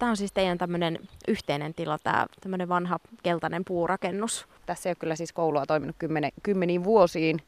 Tämä 0.00 0.10
on 0.10 0.16
siis 0.16 0.32
teidän 0.32 0.58
tämmöinen 0.58 0.98
yhteinen 1.28 1.74
tila, 1.74 1.98
tämä 1.98 2.26
tämmöinen 2.40 2.68
vanha 2.68 2.98
keltainen 3.22 3.64
puurakennus. 3.64 4.46
Tässä 4.66 4.88
ei 4.88 4.90
ole 4.90 4.96
kyllä 5.00 5.16
siis 5.16 5.32
koulua 5.32 5.66
toiminut 5.66 5.96
kymmenen, 5.98 6.32
kymmeniin 6.42 6.84
vuosiin, 6.84 7.42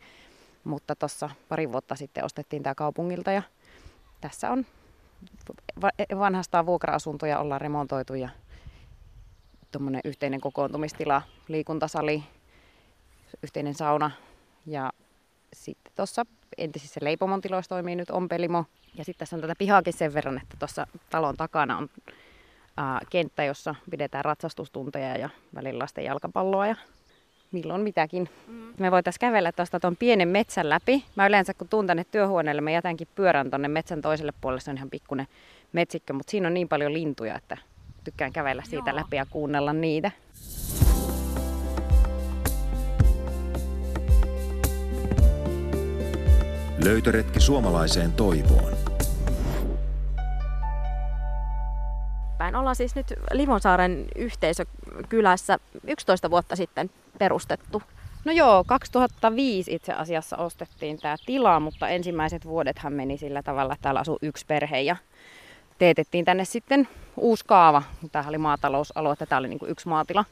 mutta 0.64 0.96
tuossa 0.96 1.30
pari 1.48 1.72
vuotta 1.72 1.96
sitten 1.96 2.24
ostettiin 2.24 2.62
tämä 2.62 2.74
kaupungilta 2.74 3.32
ja 3.32 3.42
tässä 4.20 4.50
on 4.50 4.66
vanhastaan 6.18 6.66
vuokra-asuntoja 6.66 7.38
ollaan 7.38 7.60
remontoitu 7.60 8.14
ja 8.14 8.28
tuommoinen 9.70 10.00
yhteinen 10.04 10.40
kokoontumistila, 10.40 11.22
liikuntasali, 11.48 12.22
yhteinen 13.42 13.74
sauna 13.74 14.10
ja 14.66 14.92
sitten 15.52 15.92
tuossa 15.96 16.26
entisissä 16.58 17.00
leipomon 17.02 17.40
tiloissa 17.40 17.68
toimii 17.68 17.96
nyt 17.96 18.10
ompelimo. 18.10 18.64
Ja 18.94 19.04
sitten 19.04 19.18
tässä 19.18 19.36
on 19.36 19.42
tätä 19.42 19.54
pihaakin 19.58 19.92
sen 19.92 20.14
verran, 20.14 20.40
että 20.42 20.56
tuossa 20.58 20.86
talon 21.10 21.36
takana 21.36 21.78
on 21.78 21.88
ää, 22.76 23.00
kenttä, 23.10 23.44
jossa 23.44 23.74
pidetään 23.90 24.24
ratsastustunteja 24.24 25.18
ja 25.18 25.28
välillä 25.54 25.78
lasten 25.78 26.04
jalkapalloa 26.04 26.66
ja 26.66 26.76
milloin 27.52 27.80
mitäkin. 27.80 28.28
Mm. 28.46 28.74
Me 28.78 28.90
voitaisiin 28.90 29.20
kävellä 29.20 29.52
tuosta 29.52 29.80
tuon 29.80 29.96
pienen 29.96 30.28
metsän 30.28 30.68
läpi. 30.68 31.04
Mä 31.16 31.26
yleensä 31.26 31.54
kun 31.54 31.68
tuun 31.68 31.86
tänne 31.86 32.04
työhuoneelle, 32.04 32.60
mä 32.60 32.70
jätänkin 32.70 33.08
pyörän 33.14 33.50
tuonne 33.50 33.68
metsän 33.68 34.02
toiselle 34.02 34.32
puolelle. 34.40 34.60
Se 34.60 34.70
on 34.70 34.76
ihan 34.76 34.90
pikkuinen 34.90 35.26
metsikkö, 35.72 36.12
mutta 36.12 36.30
siinä 36.30 36.48
on 36.48 36.54
niin 36.54 36.68
paljon 36.68 36.92
lintuja, 36.92 37.36
että 37.36 37.56
tykkään 38.04 38.32
kävellä 38.32 38.62
siitä 38.66 38.90
Joo. 38.90 38.96
läpi 38.96 39.16
ja 39.16 39.26
kuunnella 39.30 39.72
niitä. 39.72 40.10
Löytöretki 46.84 47.40
suomalaiseen 47.40 48.12
toivoon. 48.12 48.91
Päin 52.42 52.56
ollaan 52.56 52.76
siis 52.76 52.94
nyt 52.94 53.06
Livonsaaren 53.32 54.06
yhteisökylässä 54.16 55.58
11 55.86 56.30
vuotta 56.30 56.56
sitten 56.56 56.90
perustettu. 57.18 57.82
No 58.24 58.32
joo, 58.32 58.64
2005 58.66 59.74
itse 59.74 59.92
asiassa 59.92 60.36
ostettiin 60.36 60.98
tämä 60.98 61.16
tila, 61.26 61.60
mutta 61.60 61.88
ensimmäiset 61.88 62.44
vuodethan 62.44 62.92
meni 62.92 63.18
sillä 63.18 63.42
tavalla, 63.42 63.72
että 63.72 63.82
täällä 63.82 64.00
asuu 64.00 64.18
yksi 64.22 64.46
perhe 64.46 64.80
ja 64.80 64.96
teetettiin 65.78 66.24
tänne 66.24 66.44
sitten 66.44 66.88
uusi 67.16 67.44
kaava. 67.46 67.82
Tämä 68.12 68.28
oli 68.28 68.38
maatalousalue, 68.38 69.16
tämä 69.16 69.38
oli 69.38 69.48
niin 69.48 69.58
kuin 69.58 69.70
yksi 69.70 69.88
maatila. 69.88 70.24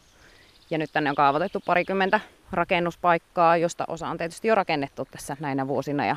Ja 0.70 0.78
nyt 0.78 0.90
tänne 0.92 1.10
on 1.10 1.16
kaavoitettu 1.16 1.62
parikymmentä 1.66 2.20
rakennuspaikkaa, 2.52 3.56
josta 3.56 3.84
osa 3.88 4.08
on 4.08 4.18
tietysti 4.18 4.48
jo 4.48 4.54
rakennettu 4.54 5.08
tässä 5.10 5.36
näinä 5.40 5.68
vuosina. 5.68 6.06
Ja 6.06 6.16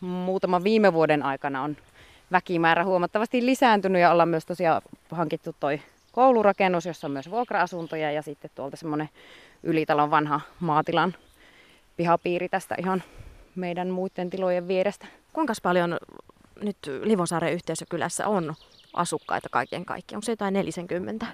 muutaman 0.00 0.64
viime 0.64 0.92
vuoden 0.92 1.22
aikana 1.22 1.62
on 1.62 1.76
väkimäärä 2.32 2.84
huomattavasti 2.84 3.46
lisääntynyt 3.46 4.02
ja 4.02 4.10
ollaan 4.10 4.28
myös 4.28 4.46
tosiaan 4.46 4.82
hankittu 5.10 5.56
toi 5.60 5.80
koulurakennus, 6.12 6.86
jossa 6.86 7.06
on 7.06 7.10
myös 7.10 7.30
vuokra-asuntoja 7.30 8.12
ja 8.12 8.22
sitten 8.22 8.50
tuolta 8.54 8.76
semmoinen 8.76 9.08
ylitalon 9.62 10.10
vanha 10.10 10.40
maatilan 10.60 11.14
pihapiiri 11.96 12.48
tästä 12.48 12.74
ihan 12.78 13.02
meidän 13.54 13.88
muiden 13.88 14.30
tilojen 14.30 14.68
vierestä. 14.68 15.06
Kuinka 15.32 15.52
paljon 15.62 15.98
nyt 16.62 16.76
Livonsaaren 17.02 17.52
yhteisökylässä 17.52 18.28
on 18.28 18.54
asukkaita 18.94 19.48
kaiken 19.50 19.84
kaikkiaan? 19.84 20.16
Onko 20.16 20.24
se 20.24 20.32
jotain 20.32 20.54
40? 20.54 21.26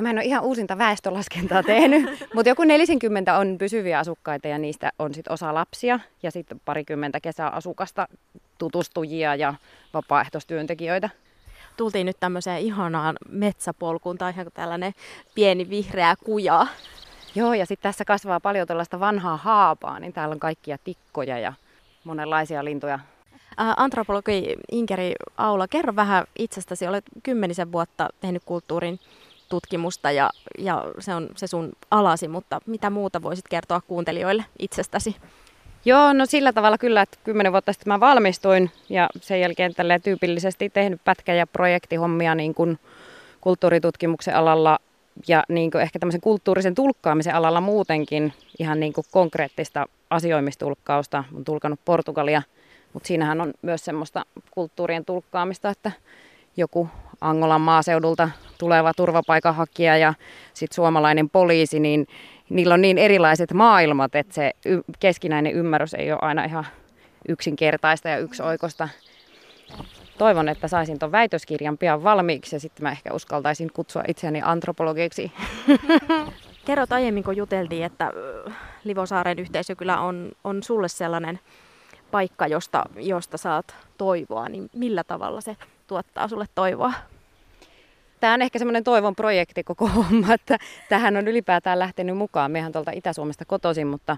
No 0.00 0.02
mä 0.02 0.10
en 0.10 0.16
ole 0.18 0.24
ihan 0.24 0.42
uusinta 0.42 0.78
väestölaskentaa 0.78 1.62
tehnyt, 1.62 2.10
mutta 2.34 2.48
joku 2.48 2.64
40 2.64 3.38
on 3.38 3.58
pysyviä 3.58 3.98
asukkaita 3.98 4.48
ja 4.48 4.58
niistä 4.58 4.92
on 4.98 5.14
sitten 5.14 5.32
osa 5.32 5.54
lapsia 5.54 6.00
ja 6.22 6.30
sitten 6.30 6.60
parikymmentä 6.64 7.20
kesäasukasta, 7.20 8.08
tutustujia 8.58 9.34
ja 9.34 9.54
vapaaehtoistyöntekijöitä. 9.94 11.10
Tultiin 11.76 12.06
nyt 12.06 12.16
tämmöiseen 12.20 12.60
ihanaan 12.60 13.16
metsäpolkuun, 13.28 14.18
tai 14.18 14.32
ihan 14.32 14.46
tällainen 14.54 14.92
pieni 15.34 15.70
vihreä 15.70 16.14
kuja. 16.24 16.66
Joo, 17.34 17.54
ja 17.54 17.66
sitten 17.66 17.88
tässä 17.90 18.04
kasvaa 18.04 18.40
paljon 18.40 18.66
tällaista 18.66 19.00
vanhaa 19.00 19.36
haapaa, 19.36 20.00
niin 20.00 20.12
täällä 20.12 20.32
on 20.32 20.40
kaikkia 20.40 20.78
tikkoja 20.84 21.38
ja 21.38 21.52
monenlaisia 22.04 22.64
lintuja. 22.64 22.98
Antropologi 23.56 24.56
Inkeri 24.72 25.12
Aula, 25.36 25.68
kerro 25.68 25.96
vähän 25.96 26.24
itsestäsi. 26.38 26.86
Olet 26.86 27.04
kymmenisen 27.22 27.72
vuotta 27.72 28.08
tehnyt 28.20 28.42
kulttuurin 28.44 29.00
tutkimusta 29.50 30.10
ja, 30.10 30.30
ja 30.58 30.84
se 30.98 31.14
on 31.14 31.28
se 31.36 31.46
sun 31.46 31.72
alasi, 31.90 32.28
mutta 32.28 32.60
mitä 32.66 32.90
muuta 32.90 33.22
voisit 33.22 33.48
kertoa 33.48 33.80
kuuntelijoille 33.80 34.44
itsestäsi? 34.58 35.16
Joo, 35.84 36.12
no 36.12 36.26
sillä 36.26 36.52
tavalla 36.52 36.78
kyllä, 36.78 37.02
että 37.02 37.18
kymmenen 37.24 37.52
vuotta 37.52 37.72
sitten 37.72 37.92
mä 37.92 38.00
valmistuin 38.00 38.70
ja 38.88 39.08
sen 39.20 39.40
jälkeen 39.40 39.74
tälle 39.74 39.98
tyypillisesti 39.98 40.70
tehnyt 40.70 41.00
pätkä- 41.04 41.34
ja 41.34 41.46
projektihommia 41.46 42.34
niin 42.34 42.54
kuin 42.54 42.78
kulttuuritutkimuksen 43.40 44.36
alalla 44.36 44.78
ja 45.28 45.44
niin 45.48 45.70
kuin 45.70 45.82
ehkä 45.82 45.98
tämmöisen 45.98 46.20
kulttuurisen 46.20 46.74
tulkkaamisen 46.74 47.34
alalla 47.34 47.60
muutenkin 47.60 48.32
ihan 48.58 48.80
niin 48.80 48.92
kuin 48.92 49.04
konkreettista 49.10 49.86
asioimistulkkausta. 50.10 51.24
Olen 51.32 51.44
tulkannut 51.44 51.80
Portugalia, 51.84 52.42
mutta 52.92 53.06
siinähän 53.06 53.40
on 53.40 53.52
myös 53.62 53.84
semmoista 53.84 54.26
kulttuurien 54.50 55.04
tulkkaamista, 55.04 55.70
että 55.70 55.92
joku 56.56 56.88
Angolan 57.20 57.60
maaseudulta 57.60 58.30
tuleva 58.60 58.92
turvapaikanhakija 58.96 59.96
ja 59.96 60.14
sitten 60.54 60.74
suomalainen 60.74 61.30
poliisi, 61.30 61.80
niin 61.80 62.06
niillä 62.48 62.74
on 62.74 62.80
niin 62.80 62.98
erilaiset 62.98 63.52
maailmat, 63.52 64.14
että 64.14 64.34
se 64.34 64.52
keskinäinen 64.98 65.52
ymmärrys 65.52 65.94
ei 65.94 66.12
ole 66.12 66.18
aina 66.22 66.44
ihan 66.44 66.66
yksinkertaista 67.28 68.08
ja 68.08 68.18
yksioikosta. 68.18 68.88
Toivon, 70.18 70.48
että 70.48 70.68
saisin 70.68 70.98
tuon 70.98 71.12
väitöskirjan 71.12 71.78
pian 71.78 72.02
valmiiksi 72.02 72.56
ja 72.56 72.60
sitten 72.60 72.82
mä 72.82 72.90
ehkä 72.90 73.14
uskaltaisin 73.14 73.70
kutsua 73.72 74.02
itseäni 74.08 74.40
antropologiksi. 74.44 75.32
Kerrot 76.66 76.92
aiemmin, 76.92 77.24
kun 77.24 77.36
juteltiin, 77.36 77.84
että 77.84 78.12
Livosaaren 78.84 79.38
yhteisökylä 79.38 80.00
on, 80.00 80.32
on 80.44 80.62
sulle 80.62 80.88
sellainen 80.88 81.40
paikka, 82.10 82.46
josta, 82.46 82.84
josta 82.96 83.36
saat 83.36 83.76
toivoa, 83.98 84.48
niin 84.48 84.70
millä 84.74 85.04
tavalla 85.04 85.40
se 85.40 85.56
tuottaa 85.86 86.28
sulle 86.28 86.46
toivoa? 86.54 86.92
Tämä 88.20 88.34
on 88.34 88.42
ehkä 88.42 88.58
semmoinen 88.58 88.84
toivon 88.84 89.16
projekti 89.16 89.64
koko 89.64 89.86
homma, 89.96 90.34
että 90.34 90.58
tähän 90.88 91.16
on 91.16 91.28
ylipäätään 91.28 91.78
lähtenyt 91.78 92.16
mukaan. 92.16 92.50
Mehän 92.50 92.72
tuolta 92.72 92.90
Itä-Suomesta 92.90 93.44
kotoisin, 93.44 93.86
mutta 93.86 94.16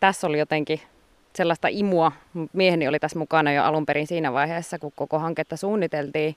tässä 0.00 0.26
oli 0.26 0.38
jotenkin 0.38 0.80
sellaista 1.34 1.68
imua. 1.70 2.12
Mieheni 2.52 2.88
oli 2.88 2.98
tässä 2.98 3.18
mukana 3.18 3.52
jo 3.52 3.64
alun 3.64 3.86
perin 3.86 4.06
siinä 4.06 4.32
vaiheessa, 4.32 4.78
kun 4.78 4.92
koko 4.96 5.18
hanketta 5.18 5.56
suunniteltiin. 5.56 6.36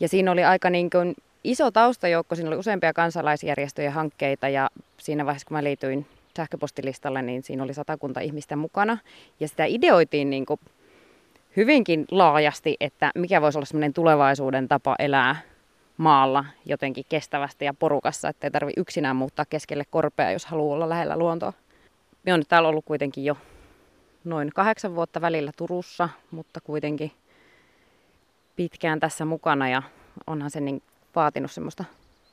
Ja 0.00 0.08
siinä 0.08 0.32
oli 0.32 0.44
aika 0.44 0.70
niin 0.70 0.90
kuin 0.90 1.14
iso 1.44 1.70
taustajoukko, 1.70 2.34
siinä 2.34 2.50
oli 2.50 2.56
useampia 2.56 2.92
kansalaisjärjestöjä 2.92 3.90
hankkeita 3.90 4.48
ja 4.48 4.70
siinä 4.98 5.26
vaiheessa, 5.26 5.46
kun 5.46 5.56
mä 5.56 5.64
liityin 5.64 6.06
sähköpostilistalle, 6.36 7.22
niin 7.22 7.42
siinä 7.42 7.62
oli 7.62 7.74
satakunta 7.74 8.20
ihmistä 8.20 8.56
mukana. 8.56 8.98
Ja 9.40 9.48
sitä 9.48 9.64
ideoitiin 9.64 10.30
niin 10.30 10.46
kuin 10.46 10.60
hyvinkin 11.56 12.04
laajasti, 12.10 12.76
että 12.80 13.10
mikä 13.14 13.42
voisi 13.42 13.58
olla 13.58 13.66
semmoinen 13.66 13.94
tulevaisuuden 13.94 14.68
tapa 14.68 14.96
elää 14.98 15.36
maalla 15.96 16.44
jotenkin 16.64 17.04
kestävästi 17.08 17.64
ja 17.64 17.74
porukassa, 17.74 18.28
ettei 18.28 18.50
tarvi 18.50 18.72
yksinään 18.76 19.16
muuttaa 19.16 19.44
keskelle 19.44 19.84
korpea, 19.90 20.30
jos 20.30 20.46
haluaa 20.46 20.74
olla 20.74 20.88
lähellä 20.88 21.16
luontoa. 21.16 21.52
Me 22.22 22.32
on 22.32 22.40
nyt 22.40 22.48
täällä 22.48 22.68
ollut 22.68 22.84
kuitenkin 22.84 23.24
jo 23.24 23.36
noin 24.24 24.50
kahdeksan 24.54 24.94
vuotta 24.94 25.20
välillä 25.20 25.52
Turussa, 25.56 26.08
mutta 26.30 26.60
kuitenkin 26.60 27.12
pitkään 28.56 29.00
tässä 29.00 29.24
mukana 29.24 29.68
ja 29.68 29.82
onhan 30.26 30.50
se 30.50 30.60
niin 30.60 30.82
vaatinut 31.14 31.50
semmoista 31.50 31.84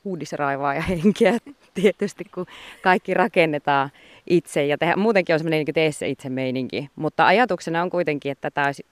uudisraivaa 0.06 0.74
ja 0.74 0.82
henkeä 0.82 1.38
tietysti, 1.82 2.24
kun 2.24 2.46
kaikki 2.82 3.14
rakennetaan 3.14 3.90
itse 4.30 4.66
ja 4.66 4.78
tehdä, 4.78 4.96
muutenkin 4.96 5.34
on 5.34 5.40
semmoinen 5.40 5.66
niin 5.66 5.74
tee 5.74 5.92
se 5.92 6.10
itse 6.10 6.30
meininki. 6.30 6.90
Mutta 6.96 7.26
ajatuksena 7.28 7.82
on 7.82 7.90
kuitenkin, 7.90 8.32
että 8.32 8.52
tämä 8.52 8.68
olisi, 8.68 8.86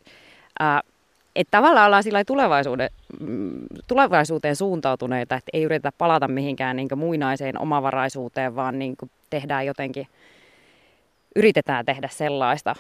ää, 0.60 0.82
että 1.36 1.52
tavallaan 1.52 1.86
ollaan 1.86 2.04
sillä 2.04 2.26
tulevaisuuden, 2.26 2.90
mm, 3.20 3.52
tulevaisuuteen 3.88 4.56
suuntautuneita, 4.56 5.36
että 5.36 5.50
ei 5.54 5.64
yritetä 5.64 5.92
palata 5.98 6.28
mihinkään 6.28 6.76
niin 6.76 6.88
muinaiseen 6.96 7.62
omavaraisuuteen, 7.62 8.56
vaan 8.56 8.80
niin 8.80 8.96
tehdään 9.30 9.66
jotenkin, 9.66 10.08
yritetään 11.36 11.86
tehdä 11.86 12.08
sellaista 12.12 12.76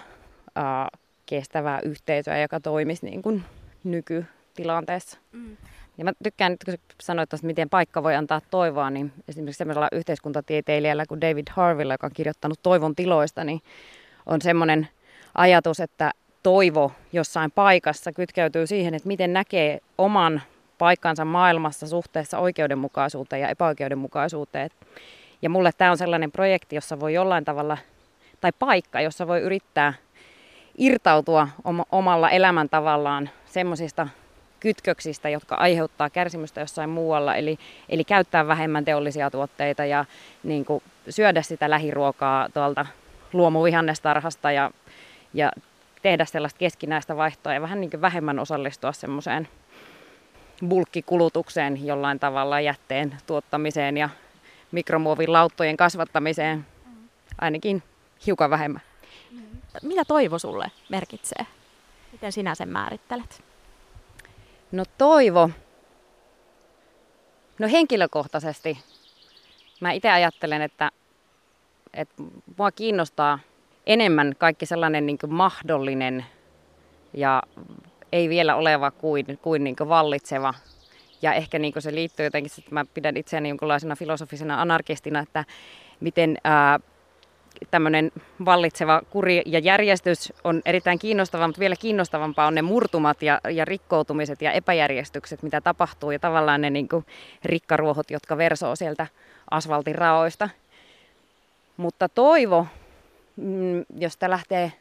ää, 0.55 0.87
kestävää 1.25 1.79
yhteisöä, 1.83 2.41
joka 2.41 2.59
toimisi 2.59 3.05
niin 3.05 3.21
kuin 3.21 3.43
nykytilanteessa. 3.83 5.17
Mm. 5.31 5.57
Ja 5.97 6.03
mä 6.03 6.11
tykkään, 6.23 6.57
kun 6.65 6.75
sanoit 7.01 7.29
tuosta, 7.29 7.47
miten 7.47 7.69
paikka 7.69 8.03
voi 8.03 8.15
antaa 8.15 8.41
toivoa, 8.51 8.89
niin 8.89 9.11
esimerkiksi 9.27 9.57
sellaisella 9.57 9.87
yhteiskuntatieteilijällä 9.91 11.05
kuin 11.05 11.21
David 11.21 11.47
Harvilla, 11.49 11.93
joka 11.93 12.07
on 12.07 12.13
kirjoittanut 12.13 12.59
Toivon 12.63 12.95
tiloista, 12.95 13.43
niin 13.43 13.61
on 14.25 14.41
semmoinen 14.41 14.87
ajatus, 15.35 15.79
että 15.79 16.11
toivo 16.43 16.91
jossain 17.13 17.51
paikassa 17.51 18.11
kytkeytyy 18.11 18.67
siihen, 18.67 18.93
että 18.93 19.07
miten 19.07 19.33
näkee 19.33 19.79
oman 19.97 20.41
paikkansa 20.77 21.25
maailmassa 21.25 21.87
suhteessa 21.87 22.39
oikeudenmukaisuuteen 22.39 23.41
ja 23.41 23.49
epäoikeudenmukaisuuteen. 23.49 24.69
Ja 25.41 25.49
mulle 25.49 25.71
tämä 25.77 25.91
on 25.91 25.97
sellainen 25.97 26.31
projekti, 26.31 26.75
jossa 26.75 26.99
voi 26.99 27.13
jollain 27.13 27.45
tavalla, 27.45 27.77
tai 28.41 28.51
paikka, 28.59 29.01
jossa 29.01 29.27
voi 29.27 29.41
yrittää 29.41 29.93
irtautua 30.77 31.47
omalla 31.91 32.29
elämäntavallaan 32.29 33.29
semmoisista 33.45 34.07
kytköksistä, 34.59 35.29
jotka 35.29 35.55
aiheuttaa 35.55 36.09
kärsimystä 36.09 36.61
jossain 36.61 36.89
muualla, 36.89 37.35
eli, 37.35 37.57
eli 37.89 38.03
käyttää 38.03 38.47
vähemmän 38.47 38.85
teollisia 38.85 39.31
tuotteita 39.31 39.85
ja 39.85 40.05
niin 40.43 40.65
kuin, 40.65 40.83
syödä 41.09 41.41
sitä 41.41 41.69
lähiruokaa 41.69 42.49
tuolta 42.53 42.85
luomuvihannestarhasta 43.33 44.51
ja, 44.51 44.71
ja 45.33 45.51
tehdä 46.01 46.25
sellaista 46.25 46.57
keskinäistä 46.57 47.17
vaihtoa 47.17 47.53
ja 47.53 47.61
vähän 47.61 47.81
niin 47.81 47.91
kuin 47.91 48.01
vähemmän 48.01 48.39
osallistua 48.39 48.91
semmoiseen 48.91 49.47
bulkkikulutukseen 50.67 51.85
jollain 51.85 52.19
tavalla 52.19 52.59
jätteen 52.59 53.17
tuottamiseen 53.27 53.97
ja 53.97 54.09
mikromuovin 54.71 55.33
lauttojen 55.33 55.77
kasvattamiseen 55.77 56.65
ainakin 57.41 57.83
hiukan 58.25 58.49
vähemmän. 58.49 58.81
Mitä 59.81 60.05
toivo 60.05 60.39
sulle 60.39 60.71
merkitsee? 60.89 61.45
Miten 62.11 62.31
sinä 62.31 62.55
sen 62.55 62.69
määrittelet? 62.69 63.43
No 64.71 64.83
toivo. 64.97 65.49
No 67.59 67.67
henkilökohtaisesti 67.71 68.79
mä 69.79 69.91
itse 69.91 70.09
ajattelen, 70.09 70.61
että, 70.61 70.91
että 71.93 72.23
mua 72.57 72.71
kiinnostaa 72.71 73.39
enemmän 73.93 74.33
kaikki 74.37 74.65
sellainen 74.65 75.05
niin 75.05 75.17
mahdollinen 75.27 76.25
ja 77.13 77.43
ei 78.11 78.29
vielä 78.29 78.55
oleva 78.55 78.91
kuin, 78.91 79.39
kuin, 79.41 79.63
niin 79.63 79.75
kuin 79.75 79.89
vallitseva. 79.89 80.53
Ja 81.21 81.33
ehkä 81.33 81.59
niin 81.59 81.73
se 81.79 81.95
liittyy 81.95 82.25
jotenkin, 82.25 82.51
että 82.57 82.73
mä 82.73 82.85
pidän 82.93 83.17
itseäni 83.17 83.49
jonkinlaisena 83.49 83.95
filosofisena 83.95 84.61
anarkistina, 84.61 85.19
että 85.19 85.45
miten 85.99 86.37
ää, 86.43 86.79
tämmöinen 87.71 88.11
vallitseva 88.45 89.01
kuri 89.09 89.41
ja 89.45 89.59
järjestys 89.59 90.33
on 90.43 90.61
erittäin 90.65 90.99
kiinnostava, 90.99 91.47
mutta 91.47 91.59
vielä 91.59 91.75
kiinnostavampaa 91.75 92.47
on 92.47 92.55
ne 92.55 92.61
murtumat 92.61 93.21
ja, 93.23 93.41
ja 93.49 93.65
rikkoutumiset 93.65 94.41
ja 94.41 94.51
epäjärjestykset, 94.51 95.43
mitä 95.43 95.61
tapahtuu 95.61 96.11
ja 96.11 96.19
tavallaan 96.19 96.61
ne 96.61 96.69
niin 96.69 96.89
kuin 96.89 97.05
rikkaruohot, 97.45 98.11
jotka 98.11 98.37
versoo 98.37 98.75
sieltä 98.75 99.07
asfaltin 99.51 99.95
raoista. 99.95 100.49
Mutta 101.77 102.09
toivo, 102.09 102.67
mm, 103.41 103.85
jos 103.99 104.13
sitä 104.13 104.29
lähtee 104.29 104.71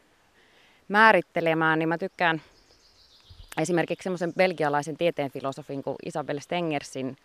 määrittelemään, 0.88 1.78
niin 1.78 1.88
mä 1.88 1.98
tykkään 1.98 2.42
esimerkiksi 3.60 4.02
semmoisen 4.02 4.34
belgialaisen 4.34 4.96
tieteenfilosofin 4.96 5.82
kuin 5.82 5.96
Isabel 6.06 6.40
Stengersin 6.40 7.16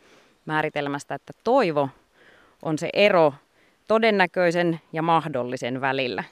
määritelmästä, 0.46 1.16
että 1.16 1.34
toivo 1.44 1.90
on 2.62 2.78
se 2.78 2.90
ero 2.94 3.34
todennäköisen 3.88 4.82
ja 4.94 5.02
mahdollisen 5.02 5.82
välillä. 5.82 6.24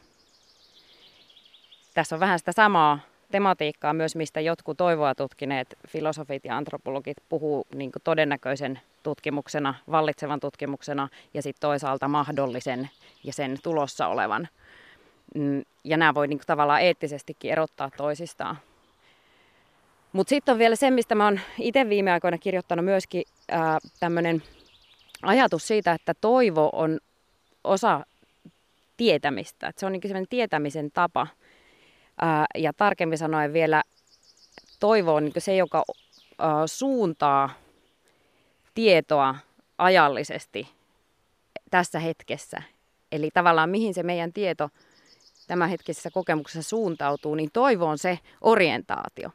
Tässä 1.94 2.16
on 2.16 2.20
vähän 2.20 2.40
sitä 2.40 2.52
samaa 2.52 3.00
tematiikkaa 3.32 3.94
myös, 3.94 4.16
mistä 4.16 4.42
jotkut 4.42 4.78
toivoa 4.78 5.16
tutkineet 5.16 5.78
filosofit 5.88 6.46
ja 6.46 6.58
antropologit 6.58 7.18
puhuu 7.30 7.68
niin 7.76 7.92
todennäköisen 8.04 8.80
tutkimuksena, 9.04 9.74
vallitsevan 9.92 10.40
tutkimuksena 10.40 11.08
ja 11.34 11.42
sitten 11.42 11.62
toisaalta 11.62 12.08
mahdollisen 12.08 12.90
ja 13.24 13.34
sen 13.34 13.58
tulossa 13.64 14.08
olevan. 14.08 14.48
Mm, 15.36 15.64
ja 15.84 15.98
nämä 15.98 16.14
voi 16.14 16.28
niin 16.28 16.40
tavallaan 16.48 16.82
eettisestikin 16.82 17.52
erottaa 17.52 17.90
toisistaan. 17.98 18.58
Mutta 20.14 20.30
sitten 20.30 20.54
on 20.54 20.60
vielä 20.60 20.76
se, 20.76 20.92
mistä 20.92 21.16
mä 21.16 21.26
oon 21.26 21.40
itse 21.60 21.90
viime 21.90 22.12
aikoina 22.12 22.38
kirjoittanut 22.38 22.86
myöskin 22.86 23.24
tämmöinen 24.00 24.44
ajatus 25.22 25.68
siitä, 25.68 25.92
että 25.92 26.14
toivo 26.22 26.70
on 26.74 27.00
osa 27.64 28.06
tietämistä. 28.98 29.68
Et 29.68 29.78
se 29.78 29.86
on 29.86 29.92
niin 29.92 30.02
sellainen 30.02 30.30
tietämisen 30.30 30.92
tapa. 30.92 31.28
Ää, 32.22 32.46
ja 32.58 32.74
tarkemmin 32.74 33.18
sanoen 33.18 33.54
vielä 33.54 33.84
toivo 34.80 35.16
on 35.16 35.24
niin 35.24 35.34
se, 35.38 35.56
joka 35.56 35.84
ää, 36.40 36.68
suuntaa 36.68 37.50
tietoa 38.74 39.36
ajallisesti 39.78 40.70
tässä 41.72 42.00
hetkessä. 42.00 42.62
Eli 43.12 43.30
tavallaan 43.34 43.70
mihin 43.70 43.94
se 43.94 44.04
meidän 44.04 44.34
tieto 44.34 44.70
tämänhetkisessä 45.48 46.10
kokemuksessa 46.12 46.70
suuntautuu, 46.70 47.36
niin 47.36 47.50
toivo 47.54 47.86
on 47.86 47.98
se 47.98 48.20
orientaatio. 48.42 49.30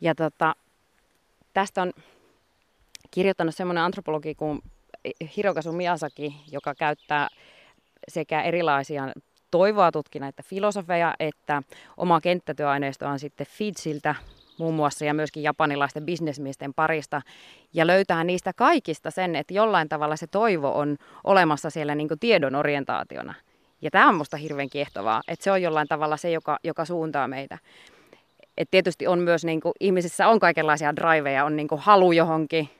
Ja 0.00 0.14
tota, 0.14 0.54
tästä 1.54 1.82
on 1.82 1.92
kirjoittanut 3.10 3.54
semmoinen 3.54 3.84
antropologi 3.84 4.34
kuin 4.34 4.62
Hirokazu 5.36 5.72
Miyazaki, 5.72 6.34
joka 6.50 6.74
käyttää 6.74 7.28
sekä 8.08 8.42
erilaisia 8.42 9.08
toivoa 9.50 9.92
tutkineita 9.92 10.42
filosofeja, 10.42 11.14
että 11.20 11.62
oma 11.96 12.20
kenttätyöaineisto 12.20 13.06
on 13.06 13.18
sitten 13.18 13.46
Fidsiltä 13.46 14.14
muun 14.58 14.74
muassa 14.74 15.04
ja 15.04 15.14
myöskin 15.14 15.42
japanilaisten 15.42 16.06
bisnesmiesten 16.06 16.74
parista 16.74 17.22
ja 17.74 17.86
löytää 17.86 18.24
niistä 18.24 18.52
kaikista 18.52 19.10
sen, 19.10 19.36
että 19.36 19.54
jollain 19.54 19.88
tavalla 19.88 20.16
se 20.16 20.26
toivo 20.26 20.78
on 20.78 20.96
olemassa 21.24 21.70
siellä 21.70 21.94
niin 21.94 22.08
tiedon 22.20 22.54
orientaationa. 22.54 23.34
Ja 23.82 23.90
tämä 23.90 24.08
on 24.08 24.14
musta 24.14 24.36
hirveän 24.36 24.70
kiehtovaa, 24.70 25.22
että 25.28 25.44
se 25.44 25.50
on 25.50 25.62
jollain 25.62 25.88
tavalla 25.88 26.16
se, 26.16 26.30
joka, 26.30 26.58
joka 26.64 26.84
suuntaa 26.84 27.28
meitä. 27.28 27.58
Et 28.56 28.68
tietysti 28.70 29.06
on 29.06 29.18
myös, 29.18 29.44
niin 29.44 29.60
kuin, 29.60 29.72
ihmisissä 29.80 30.28
on 30.28 30.40
kaikenlaisia 30.40 30.96
driveja, 30.96 31.44
on 31.44 31.56
niin 31.56 31.68
kuin 31.68 31.80
halu 31.80 32.12
johonkin, 32.12 32.70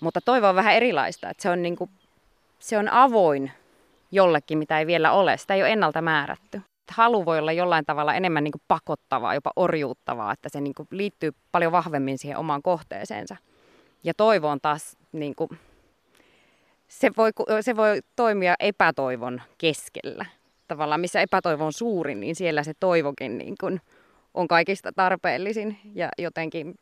mutta 0.00 0.20
toivo 0.24 0.48
on 0.48 0.54
vähän 0.54 0.74
erilaista, 0.74 1.30
että 1.30 1.42
se 1.42 1.50
on, 1.50 1.62
niin 1.62 1.76
kuin, 1.76 1.90
se 2.58 2.78
on 2.78 2.88
avoin 2.88 3.52
jollekin, 4.12 4.58
mitä 4.58 4.78
ei 4.78 4.86
vielä 4.86 5.12
ole. 5.12 5.36
Sitä 5.36 5.54
ei 5.54 5.62
ole 5.62 5.72
ennalta 5.72 6.02
määrätty. 6.02 6.62
Halu 6.90 7.24
voi 7.24 7.38
olla 7.38 7.52
jollain 7.52 7.84
tavalla 7.84 8.14
enemmän 8.14 8.44
niin 8.44 8.52
kuin 8.52 8.62
pakottavaa, 8.68 9.34
jopa 9.34 9.50
orjuuttavaa, 9.56 10.32
että 10.32 10.48
se 10.52 10.60
niin 10.60 10.74
kuin 10.74 10.88
liittyy 10.90 11.32
paljon 11.52 11.72
vahvemmin 11.72 12.18
siihen 12.18 12.38
omaan 12.38 12.62
kohteeseensa. 12.62 13.36
Ja 14.04 14.14
toivo 14.16 14.48
on 14.48 14.60
taas, 14.60 14.96
niin 15.12 15.34
kuin, 15.34 15.50
se, 16.90 17.10
voi, 17.16 17.30
se 17.60 17.76
voi 17.76 18.00
toimia 18.16 18.54
epätoivon 18.60 19.42
keskellä. 19.58 20.26
Tavallaan 20.68 21.00
missä 21.00 21.20
epätoivo 21.20 21.66
on 21.66 21.72
suurin, 21.72 22.20
niin 22.20 22.36
siellä 22.36 22.62
se 22.62 22.72
toivokin 22.80 23.38
niin 23.38 23.54
kuin 23.60 23.80
on 24.34 24.48
kaikista 24.48 24.92
tarpeellisin 24.92 25.78
ja 25.94 26.08
jotenkin... 26.18 26.74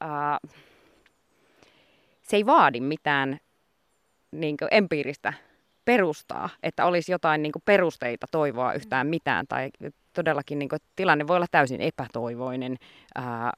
Ää, 0.00 0.38
se 2.22 2.36
ei 2.36 2.46
vaadi 2.46 2.80
mitään 2.80 3.40
niin 4.30 4.56
kuin 4.56 4.68
empiiristä 4.70 5.32
perustaa, 5.84 6.48
että 6.62 6.84
olisi 6.84 7.12
jotain 7.12 7.42
niin 7.42 7.52
kuin 7.52 7.62
perusteita 7.64 8.26
toivoa 8.30 8.72
yhtään 8.72 9.06
mitään. 9.06 9.46
Tai 9.46 9.70
todellakin 10.12 10.58
niin 10.58 10.68
kuin, 10.68 10.80
tilanne 10.96 11.26
voi 11.26 11.36
olla 11.36 11.46
täysin 11.50 11.80
epätoivoinen, 11.80 12.76
ää, 13.14 13.52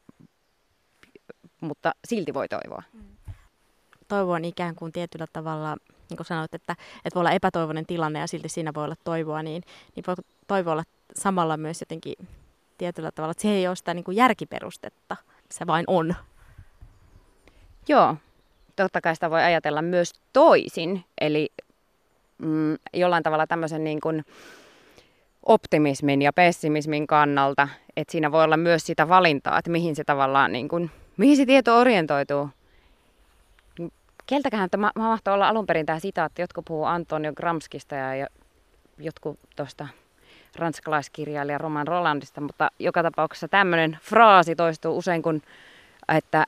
mutta 1.60 1.92
silti 2.08 2.34
voi 2.34 2.48
toivoa. 2.48 2.82
Toivo 4.08 4.32
on 4.32 4.44
ikään 4.44 4.74
kuin 4.74 4.92
tietyllä 4.92 5.26
tavalla, 5.32 5.76
niin 6.10 6.16
kuin 6.16 6.26
sanoit, 6.26 6.54
että, 6.54 6.72
että 7.04 7.14
voi 7.14 7.20
olla 7.20 7.30
epätoivoinen 7.30 7.86
tilanne 7.86 8.18
ja 8.18 8.26
silti 8.26 8.48
siinä 8.48 8.74
voi 8.74 8.84
olla 8.84 8.96
toivoa, 9.04 9.42
niin, 9.42 9.62
niin 9.96 10.04
voi 10.06 10.14
toivo 10.46 10.70
olla 10.70 10.84
samalla 11.16 11.56
myös 11.56 11.80
jotenkin 11.80 12.14
tietyllä 12.78 13.10
tavalla, 13.10 13.30
että 13.30 13.42
se 13.42 13.48
ei 13.48 13.68
ole 13.68 13.76
sitä 13.76 13.94
niin 13.94 14.04
kuin 14.04 14.16
järkiperustetta, 14.16 15.16
se 15.50 15.66
vain 15.66 15.84
on. 15.88 16.14
Joo, 17.88 18.16
totta 18.76 19.00
kai 19.00 19.14
sitä 19.14 19.30
voi 19.30 19.42
ajatella 19.42 19.82
myös 19.82 20.12
toisin, 20.32 21.04
eli 21.20 21.52
mm, 22.38 22.76
jollain 22.94 23.22
tavalla 23.22 23.46
tämmöisen 23.46 23.84
niin 23.84 24.00
kuin 24.00 24.24
optimismin 25.46 26.22
ja 26.22 26.32
pessimismin 26.32 27.06
kannalta, 27.06 27.68
että 27.96 28.12
siinä 28.12 28.32
voi 28.32 28.44
olla 28.44 28.56
myös 28.56 28.86
sitä 28.86 29.08
valintaa, 29.08 29.58
että 29.58 29.70
mihin 29.70 29.96
se 29.96 30.04
tavallaan, 30.04 30.52
niin 30.52 30.68
kuin, 30.68 30.90
mihin 31.16 31.36
se 31.36 31.46
tieto 31.46 31.78
orientoituu. 31.78 32.48
Keltäköhän 34.26 34.70
tämä 34.70 34.90
mahtoi 34.96 35.34
olla 35.34 35.48
alun 35.48 35.66
perin 35.66 35.86
tämä 35.86 35.98
sitaatti, 35.98 36.42
jotkut 36.42 36.64
puhuu 36.64 36.84
Antonio 36.84 37.32
Gramskista 37.32 37.94
ja 37.94 38.26
jotkut 38.98 39.38
tuosta 39.56 39.88
ranskalaiskirjailija 40.56 41.58
Roman 41.58 41.86
Rolandista, 41.86 42.40
mutta 42.40 42.70
joka 42.78 43.02
tapauksessa 43.02 43.48
tämmöinen 43.48 43.98
fraasi 44.02 44.56
toistuu 44.56 44.98
usein, 44.98 45.22
kun, 45.22 45.42
että 46.16 46.46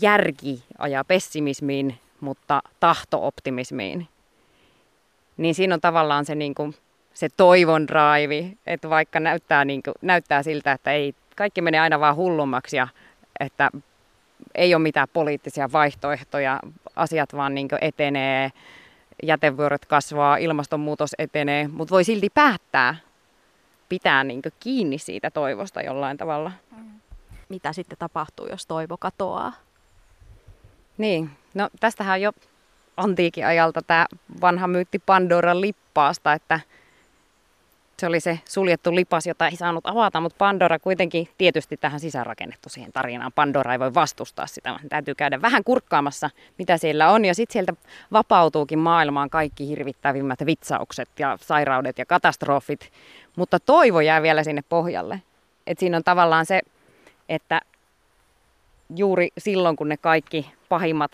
järki 0.00 0.64
ajaa 0.78 1.04
pessimismiin, 1.04 1.98
mutta 2.20 2.62
tahto 2.80 3.26
optimismiin. 3.26 4.08
Niin 5.36 5.54
siinä 5.54 5.74
on 5.74 5.80
tavallaan 5.80 6.24
se, 6.24 6.34
niin 6.34 6.54
kuin, 6.54 6.74
se 7.14 7.28
toivon 7.36 7.88
drive, 7.88 8.52
että 8.66 8.90
vaikka 8.90 9.20
näyttää, 9.20 9.64
niin 9.64 9.82
kuin, 9.82 9.94
näyttää 10.02 10.42
siltä, 10.42 10.72
että 10.72 10.92
ei, 10.92 11.14
kaikki 11.36 11.60
menee 11.60 11.80
aina 11.80 12.00
vaan 12.00 12.16
hullummaksi 12.16 12.76
ja 12.76 12.88
että 13.40 13.70
ei 14.54 14.74
ole 14.74 14.82
mitään 14.82 15.08
poliittisia 15.12 15.72
vaihtoehtoja, 15.72 16.60
asiat 16.96 17.36
vaan 17.36 17.54
niin 17.54 17.68
etenee, 17.80 18.50
jätevuoret 19.22 19.86
kasvaa, 19.86 20.36
ilmastonmuutos 20.36 21.10
etenee, 21.18 21.68
mutta 21.68 21.92
voi 21.92 22.04
silti 22.04 22.30
päättää 22.34 22.96
pitää 23.88 24.24
niin 24.24 24.42
kiinni 24.60 24.98
siitä 24.98 25.30
toivosta 25.30 25.82
jollain 25.82 26.16
tavalla. 26.16 26.52
Mitä 27.48 27.72
sitten 27.72 27.98
tapahtuu, 27.98 28.46
jos 28.46 28.66
toivo 28.66 28.96
katoaa? 28.96 29.52
Niin, 30.98 31.30
no 31.54 31.68
tästähän 31.80 32.14
on 32.14 32.22
jo 32.22 32.32
antiikin 32.96 33.46
ajalta 33.46 33.82
tämä 33.82 34.06
vanha 34.40 34.66
myytti 34.66 34.98
Pandoran 34.98 35.60
lippaasta, 35.60 36.32
että 36.32 36.60
se 37.98 38.06
oli 38.06 38.20
se 38.20 38.40
suljettu 38.44 38.94
lipas, 38.94 39.26
jota 39.26 39.48
ei 39.48 39.56
saanut 39.56 39.86
avata, 39.86 40.20
mutta 40.20 40.38
Pandora 40.38 40.78
kuitenkin 40.78 41.28
tietysti 41.38 41.76
tähän 41.76 42.00
sisäänrakennettu 42.00 42.68
siihen 42.68 42.92
tarinaan. 42.92 43.32
Pandora 43.32 43.72
ei 43.72 43.78
voi 43.78 43.94
vastustaa 43.94 44.46
sitä, 44.46 44.70
vaan 44.70 44.88
täytyy 44.88 45.14
käydä 45.14 45.42
vähän 45.42 45.64
kurkkaamassa, 45.64 46.30
mitä 46.58 46.76
siellä 46.76 47.10
on. 47.10 47.24
Ja 47.24 47.34
sitten 47.34 47.52
sieltä 47.52 47.72
vapautuukin 48.12 48.78
maailmaan 48.78 49.30
kaikki 49.30 49.68
hirvittävimmät 49.68 50.46
vitsaukset 50.46 51.08
ja 51.18 51.38
sairaudet 51.40 51.98
ja 51.98 52.06
katastrofit. 52.06 52.92
Mutta 53.36 53.60
toivo 53.60 54.00
jää 54.00 54.22
vielä 54.22 54.44
sinne 54.44 54.62
pohjalle. 54.68 55.22
Et 55.66 55.78
siinä 55.78 55.96
on 55.96 56.04
tavallaan 56.04 56.46
se, 56.46 56.60
että 57.28 57.60
juuri 58.96 59.28
silloin, 59.38 59.76
kun 59.76 59.88
ne 59.88 59.96
kaikki 59.96 60.52
pahimmat 60.68 61.12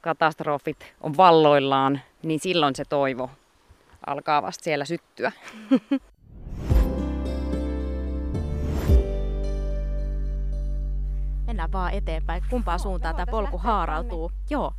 katastrofit 0.00 0.94
on 1.00 1.16
valloillaan, 1.16 2.00
niin 2.22 2.40
silloin 2.40 2.76
se 2.76 2.84
toivo 2.84 3.30
alkaa 4.06 4.42
vasta 4.42 4.64
siellä 4.64 4.84
syttyä. 4.84 5.32
Mennään 11.62 11.84
vaan 11.84 11.94
eteenpäin. 11.94 12.42
Kumpaan 12.50 12.78
no, 12.78 12.82
suuntaan 12.82 13.14
tämä 13.14 13.30
polku 13.30 13.58
haarautuu? 13.58 14.32
Joo. 14.50 14.72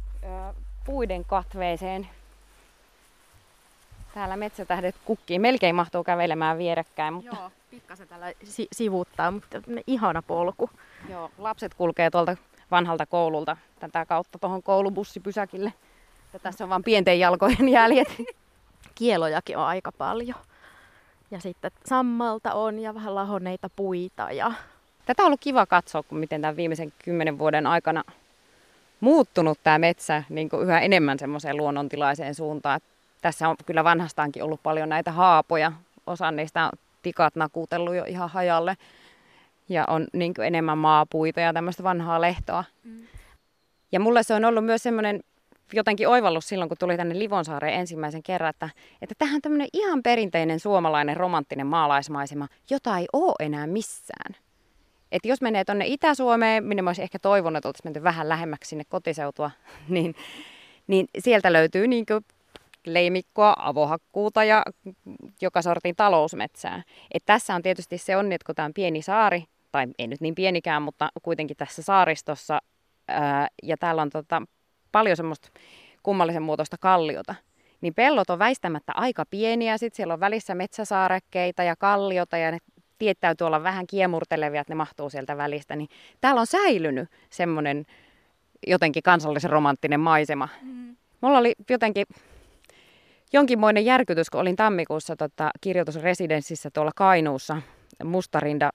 Puiden 0.85 1.25
katveeseen. 1.25 2.07
Täällä 4.13 4.37
metsätähdet 4.37 4.95
kukkii. 5.05 5.39
Melkein 5.39 5.75
mahtuu 5.75 6.03
kävelemään 6.03 6.57
vierekkäin. 6.57 7.13
Mutta... 7.13 7.35
Joo, 7.35 7.51
pikkasen 7.71 8.07
tällä 8.07 8.31
si- 8.43 8.67
sivuuttaa, 8.71 9.31
mutta 9.31 9.61
ihana 9.87 10.21
polku. 10.21 10.69
Joo, 11.09 11.31
lapset 11.37 11.73
kulkee 11.73 12.09
tuolta 12.09 12.37
vanhalta 12.71 13.05
koululta 13.05 13.57
tätä 13.79 14.05
kautta 14.05 14.39
tuohon 14.39 14.63
koulubussipysäkille. 14.63 15.73
Ja 16.33 16.39
tässä 16.39 16.63
on 16.63 16.69
vain 16.69 16.83
pienten 16.83 17.19
jalkojen 17.19 17.69
jäljet. 17.69 18.07
Kielojakin 18.95 19.57
on 19.57 19.65
aika 19.65 19.91
paljon. 19.91 20.37
Ja 21.31 21.39
sitten 21.39 21.71
sammalta 21.85 22.53
on 22.53 22.79
ja 22.79 22.93
vähän 22.93 23.15
lahonneita 23.15 23.69
puita 23.75 24.31
ja 24.31 24.53
Tätä 25.05 25.24
on 25.24 25.25
ollut 25.25 25.39
kiva 25.41 25.65
katsoa, 25.65 26.03
kun 26.03 26.17
miten 26.17 26.41
tämän 26.41 26.55
viimeisen 26.55 26.93
kymmenen 27.05 27.39
vuoden 27.39 27.67
aikana 27.67 28.03
muuttunut 29.00 29.60
tämä 29.63 29.79
metsä 29.79 30.24
niin 30.29 30.50
kuin 30.50 30.63
yhä 30.63 30.79
enemmän 30.79 31.19
semmoiseen 31.19 31.57
luonnontilaiseen 31.57 32.36
suuntaan. 32.36 32.81
Tässä 33.22 33.50
on 33.50 33.55
kyllä 33.65 33.83
vanhastaankin 33.83 34.43
ollut 34.43 34.63
paljon 34.63 34.89
näitä 34.89 35.12
haapoja. 35.12 35.72
Osa 36.07 36.31
niistä 36.31 36.65
on 36.65 36.72
tikat 37.01 37.36
nakutellut 37.36 37.95
jo 37.95 38.03
ihan 38.05 38.29
hajalle. 38.29 38.77
Ja 39.69 39.86
on 39.88 40.07
niin 40.13 40.33
kuin 40.33 40.48
enemmän 40.48 40.77
maapuita 40.77 41.39
ja 41.39 41.53
tämmöistä 41.53 41.83
vanhaa 41.83 42.22
lehtoa. 42.22 42.63
Mm. 42.83 43.03
Ja 43.91 44.00
mulle 44.00 44.24
se 44.24 44.33
on 44.33 44.45
ollut 44.45 44.65
myös 44.65 44.83
semmoinen 44.83 45.24
jotenkin 45.74 46.07
oivallus 46.07 46.48
silloin, 46.48 46.69
kun 46.69 46.77
tuli 46.77 46.98
tänne 46.98 47.19
Livonsaareen 47.19 47.79
ensimmäisen 47.79 48.24
kerran, 48.24 48.50
että, 48.50 48.69
että 49.01 49.15
tähän 49.17 49.36
on 49.36 49.41
tämmöinen 49.41 49.67
ihan 49.74 50.03
perinteinen 50.03 50.60
suomalainen 50.60 51.17
romanttinen 51.17 51.67
maalaismaisema, 51.67 52.48
jota 52.69 52.98
ei 52.98 53.05
ole 53.13 53.36
enää 53.39 53.67
missään. 53.67 54.36
Että 55.13 55.27
jos 55.27 55.41
menee 55.41 55.65
tuonne 55.65 55.86
Itä-Suomeen, 55.88 56.63
minne 56.63 56.82
mä 56.82 56.89
olisin 56.89 57.03
ehkä 57.03 57.20
toivonut, 57.20 57.58
että 57.58 57.70
oltaisiin 57.70 57.88
menty 57.89 58.03
vähän 58.03 58.29
lähemmäksi 58.29 58.70
sinne 58.70 58.84
kotiseutua, 58.89 59.51
niin, 59.89 60.15
niin 60.88 61.08
sieltä 61.20 61.53
löytyy 61.53 61.88
niin 61.88 62.05
leimikkoa, 62.86 63.55
avohakkuuta 63.58 64.43
ja 64.43 64.63
joka 65.41 65.62
sortin 65.62 65.96
talousmetsää. 65.96 66.84
Et 67.13 67.24
tässä 67.25 67.55
on 67.55 67.62
tietysti 67.62 67.98
se 67.98 68.17
onni, 68.17 68.36
että 68.36 68.46
kun 68.46 68.55
tämä 68.55 68.65
on 68.65 68.74
pieni 68.74 69.01
saari, 69.01 69.43
tai 69.72 69.88
ei 70.00 70.08
nyt 70.08 70.22
niin 70.22 70.36
pienikään, 70.36 70.82
mutta 70.82 71.10
kuitenkin 71.24 71.58
tässä 71.58 71.82
saaristossa, 71.82 72.62
ää, 73.08 73.48
ja 73.63 73.77
täällä 73.77 74.01
on 74.01 74.10
tota, 74.10 74.41
paljon 74.91 75.17
semmoista 75.17 75.50
kummallisen 76.03 76.43
muotoista 76.43 76.77
kalliota, 76.77 77.36
niin 77.82 77.93
pellot 77.93 78.29
on 78.29 78.39
väistämättä 78.39 78.93
aika 78.96 79.24
pieniä, 79.29 79.77
sitten 79.77 79.96
siellä 79.96 80.13
on 80.13 80.20
välissä 80.20 80.55
metsäsaarekkeita 80.55 81.63
ja 81.63 81.75
kalliota, 81.75 82.38
ja 82.38 82.51
ne 82.51 82.58
tiet 83.03 83.19
täytyy 83.19 83.48
olla 83.48 83.63
vähän 83.63 83.88
kiemurtelevia, 83.88 84.62
että 84.62 84.72
ne 84.72 84.75
mahtuu 84.75 85.10
sieltä 85.10 85.38
välistä, 85.38 85.75
niin 85.75 85.89
täällä 86.22 86.41
on 86.41 86.48
säilynyt 86.48 87.10
semmoinen 87.29 87.86
jotenkin 88.67 89.03
kansallisen 89.03 89.50
romanttinen 89.50 90.00
maisema. 90.00 90.50
Mm. 90.62 90.95
Mulla 91.22 91.38
oli 91.38 91.53
jotenkin 91.69 92.05
jonkinmoinen 93.33 93.86
järkytys, 93.86 94.29
kun 94.29 94.41
olin 94.41 94.55
tammikuussa 94.55 95.15
tota, 95.15 95.50
kirjoitusresidenssissä 95.62 96.69
tuolla 96.74 96.91
Kainuussa 96.95 97.62
Mustarinda 98.03 98.69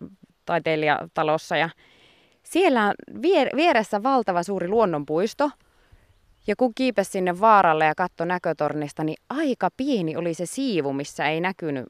taiteilijatalossa 0.47 1.57
ja 1.57 1.71
siellä 2.43 2.87
on 2.87 2.95
vier- 3.15 3.57
vieressä 3.57 4.03
valtava 4.03 4.43
suuri 4.43 4.69
luonnonpuisto. 4.69 5.51
Ja 6.47 6.57
kun 6.57 6.75
kiipesi 6.75 7.11
sinne 7.11 7.41
vaaralle 7.41 7.85
ja 7.85 7.95
katsoi 7.95 8.27
näkötornista, 8.27 9.05
niin 9.05 9.17
aika 9.31 9.69
pieni 9.77 10.17
oli 10.17 10.35
se 10.35 10.47
siivu, 10.47 10.93
missä 10.93 11.29
ei 11.29 11.41
näkynyt 11.41 11.87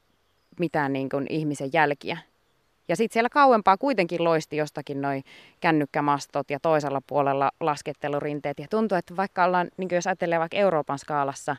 mitään 0.59 0.93
niin 0.93 1.09
kuin 1.09 1.25
ihmisen 1.29 1.69
jälkiä. 1.73 2.28
Ja 2.89 2.95
sitten 2.95 3.13
siellä 3.13 3.29
kauempaa 3.29 3.77
kuitenkin 3.77 4.23
loisti 4.23 4.57
jostakin 4.57 5.01
noin 5.01 5.23
kännykkämastot 5.59 6.49
ja 6.49 6.59
toisella 6.59 7.01
puolella 7.07 7.51
laskettelurinteet. 7.59 8.59
Ja 8.59 8.67
tuntuu, 8.69 8.97
että 8.97 9.15
vaikka 9.15 9.43
ollaan, 9.43 9.67
niin 9.77 9.89
jos 9.91 10.07
ajattelee 10.07 10.39
vaikka 10.39 10.57
Euroopan 10.57 10.99
skaalassa, 10.99 11.55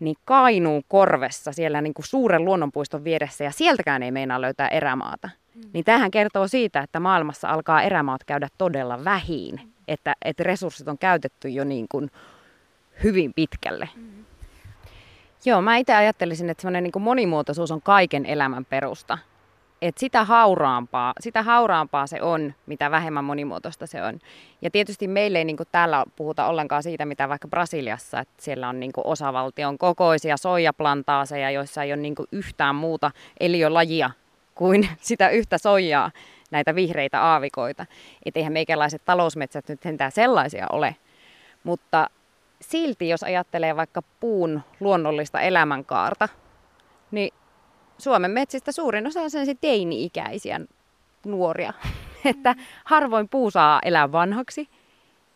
niin 0.00 0.16
Kainuun 0.24 0.82
korvessa 0.88 1.52
siellä 1.52 1.80
niin 1.80 1.94
kuin 1.94 2.06
suuren 2.06 2.44
luonnonpuiston 2.44 3.04
vieressä 3.04 3.44
ja 3.44 3.50
sieltäkään 3.50 4.02
ei 4.02 4.10
meinaa 4.10 4.40
löytää 4.40 4.68
erämaata. 4.68 5.30
Mm. 5.54 5.62
Niin 5.72 5.84
tähän 5.84 6.10
kertoo 6.10 6.48
siitä, 6.48 6.80
että 6.80 7.00
maailmassa 7.00 7.48
alkaa 7.48 7.82
erämaat 7.82 8.24
käydä 8.24 8.48
todella 8.58 9.04
vähiin. 9.04 9.60
Mm. 9.64 9.70
Että, 9.88 10.14
että 10.24 10.42
resurssit 10.42 10.88
on 10.88 10.98
käytetty 10.98 11.48
jo 11.48 11.64
niin 11.64 11.86
kuin 11.88 12.10
hyvin 13.02 13.34
pitkälle. 13.34 13.88
Mm. 13.96 14.24
Joo, 15.44 15.62
mä 15.62 15.76
itse 15.76 15.94
ajattelisin, 15.94 16.50
että 16.50 16.62
semmoinen 16.62 16.84
niin 16.84 17.02
monimuotoisuus 17.02 17.70
on 17.70 17.82
kaiken 17.82 18.26
elämän 18.26 18.64
perusta 18.64 19.18
että 19.88 20.00
sitä 20.00 20.24
hauraampaa, 20.24 21.12
sitä 21.20 21.42
hauraampaa 21.42 22.06
se 22.06 22.22
on, 22.22 22.54
mitä 22.66 22.90
vähemmän 22.90 23.24
monimuotoista 23.24 23.86
se 23.86 24.02
on. 24.02 24.18
Ja 24.62 24.70
tietysti 24.70 25.08
meille 25.08 25.38
ei 25.38 25.44
niin 25.44 25.56
kuin 25.56 25.68
täällä 25.72 26.04
puhuta 26.16 26.46
ollenkaan 26.46 26.82
siitä, 26.82 27.04
mitä 27.04 27.28
vaikka 27.28 27.48
Brasiliassa, 27.48 28.20
että 28.20 28.34
siellä 28.38 28.68
on 28.68 28.80
niin 28.80 28.92
kuin 28.92 29.06
osavaltion 29.06 29.78
kokoisia 29.78 30.36
soijaplantaaseja, 30.36 31.50
joissa 31.50 31.82
ei 31.82 31.92
ole 31.92 32.02
niin 32.02 32.14
kuin 32.14 32.26
yhtään 32.32 32.74
muuta 32.74 33.10
eliölajia 33.40 34.10
kuin 34.54 34.88
sitä 35.00 35.28
yhtä 35.28 35.58
soijaa, 35.58 36.10
näitä 36.50 36.74
vihreitä 36.74 37.22
aavikoita. 37.22 37.86
Että 38.24 38.40
eihän 38.40 38.52
meikälaiset 38.52 39.04
talousmetsät 39.04 39.68
nyt 39.68 39.82
sentään 39.82 40.12
sellaisia 40.12 40.66
ole. 40.72 40.96
Mutta 41.64 42.10
silti, 42.60 43.08
jos 43.08 43.22
ajattelee 43.22 43.76
vaikka 43.76 44.02
puun 44.20 44.60
luonnollista 44.80 45.40
elämänkaarta, 45.40 46.28
niin 47.10 47.34
Suomen 47.98 48.30
metsistä 48.30 48.72
suurin 48.72 49.06
osa 49.06 49.20
on 49.20 49.30
sellaisia 49.30 49.54
teini-ikäisiä 49.60 50.60
nuoria. 51.24 51.72
että 52.24 52.54
harvoin 52.84 53.28
puu 53.28 53.50
saa 53.50 53.80
elää 53.84 54.12
vanhaksi. 54.12 54.68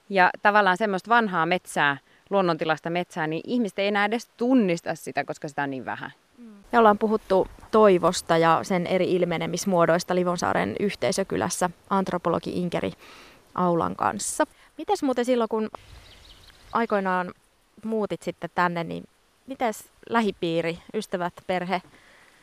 Ja 0.09 0.31
tavallaan 0.43 0.77
semmoista 0.77 1.09
vanhaa 1.09 1.47
metsää, 1.47 1.97
luonnontilasta 2.31 2.91
metsää, 2.91 3.27
niin 3.27 3.43
ihmiset 3.47 3.79
ei 3.79 3.89
enää 3.89 4.05
edes 4.05 4.31
tunnista 4.37 4.95
sitä, 4.95 5.25
koska 5.25 5.49
sitä 5.49 5.63
on 5.63 5.71
niin 5.71 5.85
vähän. 5.85 6.13
Me 6.73 6.79
ollaan 6.79 6.99
puhuttu 6.99 7.49
toivosta 7.71 8.39
ja 8.39 8.61
sen 8.63 8.87
eri 8.87 9.13
ilmenemismuodoista 9.13 10.15
Livonsaaren 10.15 10.77
yhteisökylässä 10.81 11.71
antropologi 11.91 12.51
Inkeri 12.51 12.93
Aulan 13.55 13.97
kanssa. 13.97 14.45
Mites 14.79 15.03
muuten 15.03 15.25
silloin, 15.25 15.49
kun 15.49 15.71
aikoinaan 16.73 17.35
muutit 17.85 18.23
sitten 18.23 18.51
tänne, 18.55 18.85
niin 18.85 19.05
mites 19.47 19.91
lähipiiri, 20.11 20.79
ystävät, 20.95 21.33
perhe, 21.47 21.83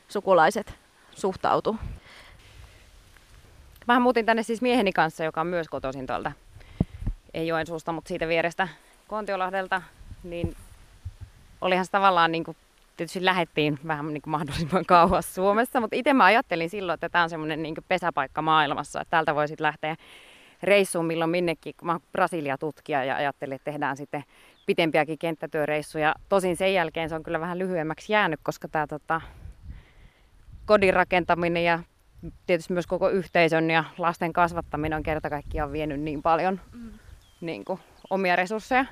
sukulaiset 0.08 0.74
suhtautu. 1.16 1.76
Mä 3.88 4.00
muutin 4.00 4.26
tänne 4.26 4.44
siis 4.44 4.62
mieheni 4.62 4.92
kanssa, 4.92 5.24
joka 5.24 5.42
on 5.42 5.48
myös 5.48 5.68
kotoisin 5.68 6.08
tuolta, 6.08 6.32
ei 7.34 7.48
Joensuusta, 7.48 7.92
mutta 7.92 8.08
siitä 8.08 8.28
vierestä 8.28 8.68
Kontiolahdelta, 9.08 9.82
niin 10.24 10.56
olihan 11.62 11.86
se 11.86 11.92
tavallaan 11.92 12.32
niin 12.32 12.44
kuin, 12.44 12.58
tietysti 12.98 13.26
lähettiin 13.26 13.80
vähän 13.88 14.14
niin 14.14 14.22
kuin 14.22 14.32
mahdollisimman 14.32 14.86
kauas 14.96 15.36
Suomessa, 15.36 15.82
mutta 15.82 15.96
itse 15.96 16.14
mä 16.14 16.26
ajattelin 16.26 16.70
silloin, 16.70 16.94
että 16.94 17.10
tämä 17.10 17.24
on 17.24 17.30
semmoinen 17.30 17.64
niin 17.64 17.76
pesäpaikka 17.88 18.42
maailmassa, 18.42 19.02
että 19.02 19.10
täältä 19.10 19.36
voisit 19.36 19.60
lähteä 19.60 19.96
reissuun 20.64 21.06
milloin 21.06 21.32
minnekin, 21.32 21.76
kun 21.78 21.86
mä 21.86 21.92
oon 21.92 22.02
Brasilia-tutkija 22.12 23.04
ja 23.04 23.16
ajattelin, 23.16 23.56
että 23.56 23.72
tehdään 23.72 23.98
sitten 23.98 24.24
pitempiäkin 24.66 25.18
kenttätyöreissuja. 25.18 26.16
Tosin 26.30 26.58
sen 26.58 26.74
jälkeen 26.74 27.10
se 27.10 27.16
on 27.16 27.24
kyllä 27.24 27.40
vähän 27.40 27.60
lyhyemmäksi 27.60 28.14
jäänyt, 28.14 28.40
koska 28.44 28.68
tämä 28.68 28.88
tota, 28.88 29.22
kodin 30.66 30.94
rakentaminen 30.94 31.64
ja 31.64 31.80
tietysti 32.46 32.74
myös 32.74 32.88
koko 32.88 33.10
yhteisön 33.10 33.70
ja 33.70 33.84
lasten 33.98 34.34
kasvattaminen 34.34 34.98
on 34.98 35.04
kerta 35.04 35.30
kaikkiaan 35.30 35.72
vienyt 35.72 36.00
niin 36.02 36.22
paljon 36.22 36.62
mm. 36.74 36.92
niin 37.42 37.66
kuin, 37.66 37.80
omia 38.10 38.36
resursseja. 38.36 38.86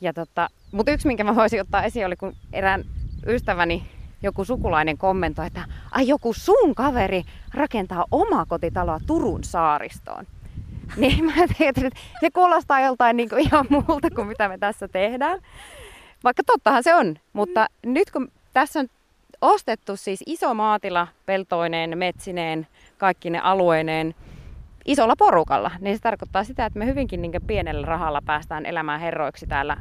Ja 0.00 0.12
tota, 0.12 0.48
mutta 0.72 0.92
yksi, 0.92 1.06
minkä 1.06 1.24
mä 1.24 1.36
voisin 1.36 1.60
ottaa 1.60 1.82
esiin, 1.82 2.06
oli 2.06 2.16
kun 2.16 2.36
erään 2.52 2.84
ystäväni 3.26 3.86
joku 4.22 4.44
sukulainen 4.44 4.98
kommentoi, 4.98 5.46
että 5.46 5.64
ai 5.90 6.08
joku 6.08 6.32
sun 6.32 6.74
kaveri 6.74 7.22
rakentaa 7.54 8.04
omaa 8.10 8.46
kotitaloa 8.46 9.00
Turun 9.06 9.44
saaristoon. 9.44 10.26
Niin 10.96 11.24
mä 11.24 11.32
ajattelin, 11.36 11.68
että 11.68 12.00
se 12.20 12.30
kuulostaa 12.30 12.80
joltain 12.80 13.16
niin 13.16 13.28
kuin 13.28 13.40
ihan 13.40 13.66
muulta 13.68 14.10
kuin 14.14 14.26
mitä 14.26 14.48
me 14.48 14.58
tässä 14.58 14.88
tehdään. 14.88 15.40
Vaikka 16.24 16.42
tottahan 16.46 16.82
se 16.82 16.94
on, 16.94 17.16
mutta 17.32 17.66
mm. 17.86 17.92
nyt 17.92 18.10
kun 18.10 18.28
tässä 18.52 18.80
on 18.80 18.88
ostettu 19.42 19.96
siis 19.96 20.22
iso 20.26 20.54
maatila 20.54 21.08
peltoineen, 21.26 21.98
metsineen, 21.98 22.66
kaikki 22.98 23.30
ne 23.30 23.38
alueineen 23.38 24.14
isolla 24.84 25.14
porukalla. 25.18 25.70
Niin 25.80 25.96
se 25.96 26.02
tarkoittaa 26.02 26.44
sitä, 26.44 26.66
että 26.66 26.78
me 26.78 26.86
hyvinkin 26.86 27.22
niin 27.22 27.32
pienellä 27.46 27.86
rahalla 27.86 28.22
päästään 28.26 28.66
elämään 28.66 29.00
herroiksi 29.00 29.46
täällä 29.46 29.76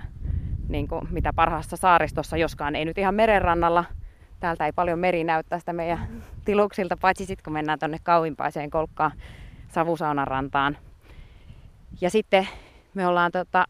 niin 0.69 0.87
kuin 0.87 1.07
mitä 1.11 1.33
parhaassa 1.33 1.77
saaristossa, 1.77 2.37
joskaan 2.37 2.75
ei 2.75 2.85
nyt 2.85 2.97
ihan 2.97 3.15
merenrannalla. 3.15 3.85
Täältä 4.39 4.65
ei 4.65 4.71
paljon 4.71 4.99
meri 4.99 5.23
näyttää 5.23 5.59
sitä 5.59 5.73
meidän 5.73 6.07
tiluksilta, 6.45 6.97
paitsi 7.01 7.25
sitten 7.25 7.43
kun 7.43 7.53
mennään 7.53 7.79
tuonne 7.79 7.97
kauimpaiseen 8.03 8.69
kolkkaan 8.69 9.11
Savusaunan 9.67 10.27
rantaan. 10.27 10.77
Ja 12.01 12.09
sitten 12.09 12.47
me 12.93 13.07
ollaan 13.07 13.31
tota, 13.31 13.65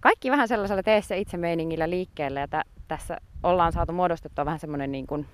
kaikki 0.00 0.30
vähän 0.30 0.48
sellaisella 0.48 0.82
teessä 0.82 1.14
itse 1.14 1.36
meiningillä 1.36 1.90
liikkeelle. 1.90 2.40
Ja 2.40 2.48
t- 2.48 2.68
tässä 2.88 3.18
ollaan 3.42 3.72
saatu 3.72 3.92
muodostettua 3.92 4.44
vähän 4.44 4.58
semmoinen 4.58 4.92
niin 4.92 5.06
kuin 5.06 5.26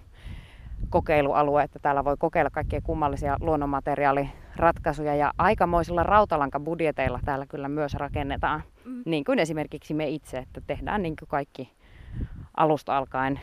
kokeilualue, 0.91 1.63
että 1.63 1.79
täällä 1.79 2.05
voi 2.05 2.17
kokeilla 2.19 2.51
kaikkia 2.51 2.81
kummallisia 2.81 3.37
luonnonmateriaaliratkaisuja 3.41 5.15
ja 5.15 5.33
aikamoisilla 5.39 6.03
rautalankabudjeteilla 6.03 7.21
täällä 7.25 7.47
kyllä 7.47 7.69
myös 7.69 7.95
rakennetaan. 7.95 8.63
Mm. 8.85 9.03
Niin 9.07 9.25
kuin 9.25 9.39
esimerkiksi 9.39 9.95
me 9.95 10.09
itse, 10.09 10.39
että 10.39 10.61
tehdään 10.67 11.03
niin 11.03 11.17
kuin 11.19 11.29
kaikki 11.29 11.73
alusta 12.57 12.97
alkaen 12.97 13.41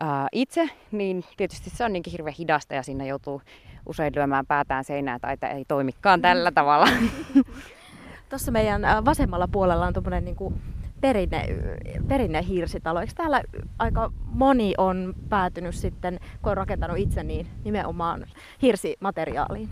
ää, 0.00 0.28
itse, 0.32 0.68
niin 0.92 1.24
tietysti 1.36 1.70
se 1.70 1.84
on 1.84 1.92
niin 1.92 2.02
hirveän 2.12 2.34
hidasta 2.38 2.74
ja 2.74 2.82
siinä 2.82 3.04
joutuu 3.04 3.42
usein 3.86 4.12
lyömään 4.16 4.46
päätään 4.46 4.84
seinään 4.84 5.20
tai 5.20 5.32
että 5.32 5.48
ei 5.48 5.64
toimikaan 5.64 6.22
tällä 6.22 6.50
mm. 6.50 6.54
tavalla. 6.54 6.88
Tuossa 8.28 8.52
meidän 8.52 8.82
vasemmalla 9.04 9.48
puolella 9.48 9.86
on 9.86 9.92
tuommoinen 9.92 10.24
niin 10.24 10.36
perinne, 11.02 11.46
perinne 12.08 12.42
hirsitalo. 12.48 13.00
Eikö 13.00 13.12
täällä 13.16 13.42
aika 13.78 14.12
moni 14.24 14.74
on 14.78 15.14
päätynyt 15.28 15.74
sitten, 15.74 16.20
kun 16.42 16.50
on 16.50 16.56
rakentanut 16.56 16.98
itse, 16.98 17.22
niin 17.22 17.46
nimenomaan 17.64 18.26
hirsimateriaaliin? 18.62 19.68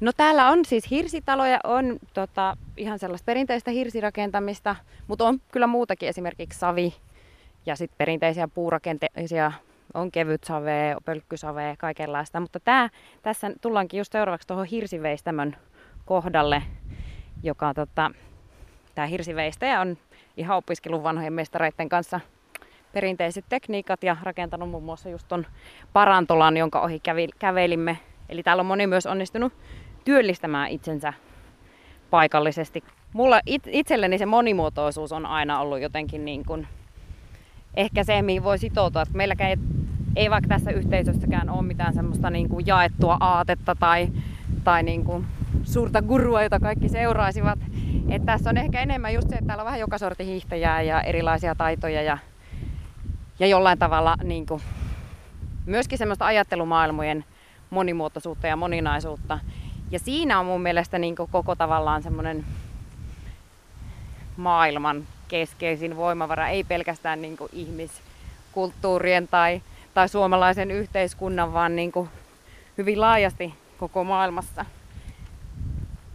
No 0.00 0.12
täällä 0.16 0.48
on 0.48 0.64
siis 0.64 0.90
hirsitaloja, 0.90 1.60
on 1.64 1.98
tota, 2.14 2.56
ihan 2.76 2.98
sellaista 2.98 3.26
perinteistä 3.26 3.70
hirsirakentamista, 3.70 4.76
mutta 5.06 5.24
on 5.24 5.40
kyllä 5.52 5.66
muutakin, 5.66 6.08
esimerkiksi 6.08 6.58
savi 6.58 6.94
ja 7.66 7.76
sitten 7.76 7.98
perinteisiä 7.98 8.48
puurakenteisia, 8.48 9.52
on 9.94 10.10
kevyt 10.10 10.44
save, 10.44 10.96
pölkkysave, 11.04 11.74
kaikenlaista. 11.78 12.40
Mutta 12.40 12.60
tää, 12.60 12.90
tässä 13.22 13.50
tullaankin 13.60 13.98
just 13.98 14.12
seuraavaksi 14.12 14.48
tuohon 14.48 14.66
hirsiveistämön 14.66 15.56
kohdalle, 16.04 16.62
joka 17.42 17.74
tota, 17.74 18.10
tämä 18.94 19.06
hirsiveistäjä 19.06 19.80
on 19.80 19.96
ihan 20.36 20.56
opiskelun 20.56 21.02
vanhojen 21.02 21.32
mestareiden 21.32 21.88
kanssa 21.88 22.20
perinteiset 22.92 23.44
tekniikat 23.48 24.04
ja 24.04 24.16
rakentanut 24.22 24.70
muun 24.70 24.82
muassa 24.82 25.08
just 25.08 25.28
ton 25.28 25.46
parantolan, 25.92 26.56
jonka 26.56 26.80
ohi 26.80 27.00
kävi, 27.00 27.28
kävelimme. 27.38 27.98
Eli 28.28 28.42
täällä 28.42 28.60
on 28.60 28.66
moni 28.66 28.86
myös 28.86 29.06
onnistunut 29.06 29.52
työllistämään 30.04 30.70
itsensä 30.70 31.12
paikallisesti. 32.10 32.84
Mulla 33.12 33.40
it, 33.46 33.62
itselleni 33.66 34.18
se 34.18 34.26
monimuotoisuus 34.26 35.12
on 35.12 35.26
aina 35.26 35.60
ollut 35.60 35.80
jotenkin 35.80 36.24
niin 36.24 36.44
kuin 36.44 36.66
ehkä 37.74 38.04
se, 38.04 38.22
mihin 38.22 38.44
voi 38.44 38.58
sitoutua. 38.58 39.02
Että 39.02 39.16
meilläkään 39.16 39.50
ei, 39.50 39.56
ei 40.16 40.30
vaikka 40.30 40.48
tässä 40.48 40.70
yhteisössäkään 40.70 41.50
ole 41.50 41.62
mitään 41.62 41.94
semmoista 41.94 42.30
niin 42.30 42.48
kuin 42.48 42.66
jaettua 42.66 43.16
aatetta 43.20 43.74
tai, 43.74 44.08
tai 44.64 44.82
niin 44.82 45.04
kuin 45.04 45.26
suurta 45.62 46.02
gurua, 46.02 46.42
jota 46.42 46.60
kaikki 46.60 46.88
seuraisivat. 46.88 47.58
Et 48.10 48.24
tässä 48.24 48.50
on 48.50 48.56
ehkä 48.56 48.80
enemmän 48.80 49.14
just 49.14 49.28
se, 49.28 49.34
että 49.34 49.46
täällä 49.46 49.62
on 49.62 49.66
vähän 49.66 49.80
joka 49.80 49.98
sorti 49.98 50.26
hiihtäjää 50.26 50.82
ja 50.82 51.00
erilaisia 51.02 51.54
taitoja 51.54 52.02
ja, 52.02 52.18
ja 53.38 53.46
jollain 53.46 53.78
tavalla 53.78 54.16
niin 54.24 54.46
kuin, 54.46 54.62
myöskin 55.66 55.98
semmoista 55.98 56.26
ajattelumaailmojen 56.26 57.24
monimuotoisuutta 57.70 58.46
ja 58.46 58.56
moninaisuutta. 58.56 59.38
Ja 59.90 59.98
siinä 59.98 60.40
on 60.40 60.46
mun 60.46 60.62
mielestä 60.62 60.98
niin 60.98 61.16
kuin 61.16 61.28
koko 61.32 61.56
tavallaan 61.56 62.02
semmoinen 62.02 62.44
maailman 64.36 65.06
keskeisin 65.28 65.96
voimavara, 65.96 66.48
ei 66.48 66.64
pelkästään 66.64 67.22
niin 67.22 67.36
kuin 67.36 67.50
ihmiskulttuurien 67.52 69.28
tai, 69.28 69.62
tai 69.94 70.08
suomalaisen 70.08 70.70
yhteiskunnan, 70.70 71.52
vaan 71.52 71.76
niin 71.76 71.92
kuin 71.92 72.08
hyvin 72.78 73.00
laajasti 73.00 73.54
koko 73.78 74.04
maailmassa. 74.04 74.64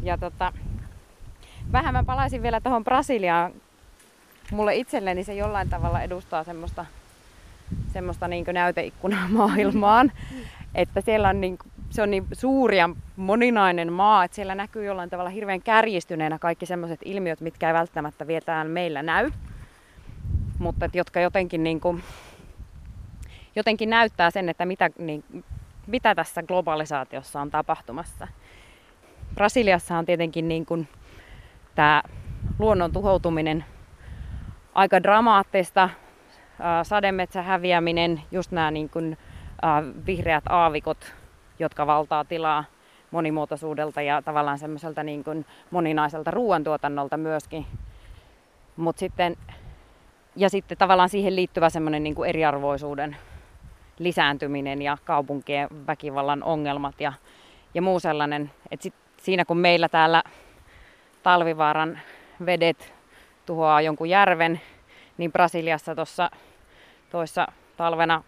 Ja 0.04 0.18
tota, 0.18 0.54
vähän 1.72 1.94
mä 1.94 2.04
palaisin 2.04 2.44
vielä 2.44 2.62
tuohon 2.62 2.84
Brasiliaan. 2.84 3.52
Mulle 4.52 4.76
itselleni 4.76 5.24
se 5.24 5.34
jollain 5.34 5.70
tavalla 5.70 6.02
edustaa 6.02 6.44
semmoista, 6.44 6.86
semmoista 7.94 8.28
niin 8.28 8.46
näyteikkunaa 8.54 9.28
maailmaan. 9.40 10.12
Että 10.76 11.02
siellä 11.02 11.30
on 11.30 11.42
niin, 11.42 11.58
se 11.90 12.02
on 12.02 12.12
niin 12.12 12.28
suuri 12.32 12.78
ja 12.78 12.90
moninainen 13.16 13.94
maa, 13.94 14.24
että 14.24 14.36
siellä 14.36 14.56
näkyy 14.56 14.86
jollain 14.86 15.10
tavalla 15.10 15.30
hirveän 15.30 15.62
kärjistyneenä 15.62 16.40
kaikki 16.40 16.66
semmoiset 16.66 17.00
ilmiöt, 17.06 17.42
mitkä 17.42 17.68
ei 17.68 17.74
välttämättä 17.74 18.28
vietään 18.28 18.70
meillä 18.70 19.04
näy. 19.04 19.32
Mutta 20.60 20.90
jotka 20.94 21.20
jotenkin, 21.20 21.64
niin 21.64 21.80
kuin, 21.80 22.04
jotenkin 23.56 23.90
näyttää 23.90 24.32
sen, 24.32 24.50
että 24.50 24.66
mitä, 24.66 24.90
niin, 24.98 25.24
mitä 25.88 26.16
tässä 26.16 26.44
globalisaatiossa 26.44 27.42
on 27.42 27.52
tapahtumassa. 27.52 28.28
Brasiliassa 29.36 29.98
on 29.98 30.06
tietenkin 30.06 30.48
niin 30.48 30.66
kuin 30.66 30.88
tämä 31.78 32.04
luonnon 32.60 32.92
tuhoutuminen 32.92 33.66
aika 34.76 35.04
dramaattista, 35.04 35.90
sademetsä 36.84 37.42
häviäminen, 37.42 38.22
just 38.32 38.52
nämä 38.52 38.72
niin 38.72 38.90
kuin, 38.90 39.18
vihreät 40.06 40.44
aavikot, 40.50 41.14
jotka 41.60 41.88
valtaa 41.88 42.26
tilaa 42.26 42.64
monimuotoisuudelta 43.12 44.02
ja 44.02 44.22
tavallaan 44.22 44.60
semmoiselta 44.60 45.04
niin 45.04 45.24
kuin 45.24 45.46
moninaiselta 45.72 46.32
ruoantuotannolta 46.32 47.18
myöskin. 47.18 47.66
Mut 48.78 48.98
sitten, 48.98 49.36
ja 50.36 50.50
sitten 50.50 50.78
tavallaan 50.78 51.10
siihen 51.10 51.36
liittyvä 51.36 51.70
semmoinen 51.70 52.04
niin 52.04 52.16
kuin 52.16 52.30
eriarvoisuuden 52.30 53.18
lisääntyminen 54.00 54.82
ja 54.82 54.98
kaupunkien 55.06 55.68
väkivallan 55.88 56.44
ongelmat 56.44 57.02
ja, 57.02 57.14
ja 57.74 57.82
muu 57.82 58.00
sellainen. 58.00 58.52
Et 58.72 58.82
sit 58.82 58.94
siinä 59.18 59.46
kun 59.46 59.58
meillä 59.58 59.90
täällä 59.90 60.24
talvivaaran 61.28 62.00
vedet 62.46 62.94
tuhoaa 63.46 63.82
jonkun 63.82 64.10
järven, 64.10 64.62
niin 65.18 65.32
Brasiliassa 65.32 65.96
tuossa 65.96 66.32
toissa 67.10 67.48
talvena 67.78 68.24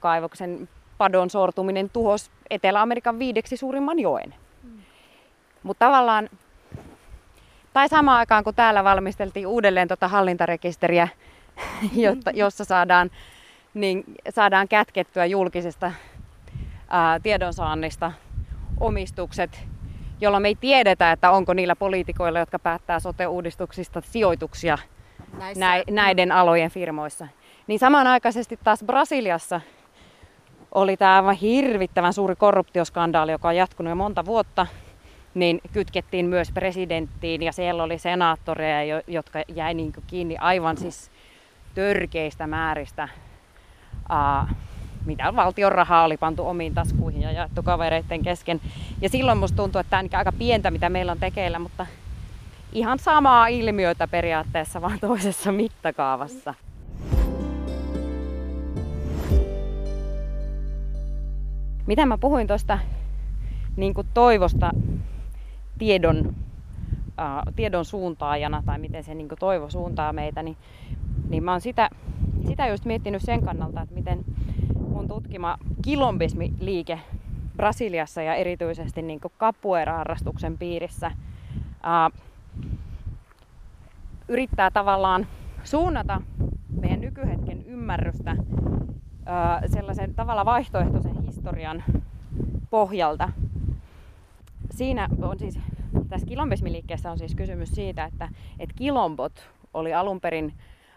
kaivoksen 0.00 0.68
padon 0.98 1.30
sortuminen 1.30 1.90
tuhos 1.90 2.30
Etelä-Amerikan 2.50 3.18
viideksi 3.18 3.56
suurimman 3.56 3.98
joen. 3.98 4.34
Mm. 4.62 4.78
Mutta 5.62 5.86
tavallaan, 5.86 6.28
tai 7.72 7.88
samaan 7.88 8.18
aikaan 8.18 8.44
kun 8.44 8.54
täällä 8.54 8.84
valmisteltiin 8.84 9.46
uudelleen 9.46 9.88
tuota 9.88 10.08
hallintarekisteriä, 10.08 11.08
jotta, 12.06 12.30
jossa 12.34 12.64
saadaan, 12.64 13.10
niin 13.74 14.04
saadaan 14.30 14.68
kätkettyä 14.68 15.26
julkisesta 15.26 15.92
ää, 16.88 17.20
tiedonsaannista 17.20 18.12
omistukset, 18.80 19.71
jolloin 20.22 20.42
me 20.42 20.48
ei 20.48 20.54
tiedetä, 20.54 21.12
että 21.12 21.30
onko 21.30 21.54
niillä 21.54 21.76
poliitikoilla, 21.76 22.38
jotka 22.38 22.58
päättää 22.58 23.00
sote-uudistuksista, 23.00 24.02
sijoituksia 24.04 24.78
Näissä. 25.38 25.84
näiden 25.90 26.32
alojen 26.32 26.70
firmoissa. 26.70 27.28
Niin 27.66 27.78
samanaikaisesti 27.78 28.58
taas 28.64 28.84
Brasiliassa 28.84 29.60
oli 30.74 30.96
tämä 30.96 31.16
aivan 31.16 31.34
hirvittävän 31.34 32.12
suuri 32.12 32.36
korruptioskandaali, 32.36 33.32
joka 33.32 33.48
on 33.48 33.56
jatkunut 33.56 33.90
jo 33.90 33.96
monta 33.96 34.24
vuotta, 34.24 34.66
niin 35.34 35.60
kytkettiin 35.72 36.26
myös 36.26 36.52
presidenttiin 36.52 37.42
ja 37.42 37.52
siellä 37.52 37.82
oli 37.82 37.98
senaattoreja, 37.98 39.02
jotka 39.06 39.42
jäi 39.48 39.74
niin 39.74 39.92
kiinni 40.06 40.36
aivan 40.36 40.76
siis 40.76 41.10
törkeistä 41.74 42.46
määristä 42.46 43.08
mitä 45.06 45.36
valtion 45.36 45.72
rahaa 45.72 46.04
oli 46.04 46.16
pantu 46.16 46.46
omiin 46.46 46.74
taskuihin 46.74 47.22
ja 47.22 47.32
jaettu 47.32 47.62
kavereiden 47.62 48.22
kesken. 48.22 48.60
Ja 49.00 49.08
silloin 49.08 49.38
musta 49.38 49.56
tuntuu, 49.56 49.80
että 49.80 49.90
tämä 49.90 50.00
on 50.00 50.18
aika 50.18 50.32
pientä, 50.32 50.70
mitä 50.70 50.88
meillä 50.88 51.12
on 51.12 51.20
tekeillä, 51.20 51.58
mutta 51.58 51.86
ihan 52.72 52.98
samaa 52.98 53.46
ilmiötä 53.46 54.08
periaatteessa, 54.08 54.80
vaan 54.80 54.98
toisessa 55.00 55.52
mittakaavassa. 55.52 56.54
Mitä 61.86 62.06
mä 62.06 62.18
puhuin 62.18 62.46
tuosta 62.46 62.78
niin 63.76 63.94
toivosta 64.14 64.70
tiedon, 65.78 66.34
ää, 67.18 67.42
tiedon 67.56 67.84
suuntaajana 67.84 68.62
tai 68.66 68.78
miten 68.78 69.04
se 69.04 69.14
niin 69.14 69.28
toivo 69.38 69.70
suuntaa 69.70 70.12
meitä, 70.12 70.42
niin, 70.42 70.56
niin 71.28 71.44
mä 71.44 71.50
oon 71.50 71.60
sitä, 71.60 71.90
sitä 72.46 72.66
just 72.66 72.84
miettinyt 72.84 73.22
sen 73.22 73.42
kannalta, 73.42 73.80
että 73.80 73.94
miten, 73.94 74.24
mun 74.92 75.08
tutkima 75.08 75.58
kilombismi-liike 75.82 76.98
Brasiliassa 77.56 78.22
ja 78.22 78.34
erityisesti 78.34 79.02
niin 79.02 79.20
capoeira-harrastuksen 79.38 80.58
piirissä 80.58 81.10
ää, 81.82 82.10
yrittää 84.28 84.70
tavallaan 84.70 85.26
suunnata 85.64 86.22
meidän 86.80 87.00
nykyhetken 87.00 87.66
ymmärrystä 87.66 88.36
sellaisen 89.66 90.14
tavalla 90.14 90.44
vaihtoehtoisen 90.44 91.22
historian 91.22 91.84
pohjalta. 92.70 93.28
Siinä 94.70 95.08
on 95.22 95.38
siis, 95.38 95.58
tässä 96.08 96.26
kilombismiliikkeessä 96.26 97.10
on 97.10 97.18
siis 97.18 97.34
kysymys 97.34 97.68
siitä, 97.68 98.04
että, 98.04 98.28
että 98.58 98.74
kilombot 98.78 99.48
oli 99.74 99.94
alun 99.94 100.20
perin 100.20 100.54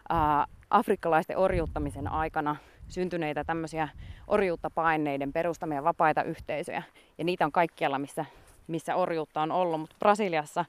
ää, 0.09 0.45
afrikkalaisten 0.69 1.37
orjuuttamisen 1.37 2.07
aikana 2.07 2.55
syntyneitä 2.87 3.43
tämmöisiä 3.43 3.89
orjuutta 4.27 4.69
paineiden 4.69 5.33
perustamia 5.33 5.83
vapaita 5.83 6.23
yhteisöjä. 6.23 6.83
Ja 7.17 7.23
niitä 7.23 7.45
on 7.45 7.51
kaikkialla, 7.51 7.99
missä, 7.99 8.25
missä 8.67 8.95
orjuutta 8.95 9.41
on 9.41 9.51
ollut, 9.51 9.79
mutta 9.79 9.95
Brasiliassa 9.99 10.65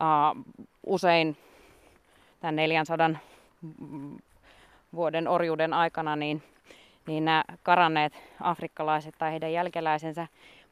ää, 0.00 0.34
usein 0.86 1.36
tämän 2.40 2.56
400 2.56 3.10
vuoden 4.94 5.28
orjuuden 5.28 5.72
aikana 5.72 6.16
niin, 6.16 6.42
niin 7.06 7.24
nämä 7.24 7.44
karanneet 7.62 8.12
afrikkalaiset 8.40 9.14
tai 9.18 9.30
heidän 9.30 9.52
jälkeläisensä 9.52 10.26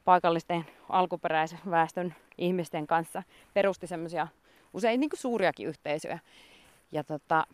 paikallisten 0.05 0.65
alkuperäisväestön 0.89 2.15
ihmisten 2.37 2.87
kanssa 2.87 3.23
perusti 3.53 3.87
semmoisia 3.87 4.27
usein 4.73 4.99
niin 4.99 5.09
kuin 5.09 5.19
suuriakin 5.19 5.67
yhteisöjä. 5.67 6.19
Ja 6.91 7.03
tota, 7.03 7.47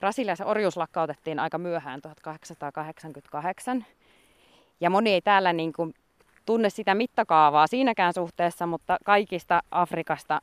Brasiliassa 0.00 0.46
orjuus 0.46 0.76
lakkautettiin 0.76 1.38
aika 1.38 1.58
myöhään 1.58 2.00
1888. 2.02 3.84
Ja 4.80 4.90
moni 4.90 5.12
ei 5.12 5.20
täällä 5.20 5.52
niin 5.52 5.72
kuin 5.72 5.94
tunne 6.46 6.70
sitä 6.70 6.94
mittakaavaa 6.94 7.66
siinäkään 7.66 8.12
suhteessa, 8.12 8.66
mutta 8.66 8.98
kaikista 9.04 9.62
Afrikasta 9.70 10.40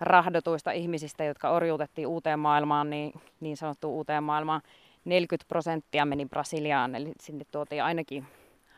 rahdotuista 0.00 0.72
ihmisistä, 0.72 1.24
jotka 1.24 1.50
orjuutettiin 1.50 2.06
uuteen 2.06 2.38
maailmaan, 2.38 2.90
niin, 2.90 3.12
niin 3.40 3.56
sanottu 3.56 3.96
uuteen 3.96 4.22
maailmaan, 4.22 4.60
40 5.04 5.48
prosenttia 5.48 6.04
meni 6.04 6.26
Brasiliaan, 6.26 6.94
eli 6.94 7.12
sinne 7.20 7.44
tuotiin 7.50 7.82
ainakin, 7.82 8.26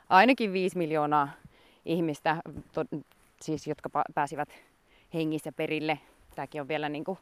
ainakin 0.09 0.53
5 0.53 0.79
miljoonaa 0.79 1.29
ihmistä, 1.85 2.37
to, 2.73 2.85
siis, 3.41 3.67
jotka 3.67 3.91
pääsivät 4.15 4.49
hengissä 5.15 5.53
perille. 5.53 5.99
Tämäkin 6.35 6.61
on 6.61 6.69
vielä 6.69 6.89
niin 6.89 7.05
kuin 7.05 7.19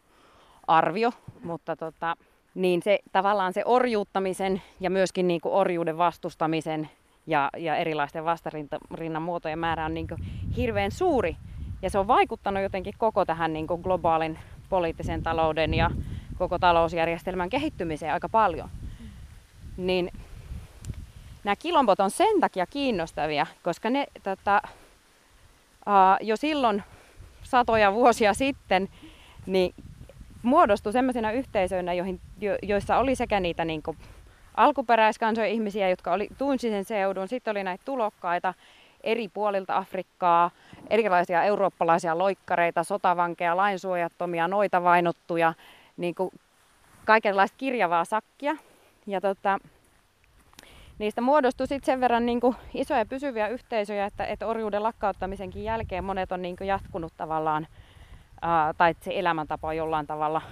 arvio, 0.67 1.11
mutta 1.45 1.77
tota, 1.77 2.17
niin 2.57 2.83
se 2.83 2.99
tavallaan 3.13 3.53
se 3.53 3.63
orjuuttamisen 3.65 4.63
ja 4.81 4.91
myöskin 4.91 5.29
niin 5.29 5.41
kuin 5.41 5.55
orjuuden 5.55 5.99
vastustamisen 5.99 6.91
ja, 7.27 7.51
ja 7.57 7.77
erilaisten 7.77 8.25
vastarinnan 8.25 9.23
muotojen 9.23 9.59
määrä 9.59 9.85
on 9.85 9.95
niin 9.95 10.09
kuin 10.09 10.21
hirveän 10.57 10.91
suuri. 10.91 11.37
Ja 11.83 11.91
se 11.91 11.99
on 11.99 12.07
vaikuttanut 12.07 12.63
jotenkin 12.63 12.95
koko 12.99 13.25
tähän 13.25 13.53
niin 13.53 13.67
kuin 13.67 13.83
globaalin 13.83 14.39
poliittisen 14.69 15.23
talouden 15.23 15.75
ja 15.75 15.91
koko 16.39 16.59
talousjärjestelmän 16.59 17.51
kehittymiseen 17.51 18.13
aika 18.13 18.29
paljon. 18.29 18.69
Niin 19.77 20.11
nämä 21.45 21.57
kilombot 21.57 22.01
on 22.01 22.11
sen 22.11 22.41
takia 22.41 22.67
kiinnostavia, 22.67 23.47
koska 23.63 23.91
ne 23.91 24.07
tota, 24.23 24.63
uh, 25.87 26.27
jo 26.27 26.37
silloin 26.37 26.83
satoja 27.43 27.93
vuosia 27.93 28.35
sitten 28.35 28.89
niin 29.47 29.75
muodostui 30.47 30.93
sellaisina 30.93 31.33
yhteisöinä, 31.33 31.93
joihin, 31.93 32.21
jo, 32.41 32.59
joissa 32.63 32.97
oli 32.97 33.15
sekä 33.15 33.41
niitä 33.41 33.65
niin 33.65 33.83
kuin, 33.83 33.97
alkuperäiskansojen 34.57 35.51
ihmisiä, 35.51 35.89
jotka 35.89 36.13
oli, 36.13 36.29
tunsi 36.39 36.71
sen 36.71 36.85
seudun, 36.85 37.29
sitten 37.29 37.51
oli 37.51 37.65
näitä 37.65 37.85
tulokkaita 37.85 38.55
eri 39.01 39.29
puolilta 39.29 39.77
Afrikkaa, 39.77 40.51
erilaisia 40.91 41.43
eurooppalaisia 41.43 42.19
loikkareita, 42.19 42.85
sotavankeja, 42.85 43.57
lainsuojattomia, 43.57 44.49
noita 44.49 44.83
vainottuja, 44.83 45.55
niin 45.97 46.15
kuin 46.15 46.31
kaikenlaista 47.05 47.57
kirjavaa 47.59 48.05
sakkia. 48.05 48.57
Ja 49.07 49.21
tota, 49.21 49.59
niistä 50.99 51.21
muodostui 51.21 51.67
sitten 51.67 51.87
sen 51.87 52.01
verran 52.01 52.27
niin 52.27 52.41
kuin 52.41 52.57
isoja 52.75 53.07
pysyviä 53.07 53.49
yhteisöjä, 53.49 54.07
että, 54.07 54.25
että 54.25 54.47
orjuuden 54.47 54.83
lakkauttamisenkin 54.83 55.65
jälkeen 55.65 56.05
monet 56.05 56.33
on 56.33 56.43
niin 56.43 56.57
kuin 56.57 56.69
jatkunut 56.69 57.13
tavallaan, 57.17 57.67
ää, 58.43 58.75
tai 58.75 58.95
se 59.01 59.19
elämäntapa 59.19 59.69
on 59.69 59.77
jollain 59.77 60.07
tavalla 60.07 60.43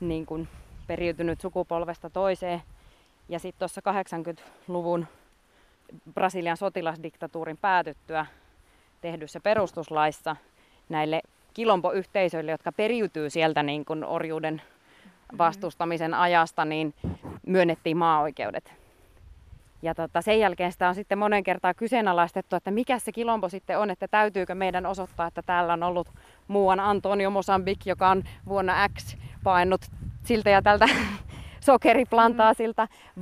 niin 0.00 0.26
kuin 0.26 0.48
periytynyt 0.86 1.40
sukupolvesta 1.40 2.10
toiseen. 2.10 2.62
Ja 3.28 3.38
sitten 3.38 3.58
tuossa 3.58 3.80
80-luvun 3.80 5.06
Brasilian 6.14 6.56
sotilasdiktatuurin 6.56 7.56
päätyttyä 7.56 8.26
tehdyssä 9.00 9.40
perustuslaissa 9.40 10.36
näille 10.88 11.22
kilompoyhteisöille, 11.54 12.50
jotka 12.50 12.72
periytyy 12.72 13.30
sieltä 13.30 13.62
niin 13.62 13.84
kuin 13.84 14.04
orjuuden 14.04 14.62
vastustamisen 15.38 16.14
ajasta, 16.14 16.64
niin 16.64 16.94
myönnettiin 17.46 17.96
maaoikeudet. 17.96 18.74
Ja 19.82 19.94
tota, 19.94 20.22
sen 20.22 20.40
jälkeen 20.40 20.72
sitä 20.72 20.88
on 20.88 20.94
sitten 20.94 21.18
monen 21.18 21.44
kertaa 21.44 21.74
kyseenalaistettu, 21.74 22.56
että 22.56 22.70
mikä 22.70 22.98
se 22.98 23.12
kilompo 23.12 23.48
sitten 23.48 23.78
on, 23.78 23.90
että 23.90 24.08
täytyykö 24.08 24.54
meidän 24.54 24.86
osoittaa, 24.86 25.26
että 25.26 25.42
täällä 25.46 25.72
on 25.72 25.82
ollut 25.82 26.08
muuan 26.48 26.80
Antonio 26.80 27.30
Mosambik, 27.30 27.86
joka 27.86 28.08
on 28.08 28.22
vuonna 28.48 28.88
X 28.88 29.16
painut 29.44 29.80
siltä 30.22 30.50
ja 30.50 30.62
tältä 30.62 30.88
sokeriplantaa 31.60 32.52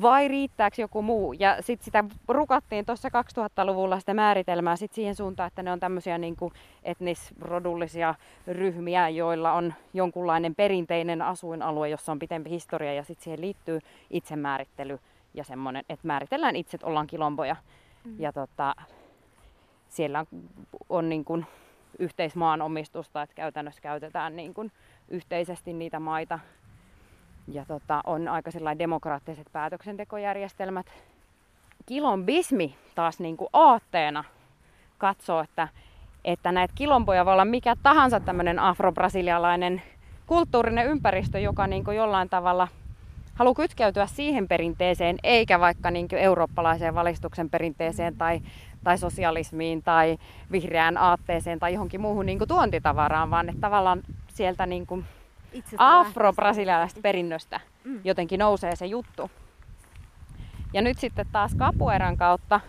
vai 0.02 0.28
riittääkö 0.28 0.82
joku 0.82 1.02
muu? 1.02 1.32
Ja 1.32 1.56
sitten 1.60 1.84
sitä 1.84 2.04
rukattiin 2.28 2.86
tuossa 2.86 3.08
2000-luvulla 3.08 4.00
sitä 4.00 4.14
määritelmää 4.14 4.76
sit 4.76 4.92
siihen 4.92 5.14
suuntaan, 5.14 5.46
että 5.46 5.62
ne 5.62 5.72
on 5.72 5.80
tämmöisiä 5.80 6.18
niin 6.18 6.36
etnisrodullisia 6.82 8.14
ryhmiä, 8.46 9.08
joilla 9.08 9.52
on 9.52 9.74
jonkunlainen 9.94 10.54
perinteinen 10.54 11.22
asuinalue, 11.22 11.88
jossa 11.88 12.12
on 12.12 12.18
pitempi 12.18 12.50
historia 12.50 12.94
ja 12.94 13.04
sitten 13.04 13.24
siihen 13.24 13.40
liittyy 13.40 13.78
itsemäärittely 14.10 14.98
ja 15.34 15.44
semmoinen, 15.44 15.84
että 15.88 16.06
määritellään 16.06 16.56
itse, 16.56 16.76
että 16.76 16.86
ollaan 16.86 17.06
kilomboja. 17.06 17.56
Mm. 18.04 18.14
Ja 18.18 18.32
tota, 18.32 18.74
siellä 19.88 20.18
on, 20.18 20.26
on 20.88 21.08
niin 21.08 21.24
kuin 21.24 21.46
yhteismaanomistusta, 21.98 23.22
että 23.22 23.34
käytännössä 23.34 23.82
käytetään 23.82 24.36
niin 24.36 24.54
kuin 24.54 24.72
yhteisesti 25.08 25.72
niitä 25.72 26.00
maita 26.00 26.38
ja 27.48 27.64
tota, 27.64 28.00
on 28.06 28.28
aika 28.28 28.50
demokraattiset 28.78 29.46
päätöksentekojärjestelmät. 29.52 30.86
Kilombismi 31.86 32.76
taas 32.94 33.20
niin 33.20 33.36
kuin 33.36 33.48
aatteena 33.52 34.24
katsoo, 34.98 35.40
että, 35.40 35.68
että 36.24 36.52
näitä 36.52 36.74
kilompoja 36.76 37.24
voi 37.24 37.32
olla 37.32 37.44
mikä 37.44 37.76
tahansa 37.82 38.20
tämmöinen 38.20 38.58
afrobrasilialainen 38.58 39.82
kulttuurinen 40.26 40.86
ympäristö, 40.86 41.38
joka 41.38 41.66
niin 41.66 41.84
kuin 41.84 41.96
jollain 41.96 42.28
tavalla 42.28 42.68
haluaa 43.34 43.54
kytkeytyä 43.54 44.06
siihen 44.06 44.48
perinteeseen, 44.48 45.16
eikä 45.22 45.60
vaikka 45.60 45.90
niin 45.90 46.08
kuin 46.08 46.18
eurooppalaiseen 46.18 46.94
valistuksen 46.94 47.50
perinteeseen 47.50 48.16
tai, 48.16 48.40
tai 48.84 48.98
sosialismiin 48.98 49.82
tai 49.82 50.18
vihreään 50.52 50.96
aatteeseen 50.96 51.58
tai 51.58 51.72
johonkin 51.72 52.00
muuhun 52.00 52.26
niin 52.26 52.38
kuin 52.38 52.48
tuontitavaraan, 52.48 53.30
vaan 53.30 53.48
että 53.48 53.60
tavallaan 53.60 54.02
sieltä 54.28 54.66
niin 54.66 54.86
kuin 54.86 55.04
afro-brasilialaisesta 55.78 57.00
perinnöstä 57.02 57.60
mm. 57.84 58.00
jotenkin 58.04 58.38
nousee 58.38 58.76
se 58.76 58.86
juttu. 58.86 59.30
Ja 60.72 60.82
nyt 60.82 60.98
sitten 60.98 61.26
taas 61.32 61.54
kapueran 61.54 62.16
kautta 62.16 62.60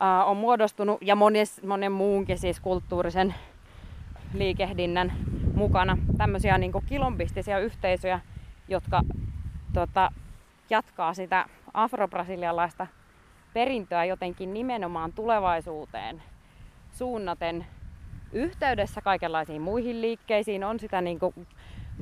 uh, 0.00 0.30
on 0.30 0.36
muodostunut, 0.36 0.98
ja 1.00 1.16
mones, 1.16 1.62
monen 1.62 1.92
muunkin 1.92 2.38
siis 2.38 2.60
kulttuurisen 2.60 3.34
liikehdinnän 4.34 5.12
mukana, 5.54 5.98
tämmöisiä 6.18 6.58
niin 6.58 6.72
kilombistisia 6.86 7.58
yhteisöjä, 7.58 8.20
jotka 8.68 9.02
tota, 9.72 10.12
jatkaa 10.70 11.14
sitä 11.14 11.46
afro-brasilialaista 11.74 12.86
perintöä 13.56 14.04
jotenkin 14.04 14.54
nimenomaan 14.54 15.12
tulevaisuuteen 15.12 16.22
suunnaten 16.92 17.66
yhteydessä 18.32 19.00
kaikenlaisiin 19.00 19.62
muihin 19.62 20.00
liikkeisiin. 20.00 20.64
On 20.64 20.80
sitä 20.80 21.00
niin 21.00 21.18
kuin 21.18 21.34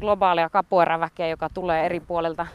globaalia 0.01 0.51
kapueraväkeä, 0.51 1.29
joka 1.29 1.49
tulee 1.49 1.87
eri 1.87 2.01
puolilta 2.01 2.47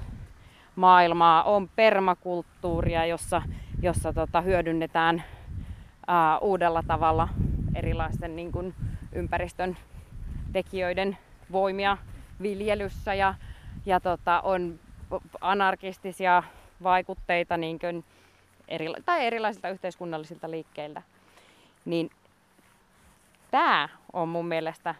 maailmaa. 0.75 1.43
On 1.43 1.69
permakulttuuria, 1.75 3.05
jossa, 3.05 3.41
jossa 3.81 4.13
tota, 4.13 4.41
hyödynnetään 4.41 5.23
ää, 6.07 6.39
uudella 6.39 6.83
tavalla 6.87 7.27
erilaisten 7.75 8.35
niin 8.35 8.51
kuin, 8.51 8.75
ympäristön 9.13 9.77
tekijöiden 10.53 11.17
voimia 11.51 11.97
viljelyssä 12.41 13.13
ja, 13.13 13.33
ja 13.85 13.99
tota, 13.99 14.41
on 14.41 14.79
anarkistisia 15.41 16.43
vaikutteita 16.83 17.57
niin 17.57 17.79
kuin 17.79 18.03
eri, 18.69 18.93
tai 19.05 19.25
erilaisilta 19.25 19.69
yhteiskunnallisilta 19.69 20.51
liikkeiltä. 20.51 21.01
Niin 21.85 22.11
tämä 23.51 23.89
on 24.13 24.29
mun 24.29 24.47
mielestä 24.47 24.95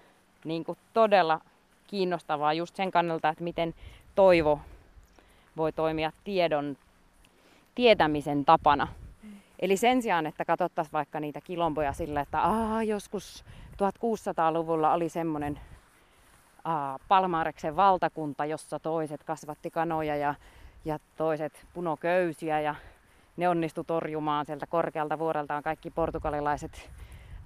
niin 0.46 0.66
kuin 0.66 0.78
todella 0.94 1.42
kiinnostavaa 1.88 2.54
just 2.54 2.76
sen 2.76 2.92
kannalta, 2.92 3.30
että 3.30 3.44
miten 3.44 3.76
toivo 4.16 4.60
voi 5.58 5.72
toimia 5.72 6.12
tiedon 6.24 6.78
tietämisen 7.76 8.46
tapana. 8.46 8.88
Mm. 9.24 9.32
Eli 9.60 9.78
sen 9.78 10.02
sijaan, 10.02 10.26
että 10.26 10.46
katsottaisiin 10.46 10.94
vaikka 10.94 11.20
niitä 11.20 11.42
kilomboja 11.42 11.94
sillä, 11.94 12.22
että 12.22 12.42
Aa, 12.42 12.84
joskus 12.84 13.46
1600-luvulla 13.72 14.94
oli 14.94 15.10
semmoinen 15.10 15.60
Palmaareksen 17.08 17.76
valtakunta, 17.76 18.46
jossa 18.46 18.80
toiset 18.80 19.24
kasvatti 19.24 19.72
kanoja 19.72 20.16
ja, 20.16 20.36
ja 20.86 21.00
toiset 21.18 21.66
punoköysiä 21.74 22.60
ja 22.60 22.76
ne 23.38 23.50
onnistu 23.50 23.84
torjumaan 23.84 24.46
sieltä 24.46 24.68
korkealta 24.68 25.20
vuoreltaan 25.20 25.64
kaikki 25.64 25.92
portugalilaiset 25.92 26.90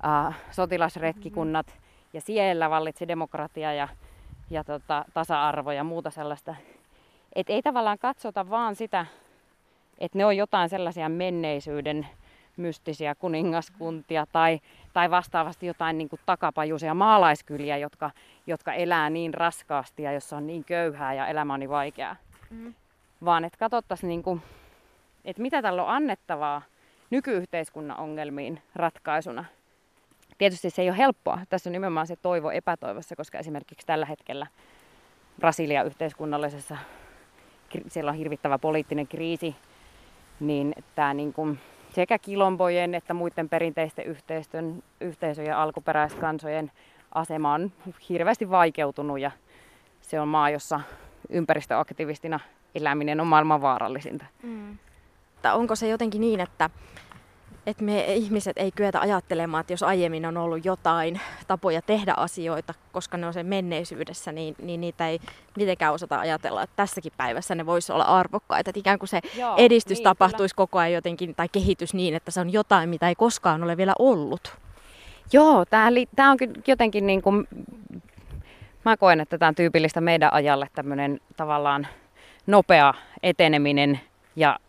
äh, 0.05 0.35
sotilasretkikunnat 0.51 1.79
ja 2.13 2.21
siellä 2.21 2.69
vallitsi 2.69 3.07
demokratia 3.07 3.73
ja, 3.73 3.87
ja 4.49 4.63
tota, 4.63 5.05
tasa-arvo 5.13 5.71
ja 5.71 5.83
muuta 5.83 6.09
sellaista. 6.09 6.55
Et 7.35 7.49
ei 7.49 7.61
tavallaan 7.61 7.99
katsota 7.99 8.49
vaan 8.49 8.75
sitä, 8.75 9.05
että 9.99 10.17
ne 10.17 10.25
on 10.25 10.37
jotain 10.37 10.69
sellaisia 10.69 11.09
menneisyyden 11.09 12.07
mystisiä 12.57 13.15
kuningaskuntia 13.15 14.25
tai, 14.31 14.59
tai 14.93 15.11
vastaavasti 15.11 15.65
jotain 15.65 15.97
niin 15.97 16.09
kuin 16.09 16.19
takapajuisia 16.25 16.93
maalaiskyliä, 16.93 17.77
jotka, 17.77 18.11
jotka 18.47 18.73
elää 18.73 19.09
niin 19.09 19.33
raskaasti 19.33 20.03
ja 20.03 20.11
jossa 20.11 20.37
on 20.37 20.47
niin 20.47 20.63
köyhää 20.63 21.13
ja 21.13 21.27
elämä 21.27 21.53
on 21.53 21.59
niin 21.59 21.69
vaikeaa. 21.69 22.15
Mm. 22.49 22.73
Vaan 23.25 23.45
että 23.45 23.57
katsottaisiin, 23.57 24.07
niin 24.07 24.23
kuin, 24.23 24.41
että 25.25 25.41
mitä 25.41 25.61
tällä 25.61 25.83
on 25.83 25.89
annettavaa 25.89 26.61
nykyyhteiskunnan 27.09 27.99
ongelmiin 27.99 28.61
ratkaisuna. 28.75 29.45
Tietysti 30.37 30.69
se 30.69 30.81
ei 30.81 30.89
ole 30.89 30.97
helppoa. 30.97 31.39
Tässä 31.49 31.69
on 31.69 31.71
nimenomaan 31.71 32.07
se 32.07 32.15
toivo 32.15 32.51
epätoivossa, 32.51 33.15
koska 33.15 33.39
esimerkiksi 33.39 33.87
tällä 33.87 34.05
hetkellä 34.05 34.47
Brasilia 35.39 35.83
yhteiskunnallisessa, 35.83 36.77
siellä 37.87 38.11
on 38.11 38.17
hirvittävä 38.17 38.59
poliittinen 38.59 39.07
kriisi, 39.07 39.55
niin 40.39 40.75
tämä 40.95 41.13
niin 41.13 41.33
kuin 41.33 41.59
sekä 41.89 42.19
kilombojen 42.19 42.95
että 42.95 43.13
muiden 43.13 43.49
perinteisten 43.49 44.05
yhteisön, 44.05 44.83
yhteisöjen 45.01 45.57
alkuperäiskansojen 45.57 46.71
asema 47.11 47.53
on 47.53 47.71
hirveästi 48.09 48.49
vaikeutunut 48.49 49.19
ja 49.19 49.31
se 50.01 50.19
on 50.19 50.27
maa, 50.27 50.49
jossa 50.49 50.79
ympäristöaktivistina 51.29 52.39
eläminen 52.75 53.19
on 53.19 53.27
maailman 53.27 53.61
vaarallisinta. 53.61 54.25
Mm. 54.43 54.77
Onko 55.51 55.75
se 55.75 55.87
jotenkin 55.87 56.21
niin, 56.21 56.39
että 56.39 56.69
että 57.67 57.83
me 57.83 58.13
ihmiset 58.13 58.57
ei 58.57 58.71
kyetä 58.71 58.99
ajattelemaan, 58.99 59.61
että 59.61 59.73
jos 59.73 59.83
aiemmin 59.83 60.25
on 60.25 60.37
ollut 60.37 60.65
jotain 60.65 61.21
tapoja 61.47 61.81
tehdä 61.81 62.13
asioita, 62.17 62.73
koska 62.91 63.17
ne 63.17 63.27
on 63.27 63.33
sen 63.33 63.45
menneisyydessä, 63.45 64.31
niin, 64.31 64.55
niin 64.61 64.81
niitä 64.81 65.07
ei 65.07 65.19
mitenkään 65.57 65.93
osata 65.93 66.19
ajatella, 66.19 66.63
että 66.63 66.75
tässäkin 66.75 67.11
päivässä 67.17 67.55
ne 67.55 67.65
voisi 67.65 67.91
olla 67.91 68.03
arvokkaita. 68.03 68.69
Että 68.69 68.79
ikään 68.79 68.99
kuin 68.99 69.09
se 69.09 69.21
Joo, 69.37 69.55
edistys 69.57 69.97
niin, 69.97 70.03
tapahtuisi 70.03 70.55
kyllä. 70.55 70.67
koko 70.67 70.79
ajan 70.79 70.93
jotenkin, 70.93 71.35
tai 71.35 71.49
kehitys 71.51 71.93
niin, 71.93 72.15
että 72.15 72.31
se 72.31 72.39
on 72.39 72.53
jotain, 72.53 72.89
mitä 72.89 73.09
ei 73.09 73.15
koskaan 73.15 73.63
ole 73.63 73.77
vielä 73.77 73.93
ollut. 73.99 74.55
Joo, 75.33 75.65
tämä 75.65 76.31
on 76.31 76.37
jotenkin 76.67 77.07
niin 77.07 77.21
kuin, 77.21 77.47
mä 78.85 78.97
koen, 78.97 79.19
että 79.19 79.37
tämä 79.37 79.47
on 79.47 79.55
tyypillistä 79.55 80.01
meidän 80.01 80.33
ajalle 80.33 80.67
tämmöinen 80.75 81.19
tavallaan 81.37 81.87
nopea 82.47 82.93
eteneminen 83.23 83.99
ja 84.35 84.59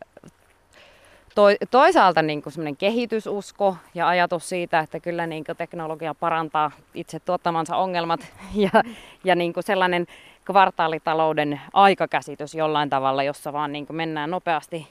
toisaalta 1.71 2.23
niin 2.23 2.43
semmoinen 2.49 2.77
kehitysusko 2.77 3.77
ja 3.95 4.09
ajatus 4.09 4.49
siitä, 4.49 4.79
että 4.79 5.01
kyllä 5.01 5.27
niin 5.27 5.45
teknologia 5.59 6.15
parantaa 6.15 6.71
itse 6.95 7.21
tuottamansa 7.21 7.77
ongelmat 7.77 8.21
ja, 8.55 8.83
ja 9.25 9.35
niin 9.35 9.53
sellainen 9.61 10.07
kvartaalitalouden 10.45 11.61
aikakäsitys 11.73 12.55
jollain 12.55 12.91
tavalla, 12.91 13.23
jossa 13.23 13.53
vaan 13.53 13.73
niin 13.73 13.87
mennään 13.93 14.31
nopeasti 14.31 14.89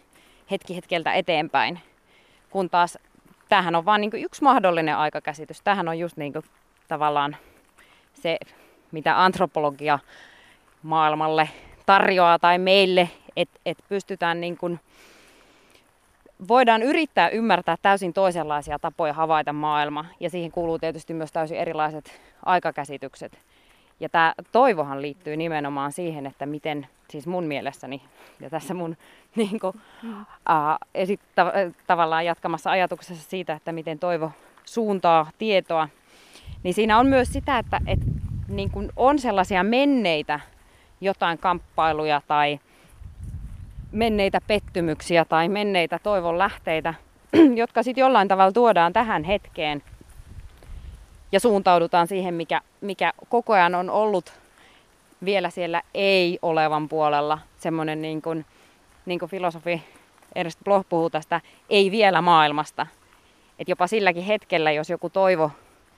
hetki 0.51 0.75
hetkeltä 0.75 1.13
eteenpäin. 1.13 1.79
Kun 2.49 2.69
taas 2.69 2.97
tämähän 3.49 3.75
on 3.75 3.86
vain 3.86 4.01
niin 4.01 4.25
yksi 4.25 4.43
mahdollinen 4.43 4.97
aikakäsitys. 4.97 5.62
Tähän 5.62 5.88
on 5.88 5.99
just 5.99 6.17
niin 6.17 6.34
tavallaan 6.88 7.36
se, 8.13 8.38
mitä 8.91 9.23
antropologia 9.23 9.99
maailmalle 10.84 11.49
tarjoaa 11.86 12.39
tai 12.39 12.58
meille, 12.58 13.10
että 13.36 13.60
et 13.65 13.77
pystytään 13.89 14.41
niin 14.41 14.58
kuin 14.58 14.79
voidaan 16.48 16.84
yrittää 16.84 17.30
ymmärtää 17.30 17.76
täysin 17.82 18.13
toisenlaisia 18.13 18.80
tapoja 18.80 19.13
havaita 19.13 19.54
maailma, 19.54 20.06
ja 20.19 20.30
siihen 20.30 20.52
kuuluu 20.52 20.80
tietysti 20.80 21.13
myös 21.13 21.32
täysin 21.32 21.58
erilaiset 21.58 22.22
aikakäsitykset. 22.46 23.38
Ja 24.00 24.10
tämä 24.10 24.34
toivohan 24.52 25.02
liittyy 25.02 25.38
nimenomaan 25.38 25.91
siihen, 25.91 26.26
että 26.26 26.46
miten, 26.46 26.88
siis 27.10 27.28
mun 27.28 27.43
mielessäni, 27.43 28.02
ja 28.39 28.50
tässä 28.50 28.74
mun 28.74 28.98
niin 29.36 29.60
kuin, 29.60 29.74
ää, 30.46 30.78
esit, 30.96 31.19
tavallaan 31.88 32.26
jatkamassa 32.26 32.72
ajatuksessa 32.72 33.30
siitä, 33.30 33.54
että 33.54 33.72
miten 33.72 34.00
toivo 34.00 34.32
suuntaa 34.65 35.32
tietoa, 35.38 35.89
niin 36.63 36.74
siinä 36.74 37.00
on 37.00 37.08
myös 37.08 37.34
sitä, 37.34 37.58
että 37.58 37.82
et, 37.88 38.00
niin 38.48 38.72
kuin 38.72 38.91
on 38.96 39.19
sellaisia 39.19 39.63
menneitä 39.63 40.39
jotain 41.02 41.38
kamppailuja 41.38 42.22
tai 42.28 42.60
menneitä 43.93 44.41
pettymyksiä 44.47 45.25
tai 45.25 45.49
menneitä 45.49 45.99
toivon 46.03 46.38
lähteitä, 46.38 46.93
jotka 47.56 47.84
sitten 47.84 48.01
jollain 48.01 48.27
tavalla 48.27 48.51
tuodaan 48.51 48.93
tähän 48.93 49.23
hetkeen 49.23 49.84
ja 51.32 51.39
suuntaudutaan 51.39 52.08
siihen, 52.08 52.34
mikä, 52.34 52.62
mikä 52.82 53.13
koko 53.29 53.53
ajan 53.53 53.75
on 53.75 53.89
ollut 53.89 54.34
vielä 55.25 55.49
siellä 55.49 55.82
ei-olevan 55.93 56.89
puolella. 56.89 57.39
Semmoinen 57.60 58.01
niin 58.01 58.21
kuin, 58.21 58.45
niin 59.06 59.19
kuin 59.19 59.29
filosofi 59.29 59.84
Ernst 60.36 60.60
Bloch 60.63 60.89
puhuu 60.89 61.10
tästä 61.10 61.41
ei 61.69 61.91
vielä 61.91 62.21
maailmasta. 62.21 62.88
Että 63.60 63.71
jopa 63.71 63.88
silläkin 63.88 64.23
hetkellä, 64.23 64.71
jos 64.71 64.89
joku 64.89 65.10
toivo 65.10 65.51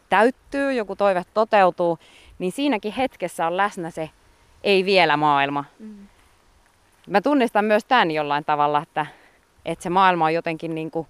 täyttyy, 0.10 0.74
joku 0.74 0.96
toive 0.96 1.24
toteutuu, 1.34 2.00
niin 2.40 2.52
siinäkin 2.52 2.94
hetkessä 2.94 3.48
on 3.48 3.58
läsnä 3.58 3.90
se 3.90 4.10
ei 4.64 4.86
vielä 4.86 5.18
maailma. 5.18 5.66
Mm 5.80 6.08
mä 7.10 7.22
tunnistan 7.22 7.66
myös 7.66 7.86
tämän 7.86 8.12
jollain 8.12 8.46
tavalla, 8.46 8.82
että, 8.82 9.06
että 9.66 9.84
se 9.84 9.90
maailma 9.90 10.26
on 10.26 10.34
jotenkin 10.34 10.76
niin 10.76 10.92
kuin 10.92 11.08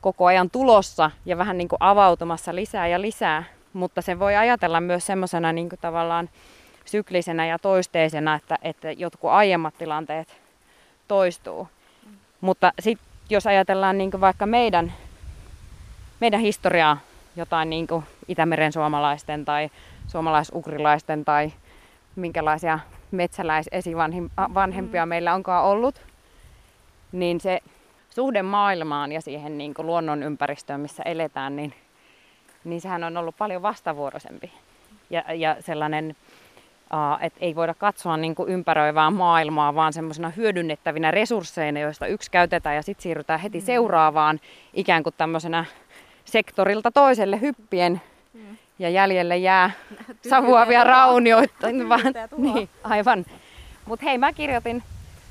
koko 0.00 0.26
ajan 0.26 0.50
tulossa 0.50 1.10
ja 1.26 1.38
vähän 1.38 1.58
niin 1.58 1.68
kuin 1.68 1.76
avautumassa 1.80 2.54
lisää 2.54 2.88
ja 2.88 3.00
lisää. 3.00 3.44
Mutta 3.72 4.02
se 4.02 4.18
voi 4.18 4.36
ajatella 4.36 4.80
myös 4.80 5.06
semmoisena 5.06 5.52
niin 5.52 5.68
tavallaan 5.80 6.30
syklisenä 6.84 7.46
ja 7.46 7.58
toisteisena, 7.58 8.34
että, 8.34 8.58
että 8.62 8.92
jotkut 8.92 9.30
aiemmat 9.30 9.74
tilanteet 9.78 10.40
toistuu. 11.08 11.68
Mutta 12.40 12.72
sitten 12.80 13.06
jos 13.30 13.46
ajatellaan 13.46 13.98
niin 13.98 14.20
vaikka 14.20 14.46
meidän, 14.46 14.92
meidän 16.20 16.40
historiaa, 16.40 16.98
jotain 17.36 17.70
niin 17.70 17.86
Itämeren 18.28 18.72
suomalaisten 18.72 19.44
tai 19.44 19.70
suomalaisukrilaisten 20.06 21.24
tai 21.24 21.52
minkälaisia 22.16 22.78
metsäläisesivanhempia 23.10 25.06
mm. 25.06 25.08
meillä 25.08 25.34
onkaan 25.34 25.64
ollut, 25.64 26.02
niin 27.12 27.40
se 27.40 27.60
suhde 28.10 28.42
maailmaan 28.42 29.12
ja 29.12 29.20
siihen 29.20 29.58
niin 29.58 29.74
kuin 29.74 29.86
luonnon 29.86 30.22
ympäristöön, 30.22 30.80
missä 30.80 31.02
eletään, 31.02 31.56
niin, 31.56 31.74
niin 32.64 32.80
sehän 32.80 33.04
on 33.04 33.16
ollut 33.16 33.36
paljon 33.38 33.62
vastavuoroisempi. 33.62 34.52
Ja, 35.10 35.24
ja 35.34 35.56
sellainen, 35.60 36.16
uh, 36.94 37.24
että 37.24 37.38
ei 37.40 37.54
voida 37.54 37.74
katsoa 37.74 38.16
niin 38.16 38.34
kuin 38.34 38.48
ympäröivää 38.48 39.10
maailmaa, 39.10 39.74
vaan 39.74 39.92
semmoisena 39.92 40.30
hyödynnettävinä 40.30 41.10
resursseina, 41.10 41.80
joista 41.80 42.06
yksi 42.06 42.30
käytetään 42.30 42.76
ja 42.76 42.82
sitten 42.82 43.02
siirrytään 43.02 43.40
heti 43.40 43.58
mm. 43.58 43.64
seuraavaan 43.64 44.40
ikään 44.74 45.02
kuin 45.02 45.14
tämmöisenä 45.18 45.64
sektorilta 46.24 46.90
toiselle 46.90 47.40
hyppien 47.40 48.00
ja 48.80 48.88
jäljelle 48.88 49.36
jää 49.36 49.70
savuavia 50.28 50.84
raunioita. 50.84 51.66
Vaan, 51.88 52.14
niin, 52.36 52.68
aivan. 52.84 53.24
Mutta 53.86 54.04
hei, 54.04 54.18
mä 54.18 54.32
kirjoitin 54.32 54.82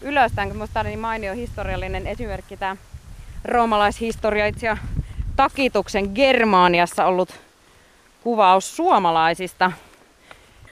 ylös 0.01 0.31
tämän, 0.31 0.49
kun 0.49 0.57
musta 0.57 0.79
oli 0.79 0.89
niin 0.89 0.99
mainio 0.99 1.33
historiallinen 1.33 2.07
esimerkki 2.07 2.57
tämä 2.57 2.75
roomalaishistoria 3.45 4.45
takituksen 5.35 6.11
Germaaniassa 6.15 7.05
ollut 7.05 7.29
kuvaus 8.23 8.75
suomalaisista. 8.75 9.71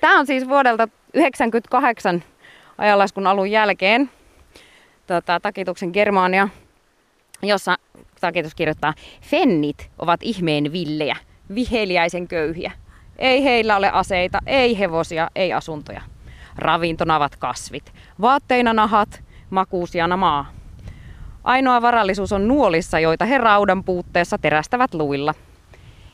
Tämä 0.01 0.19
on 0.19 0.27
siis 0.27 0.47
vuodelta 0.47 0.87
1998 0.87 2.23
ajanlaskun 2.77 3.27
alun 3.27 3.51
jälkeen 3.51 4.09
tota, 5.07 5.39
takituksen 5.39 5.89
Germaania, 5.93 6.47
jossa 7.41 7.75
takitus 8.21 8.55
kirjoittaa, 8.55 8.93
Fennit 9.21 9.89
ovat 9.99 10.19
ihmeen 10.23 10.71
villejä, 10.71 11.15
viheliäisen 11.55 12.27
köyhiä. 12.27 12.71
Ei 13.17 13.43
heillä 13.43 13.77
ole 13.77 13.91
aseita, 13.91 14.39
ei 14.45 14.79
hevosia, 14.79 15.29
ei 15.35 15.53
asuntoja. 15.53 16.01
Ravintona 16.57 17.15
ovat 17.15 17.35
kasvit, 17.35 17.93
vaatteina 18.21 18.73
nahat, 18.73 19.23
makuusiana 19.49 20.17
maa. 20.17 20.51
Ainoa 21.43 21.81
varallisuus 21.81 22.33
on 22.33 22.47
nuolissa, 22.47 22.99
joita 22.99 23.25
he 23.25 23.37
raudan 23.37 23.83
puutteessa 23.83 24.37
terästävät 24.37 24.93
luilla. 24.93 25.33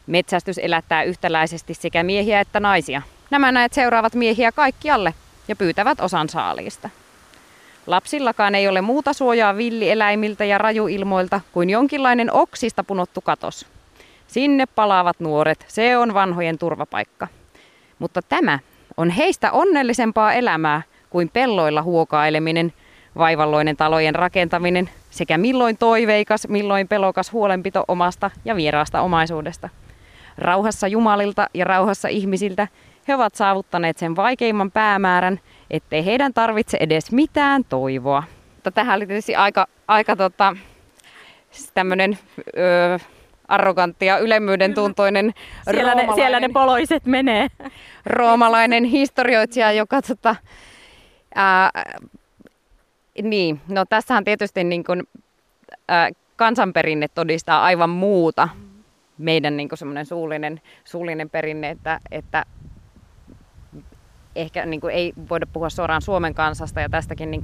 Metsästys 0.08 0.58
elättää 0.58 1.04
yhtäläisesti 1.04 1.74
sekä 1.74 2.04
miehiä 2.04 2.40
että 2.40 2.60
naisia. 2.60 3.02
Nämä 3.32 3.52
näet 3.52 3.74
seuraavat 3.74 4.16
miehiä 4.16 4.52
kaikkialle 4.52 5.14
ja 5.48 5.56
pyytävät 5.56 6.00
osan 6.00 6.30
saaliista. 6.30 6.90
Lapsillakaan 7.88 8.56
ei 8.56 8.68
ole 8.68 8.82
muuta 8.82 9.14
suojaa 9.14 9.58
villieläimiltä 9.58 10.46
ja 10.46 10.58
rajuilmoilta 10.58 11.42
kuin 11.52 11.70
jonkinlainen 11.70 12.34
oksista 12.34 12.84
punottu 12.84 13.22
katos. 13.22 13.66
Sinne 14.34 14.66
palaavat 14.66 15.20
nuoret, 15.20 15.66
se 15.68 15.98
on 15.98 16.14
vanhojen 16.14 16.58
turvapaikka. 16.58 17.28
Mutta 18.00 18.22
tämä 18.22 18.60
on 18.98 19.10
heistä 19.10 19.52
onnellisempaa 19.52 20.34
elämää 20.34 20.82
kuin 21.10 21.30
pelloilla 21.34 21.82
huokaileminen, 21.82 22.74
vaivalloinen 23.18 23.78
talojen 23.78 24.16
rakentaminen 24.16 24.90
sekä 25.10 25.38
milloin 25.38 25.78
toiveikas, 25.78 26.48
milloin 26.48 26.88
pelokas 26.88 27.32
huolenpito 27.32 27.84
omasta 27.88 28.32
ja 28.46 28.56
vieraasta 28.56 29.02
omaisuudesta. 29.02 29.70
Rauhassa 30.38 30.88
Jumalilta 30.88 31.48
ja 31.54 31.66
rauhassa 31.66 32.08
ihmisiltä 32.08 32.68
he 33.08 33.16
ovat 33.16 33.36
saavuttaneet 33.36 33.98
sen 33.98 34.16
vaikeimman 34.16 34.72
päämäärän, 34.72 35.40
ettei 35.72 36.06
heidän 36.06 36.34
tarvitse 36.34 36.78
edes 36.80 37.12
mitään 37.12 37.64
toivoa. 37.64 38.24
Tähän 38.74 38.96
oli 38.96 39.08
tietysti 39.08 39.36
aika, 39.36 39.68
aika 39.88 40.16
tota, 40.16 40.56
tämmöinen 41.74 42.20
arrogantti 43.48 44.06
ja 44.06 44.18
ylemmyyden 44.18 44.74
tuntoinen 44.74 45.34
siellä, 45.72 45.96
ne, 45.96 46.08
siellä 46.16 46.40
ne 46.40 46.50
poloiset 46.54 47.06
menee. 47.06 47.48
roomalainen 48.06 48.84
historioitsija, 48.84 49.72
joka 49.72 50.02
tota, 50.02 50.36
ää, 51.36 51.72
niin, 53.22 53.62
no 53.68 53.86
tässähän 53.86 54.24
tietysti 54.24 54.64
niin 54.64 54.84
kuin, 54.84 55.04
ää, 55.88 56.10
kansanperinne 56.36 57.08
todistaa 57.08 57.64
aivan 57.64 57.90
muuta. 57.90 58.50
Meidän 59.18 59.58
niin 59.58 59.70
semmoinen 59.74 60.06
suullinen, 60.06 60.62
suullinen 60.84 61.30
perinne, 61.30 61.70
että, 61.70 62.00
että 62.12 62.46
ehkä 64.36 64.66
niin 64.66 64.82
kuin 64.82 64.94
ei 64.94 65.14
voida 65.30 65.48
puhua 65.54 65.70
suoraan 65.70 66.02
Suomen 66.02 66.34
kansasta 66.34 66.82
ja 66.82 66.90
tästäkin 66.90 67.32
niin 67.32 67.44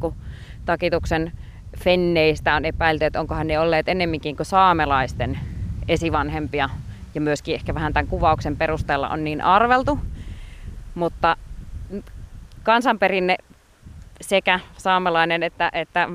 takituksen 0.66 1.32
fenneistä 1.78 2.56
on 2.56 2.66
epäilty, 2.66 3.06
että 3.06 3.20
onkohan 3.20 3.48
ne 3.48 3.60
olleet 3.60 3.90
ennemminkin 3.90 4.36
kuin 4.36 4.46
saamelaisten 4.46 5.40
esivanhempia 5.89 6.69
ja 7.15 7.21
myöskin 7.21 7.56
ehkä 7.56 7.73
vähän 7.73 7.93
tämän 7.93 8.08
kuvauksen 8.08 8.58
perusteella 8.58 9.10
on 9.10 9.23
niin 9.23 9.41
arveltu. 9.41 9.99
Mutta 10.95 11.38
kansanperinne 12.63 13.38
sekä 14.21 14.60
saamelainen 14.78 15.43
että, 15.43 15.69
että 15.73 16.08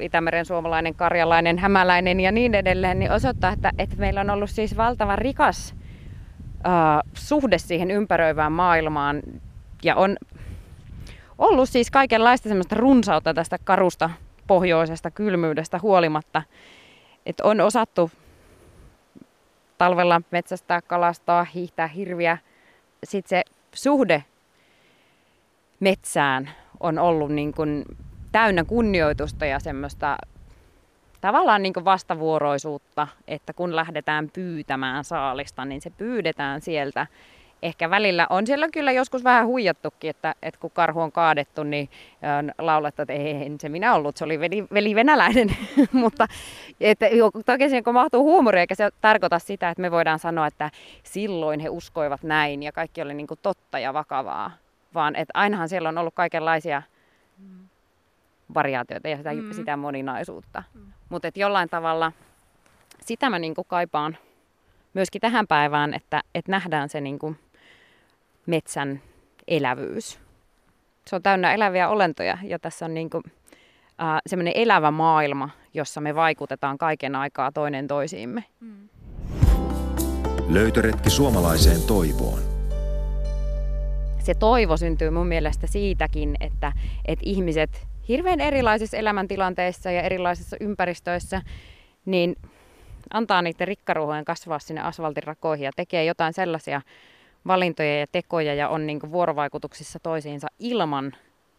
Itämeren 0.00 0.44
suomalainen, 0.44 0.94
karjalainen, 0.94 1.58
hämäläinen 1.58 2.20
ja 2.20 2.32
niin 2.32 2.54
edelleen, 2.54 2.98
niin 2.98 3.12
osoittaa, 3.12 3.52
että, 3.52 3.72
että 3.78 3.96
meillä 3.96 4.20
on 4.20 4.30
ollut 4.30 4.50
siis 4.50 4.76
valtavan 4.76 5.18
rikas 5.18 5.74
uh, 5.74 7.10
suhde 7.14 7.58
siihen 7.58 7.90
ympäröivään 7.90 8.52
maailmaan 8.52 9.22
ja 9.82 9.96
on 9.96 10.16
ollut 11.38 11.68
siis 11.68 11.90
kaikenlaista 11.90 12.48
semmoista 12.48 12.74
runsautta 12.74 13.34
tästä 13.34 13.58
karusta 13.64 14.10
pohjoisesta 14.46 15.10
kylmyydestä 15.10 15.78
huolimatta. 15.82 16.42
Että 17.26 17.44
on 17.44 17.60
osattu 17.60 18.10
talvella 19.84 20.22
metsästää, 20.30 20.82
kalastaa, 20.82 21.44
hiihtää 21.44 21.86
hirviä. 21.86 22.38
Sitten 23.04 23.28
se 23.28 23.42
suhde 23.74 24.24
metsään 25.80 26.50
on 26.80 26.98
ollut 26.98 27.30
niin 27.30 27.52
kuin 27.52 27.84
täynnä 28.32 28.64
kunnioitusta 28.64 29.46
ja 29.46 29.60
semmoista 29.60 30.16
tavallaan 31.20 31.62
niin 31.62 31.72
kuin 31.72 31.84
vastavuoroisuutta, 31.84 33.08
että 33.28 33.52
kun 33.52 33.76
lähdetään 33.76 34.30
pyytämään 34.30 35.04
saalista, 35.04 35.64
niin 35.64 35.80
se 35.80 35.90
pyydetään 35.90 36.60
sieltä 36.60 37.06
ehkä 37.62 37.90
välillä 37.90 38.26
on 38.30 38.46
siellä 38.46 38.68
kyllä 38.72 38.92
joskus 38.92 39.24
vähän 39.24 39.46
huijattukin, 39.46 40.10
että, 40.10 40.34
että 40.42 40.60
kun 40.60 40.70
karhu 40.70 41.00
on 41.00 41.12
kaadettu, 41.12 41.62
niin 41.62 41.88
laulettu, 42.58 43.02
että 43.02 43.12
ei, 43.12 43.52
se 43.60 43.68
minä 43.68 43.94
ollut, 43.94 44.16
se 44.16 44.24
oli 44.24 44.40
veli, 44.40 44.64
veli 44.74 44.94
venäläinen. 44.94 45.56
Mutta 45.92 46.26
että, 46.80 47.06
toki 47.46 47.68
siihen 47.68 47.84
kun 47.84 47.94
mahtuu 47.94 48.24
huumori, 48.24 48.60
eikä 48.60 48.74
se 48.74 48.90
tarkoita 49.00 49.38
sitä, 49.38 49.70
että 49.70 49.82
me 49.82 49.90
voidaan 49.90 50.18
sanoa, 50.18 50.46
että 50.46 50.70
silloin 51.02 51.60
he 51.60 51.68
uskoivat 51.68 52.22
näin 52.22 52.62
ja 52.62 52.72
kaikki 52.72 53.02
oli 53.02 53.14
niin 53.14 53.26
kuin 53.26 53.40
totta 53.42 53.78
ja 53.78 53.94
vakavaa, 53.94 54.50
vaan 54.94 55.16
että 55.16 55.30
ainahan 55.34 55.68
siellä 55.68 55.88
on 55.88 55.98
ollut 55.98 56.14
kaikenlaisia 56.14 56.82
variaatioita 58.54 59.08
ja 59.08 59.16
sitä, 59.16 59.32
mm. 59.32 59.52
sitä 59.52 59.76
moninaisuutta. 59.76 60.62
Mm. 60.74 60.92
Mutta 61.08 61.28
jollain 61.34 61.68
tavalla 61.68 62.12
sitä 63.00 63.30
mä 63.30 63.38
niin 63.38 63.54
kuin 63.54 63.66
kaipaan 63.68 64.16
myöskin 64.94 65.20
tähän 65.20 65.46
päivään, 65.46 65.94
että, 65.94 66.22
että 66.34 66.50
nähdään 66.50 66.88
se 66.88 67.00
niin 67.00 67.18
kuin 67.18 67.38
metsän 68.46 69.00
elävyys. 69.48 70.18
Se 71.06 71.16
on 71.16 71.22
täynnä 71.22 71.54
eläviä 71.54 71.88
olentoja 71.88 72.38
ja 72.42 72.58
tässä 72.58 72.84
on 72.84 72.94
niin 72.94 73.10
kuin, 73.10 73.22
äh, 74.02 74.20
semmoinen 74.26 74.52
elävä 74.56 74.90
maailma, 74.90 75.50
jossa 75.74 76.00
me 76.00 76.14
vaikutetaan 76.14 76.78
kaiken 76.78 77.14
aikaa 77.16 77.52
toinen 77.52 77.86
toisiimme. 77.86 78.44
Mm. 78.60 78.88
Löytöretki 80.48 81.10
suomalaiseen 81.10 81.82
toivoon. 81.86 82.38
Se 84.18 84.34
toivo 84.34 84.76
syntyy 84.76 85.10
mun 85.10 85.26
mielestä 85.26 85.66
siitäkin, 85.66 86.36
että, 86.40 86.72
että 87.04 87.22
ihmiset 87.26 87.86
hirveän 88.08 88.40
erilaisissa 88.40 88.96
elämäntilanteissa 88.96 89.90
ja 89.90 90.02
erilaisissa 90.02 90.56
ympäristöissä, 90.60 91.42
niin 92.04 92.36
antaa 93.12 93.42
niiden 93.42 93.68
rikkaruhojen 93.68 94.24
kasvaa 94.24 94.58
sinne 94.58 94.80
asfaltin 94.80 95.22
rakoihin 95.22 95.64
ja 95.64 95.70
tekee 95.76 96.04
jotain 96.04 96.32
sellaisia 96.32 96.80
valintoja 97.46 98.00
ja 98.00 98.06
tekoja 98.12 98.54
ja 98.54 98.68
on 98.68 98.86
niin 98.86 99.00
vuorovaikutuksissa 99.12 99.98
toisiinsa 99.98 100.46
ilman, 100.58 101.12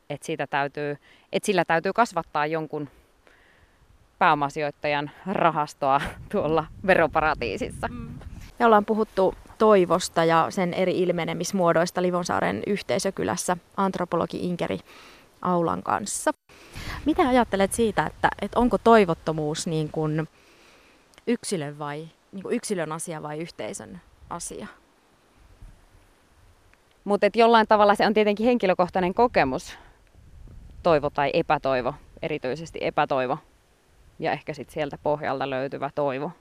että, 0.10 0.26
siitä 0.26 0.48
täytyy, 0.48 0.98
että 1.32 1.45
sillä 1.45 1.65
täytyy 1.65 1.93
kasvattaa 1.93 2.45
jonkun 2.45 2.89
pääomasijoittajan 4.19 5.12
rahastoa 5.28 6.02
tuolla 6.32 6.65
veroparatiisissa. 6.88 7.88
Mm. 7.88 8.19
Me 8.60 8.65
ollaan 8.65 8.86
puhuttu 8.86 9.36
toivosta 9.58 10.26
ja 10.26 10.48
sen 10.50 10.74
eri 10.74 11.00
ilmenemismuodoista 11.00 12.02
Livonsaaren 12.02 12.63
yhteisökylässä 12.67 13.58
antropologi 13.78 14.38
Inkeri 14.38 14.80
Aulan 15.41 15.84
kanssa. 15.84 16.32
Mitä 17.06 17.28
ajattelet 17.28 17.74
siitä, 17.74 18.06
että, 18.06 18.30
että 18.41 18.60
onko 18.60 18.78
toivottomuus 18.78 19.67
niin 19.67 19.89
kuin 19.91 20.28
yksilön, 21.28 21.80
vai, 21.80 22.08
niin 22.32 22.43
kuin 22.43 22.56
yksilön 22.56 22.91
asia 22.91 23.24
vai 23.24 23.39
yhteisön 23.39 24.02
asia? 24.30 24.67
Mutta 27.06 27.28
jollain 27.36 27.68
tavalla 27.68 27.96
se 27.96 28.06
on 28.06 28.13
tietenkin 28.13 28.46
henkilökohtainen 28.46 29.13
kokemus, 29.13 29.78
toivo 30.84 31.10
tai 31.10 31.30
epätoivo, 31.34 31.94
erityisesti 32.22 32.80
epätoivo. 32.82 33.38
Ja 34.20 34.32
ehkä 34.32 34.54
sitten 34.54 34.74
sieltä 34.74 34.98
pohjalta 35.04 35.50
löytyvä 35.50 35.89
toivo. 35.96 36.32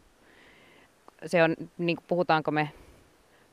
Se 1.27 1.43
on, 1.43 1.57
niin 1.79 1.99
puhutaanko 2.09 2.51
me 2.51 2.71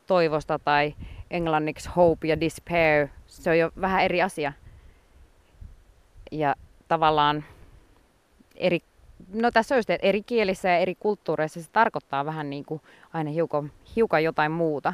toivosta 0.07 0.59
tai 0.59 0.95
englanniksi 1.31 1.89
hope 1.95 2.27
ja 2.27 2.39
despair, 2.39 3.07
se 3.27 3.49
on 3.49 3.59
jo 3.59 3.71
vähän 3.81 4.03
eri 4.03 4.21
asia. 4.21 4.53
Ja 6.31 6.55
tavallaan 6.87 7.43
eri, 8.55 8.79
no 9.33 9.51
tässä 9.51 9.75
on 9.75 9.83
eri 10.01 10.23
kielissä 10.23 10.69
ja 10.69 10.77
eri 10.77 10.95
kulttuureissa 10.95 11.61
se 11.61 11.71
tarkoittaa 11.71 12.25
vähän 12.25 12.49
niin 12.49 12.65
kuin 12.65 12.81
aina 13.13 13.31
hiukan, 13.31 13.71
hiukan 13.95 14.23
jotain 14.23 14.51
muuta. 14.51 14.93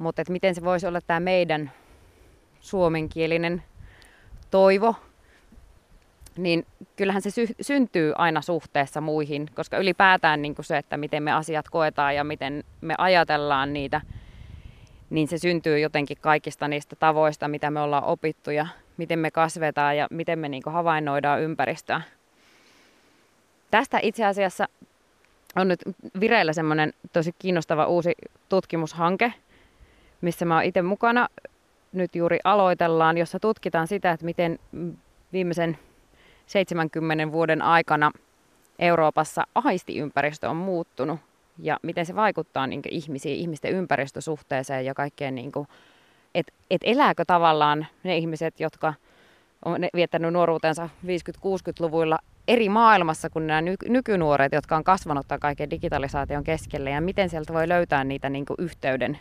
Mutta 0.00 0.22
miten 0.28 0.54
se 0.54 0.64
voisi 0.64 0.86
olla 0.86 1.00
tämä 1.00 1.20
meidän 1.20 1.70
suomenkielinen 2.60 3.62
toivo, 4.50 4.94
niin 6.36 6.66
kyllähän 6.96 7.22
se 7.22 7.30
sy- 7.30 7.54
syntyy 7.60 8.12
aina 8.16 8.42
suhteessa 8.42 9.00
muihin, 9.00 9.48
koska 9.54 9.78
ylipäätään 9.78 10.42
niin 10.42 10.54
kuin 10.54 10.64
se, 10.64 10.78
että 10.78 10.96
miten 10.96 11.22
me 11.22 11.32
asiat 11.32 11.68
koetaan 11.68 12.16
ja 12.16 12.24
miten 12.24 12.64
me 12.80 12.94
ajatellaan 12.98 13.72
niitä, 13.72 14.00
niin 15.10 15.28
se 15.28 15.38
syntyy 15.38 15.78
jotenkin 15.78 16.16
kaikista 16.20 16.68
niistä 16.68 16.96
tavoista, 16.96 17.48
mitä 17.48 17.70
me 17.70 17.80
ollaan 17.80 18.04
opittu 18.04 18.50
ja 18.50 18.66
miten 18.96 19.18
me 19.18 19.30
kasvetaan 19.30 19.96
ja 19.96 20.06
miten 20.10 20.38
me 20.38 20.48
niin 20.48 20.62
kuin 20.62 20.74
havainnoidaan 20.74 21.40
ympäristöä. 21.40 22.00
Tästä 23.70 23.98
itse 24.02 24.24
asiassa 24.24 24.68
on 25.56 25.68
nyt 25.68 25.80
vireillä 26.20 26.52
semmoinen 26.52 26.92
tosi 27.12 27.34
kiinnostava 27.38 27.86
uusi 27.86 28.12
tutkimushanke, 28.48 29.32
missä 30.20 30.44
mä 30.44 30.54
oon 30.54 30.64
itse 30.64 30.82
mukana. 30.82 31.28
Nyt 31.92 32.16
juuri 32.16 32.38
aloitellaan, 32.44 33.18
jossa 33.18 33.40
tutkitaan 33.40 33.86
sitä, 33.86 34.10
että 34.10 34.26
miten 34.26 34.58
viimeisen 35.32 35.78
70 36.46 37.32
vuoden 37.32 37.62
aikana 37.62 38.10
Euroopassa 38.78 39.44
aistiympäristö 39.54 40.50
on 40.50 40.56
muuttunut 40.56 41.20
ja 41.58 41.78
miten 41.82 42.06
se 42.06 42.16
vaikuttaa 42.16 42.66
niin 42.66 42.82
ihmisiin, 42.90 43.38
ihmisten 43.38 43.72
ympäristösuhteeseen 43.72 44.84
ja 44.84 44.94
kaikkeen, 44.94 45.34
niin 45.34 45.52
että 46.34 46.52
et 46.70 46.80
elääkö 46.84 47.24
tavallaan 47.26 47.86
ne 48.04 48.16
ihmiset, 48.16 48.60
jotka 48.60 48.94
on 49.64 49.78
viettänyt 49.94 50.32
nuoruutensa 50.32 50.88
50-60-luvuilla 51.06 52.18
eri 52.48 52.68
maailmassa 52.68 53.30
kuin 53.30 53.46
nämä 53.46 53.62
nykynuoret, 53.88 54.52
jotka 54.52 54.76
on 54.76 54.84
kasvanut 54.84 55.28
tämän 55.28 55.40
kaiken 55.40 55.70
digitalisaation 55.70 56.44
keskelle 56.44 56.90
ja 56.90 57.00
miten 57.00 57.30
sieltä 57.30 57.52
voi 57.52 57.68
löytää 57.68 58.04
niitä 58.04 58.30
niin 58.30 58.44
yhteyden 58.58 59.18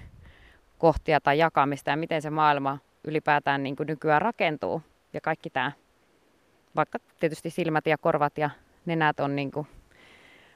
kohtia 0.79 1.21
tai 1.21 1.37
jakamista 1.37 1.89
ja 1.89 1.97
miten 1.97 2.21
se 2.21 2.29
maailma 2.29 2.77
ylipäätään 3.03 3.63
niin 3.63 3.75
kuin 3.75 3.87
nykyään 3.87 4.21
rakentuu. 4.21 4.81
Ja 5.13 5.21
kaikki 5.21 5.49
tämä, 5.49 5.71
vaikka 6.75 6.99
tietysti 7.19 7.49
silmät 7.49 7.87
ja 7.87 7.97
korvat 7.97 8.37
ja 8.37 8.49
nenät 8.85 9.19
on 9.19 9.35
niin 9.35 9.51
kuin 9.51 9.67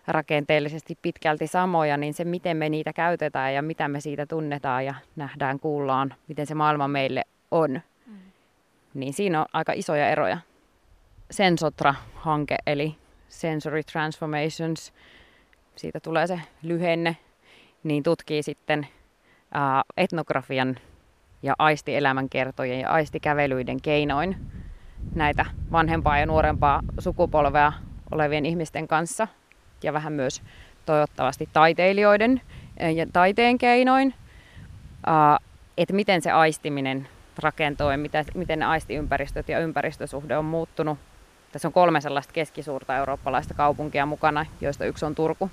rakenteellisesti 0.07 0.97
pitkälti 1.01 1.47
samoja, 1.47 1.97
niin 1.97 2.13
se 2.13 2.25
miten 2.25 2.57
me 2.57 2.69
niitä 2.69 2.93
käytetään 2.93 3.53
ja 3.53 3.61
mitä 3.61 3.87
me 3.87 4.01
siitä 4.01 4.25
tunnetaan 4.25 4.85
ja 4.85 4.95
nähdään, 5.15 5.59
kuullaan, 5.59 6.13
miten 6.27 6.47
se 6.47 6.55
maailma 6.55 6.87
meille 6.87 7.23
on, 7.51 7.81
mm. 8.07 8.17
niin 8.93 9.13
siinä 9.13 9.39
on 9.39 9.45
aika 9.53 9.73
isoja 9.75 10.09
eroja. 10.09 10.37
Sensotra-hanke, 11.31 12.55
eli 12.67 12.95
Sensory 13.29 13.83
Transformations, 13.83 14.93
siitä 15.75 15.99
tulee 15.99 16.27
se 16.27 16.41
lyhenne, 16.61 17.17
niin 17.83 18.03
tutkii 18.03 18.43
sitten 18.43 18.87
etnografian 19.97 20.75
ja 21.43 21.53
aistielämän 21.59 22.29
kertojen 22.29 22.79
ja 22.79 22.89
aistikävelyiden 22.89 23.81
keinoin 23.81 24.37
näitä 25.15 25.45
vanhempaa 25.71 26.19
ja 26.19 26.25
nuorempaa 26.25 26.81
sukupolvea 26.99 27.73
olevien 28.11 28.45
ihmisten 28.45 28.87
kanssa 28.87 29.27
ja 29.83 29.93
vähän 29.93 30.13
myös 30.13 30.41
toivottavasti 30.85 31.49
taiteilijoiden 31.53 32.41
ja 32.95 33.05
taiteen 33.13 33.57
keinoin, 33.57 34.13
että 35.77 35.93
miten 35.93 36.21
se 36.21 36.31
aistiminen 36.31 37.07
rakentuu 37.37 37.89
ja 37.89 37.97
miten 38.33 38.59
ne 38.59 38.65
aistiympäristöt 38.65 39.49
ja 39.49 39.59
ympäristösuhde 39.59 40.37
on 40.37 40.45
muuttunut. 40.45 40.99
Tässä 41.51 41.67
on 41.67 41.73
kolme 41.73 42.01
sellaista 42.01 42.33
keskisuurta 42.33 42.97
eurooppalaista 42.97 43.53
kaupunkia 43.53 44.05
mukana, 44.05 44.45
joista 44.61 44.85
yksi 44.85 45.05
on 45.05 45.15
Turku. 45.15 45.51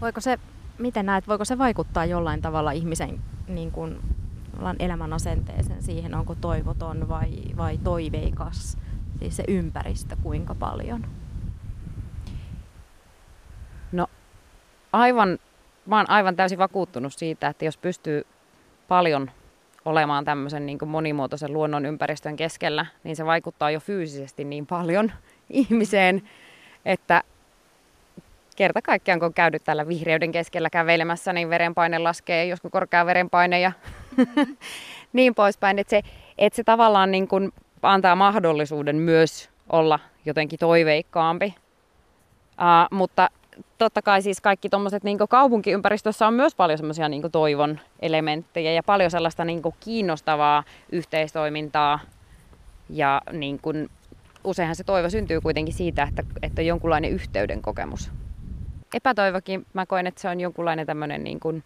Voiko 0.00 0.20
se, 0.20 0.38
miten 0.80 1.06
näet, 1.06 1.28
voiko 1.28 1.44
se 1.44 1.58
vaikuttaa 1.58 2.04
jollain 2.04 2.42
tavalla 2.42 2.72
ihmisen 2.72 3.20
niin 3.48 3.70
kuin, 3.70 4.00
elämän 4.78 5.12
asenteeseen 5.12 5.82
siihen, 5.82 6.14
onko 6.14 6.34
toivoton 6.34 7.08
vai, 7.08 7.30
vai 7.56 7.78
toiveikas, 7.78 8.78
siis 9.18 9.36
se 9.36 9.44
ympäristö 9.48 10.16
kuinka 10.22 10.54
paljon? 10.54 11.06
No 13.92 14.06
aivan, 14.92 15.38
mä 15.86 15.96
oon 15.96 16.10
aivan 16.10 16.36
täysin 16.36 16.58
vakuuttunut 16.58 17.12
siitä, 17.12 17.48
että 17.48 17.64
jos 17.64 17.76
pystyy 17.76 18.26
paljon 18.88 19.30
olemaan 19.84 20.24
tämmöisen 20.24 20.66
niin 20.66 20.78
kuin 20.78 20.88
monimuotoisen 20.88 21.52
luonnon 21.52 21.86
ympäristön 21.86 22.36
keskellä, 22.36 22.86
niin 23.04 23.16
se 23.16 23.26
vaikuttaa 23.26 23.70
jo 23.70 23.80
fyysisesti 23.80 24.44
niin 24.44 24.66
paljon 24.66 25.12
ihmiseen, 25.50 26.22
että 26.84 27.22
kerta 28.60 28.82
kaikkiaan 28.82 29.20
kun 29.20 29.26
on 29.26 29.34
käynyt 29.34 29.64
tällä 29.64 29.88
vihreyden 29.88 30.32
keskellä 30.32 30.70
kävelemässä, 30.70 31.32
niin 31.32 31.50
verenpaine 31.50 31.98
laskee, 31.98 32.46
joskus 32.46 32.70
korkea 32.70 33.06
verenpaine 33.06 33.60
ja 33.60 33.72
niin 35.12 35.34
poispäin. 35.34 35.78
Että 35.78 35.90
se, 35.90 36.02
että 36.38 36.56
se 36.56 36.64
tavallaan 36.64 37.10
niin 37.10 37.28
kuin 37.28 37.52
antaa 37.82 38.16
mahdollisuuden 38.16 38.96
myös 38.96 39.50
olla 39.72 39.98
jotenkin 40.24 40.58
toiveikkaampi. 40.58 41.54
Uh, 42.46 42.96
mutta 42.96 43.30
totta 43.78 44.02
kai 44.02 44.22
siis 44.22 44.40
kaikki 44.40 44.68
tuommoiset 44.68 45.04
niin 45.04 45.18
kaupunkiympäristössä 45.28 46.26
on 46.26 46.34
myös 46.34 46.54
paljon 46.54 46.78
semmoisia 46.78 47.08
niin 47.08 47.32
toivon 47.32 47.80
elementtejä 48.00 48.72
ja 48.72 48.82
paljon 48.82 49.10
sellaista 49.10 49.44
niin 49.44 49.62
kiinnostavaa 49.80 50.64
yhteistoimintaa. 50.92 52.00
Ja 52.90 53.22
niin 53.32 53.58
kuin, 53.62 53.90
useinhan 54.44 54.76
se 54.76 54.84
toivo 54.84 55.10
syntyy 55.10 55.40
kuitenkin 55.40 55.74
siitä, 55.74 56.02
että, 56.02 56.22
että 56.42 56.62
on 56.62 56.66
jonkunlainen 56.66 57.10
yhteyden 57.10 57.62
kokemus. 57.62 58.10
Epätoivokin, 58.94 59.66
mä 59.72 59.86
koen, 59.86 60.06
että 60.06 60.20
se 60.20 60.28
on 60.28 60.40
jonkunlainen 60.40 60.86
tämmöinen 60.86 61.24
niin 61.24 61.40
kuin, 61.40 61.64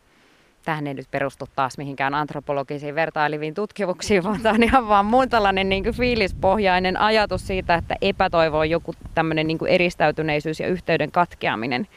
tähän 0.64 0.86
ei 0.86 0.94
nyt 0.94 1.10
perustu 1.10 1.44
taas 1.56 1.78
mihinkään 1.78 2.14
antropologisiin 2.14 2.94
vertailiviin 2.94 3.54
tutkimuksiin, 3.54 4.24
vaan 4.24 4.40
tämä 4.40 4.54
on 4.54 4.62
ihan 4.62 4.88
vaan 4.88 5.06
muun 5.06 5.28
tällainen 5.28 5.68
niin 5.68 5.82
kuin 5.82 5.94
fiilispohjainen 5.94 7.00
ajatus 7.00 7.46
siitä, 7.46 7.74
että 7.74 7.96
epätoivo 8.00 8.58
on 8.58 8.70
joku 8.70 8.94
tämmöinen 9.14 9.46
niin 9.46 9.58
kuin 9.58 9.70
eristäytyneisyys 9.70 10.60
ja 10.60 10.68
yhteyden 10.68 11.10
katkeaminen. 11.10 11.88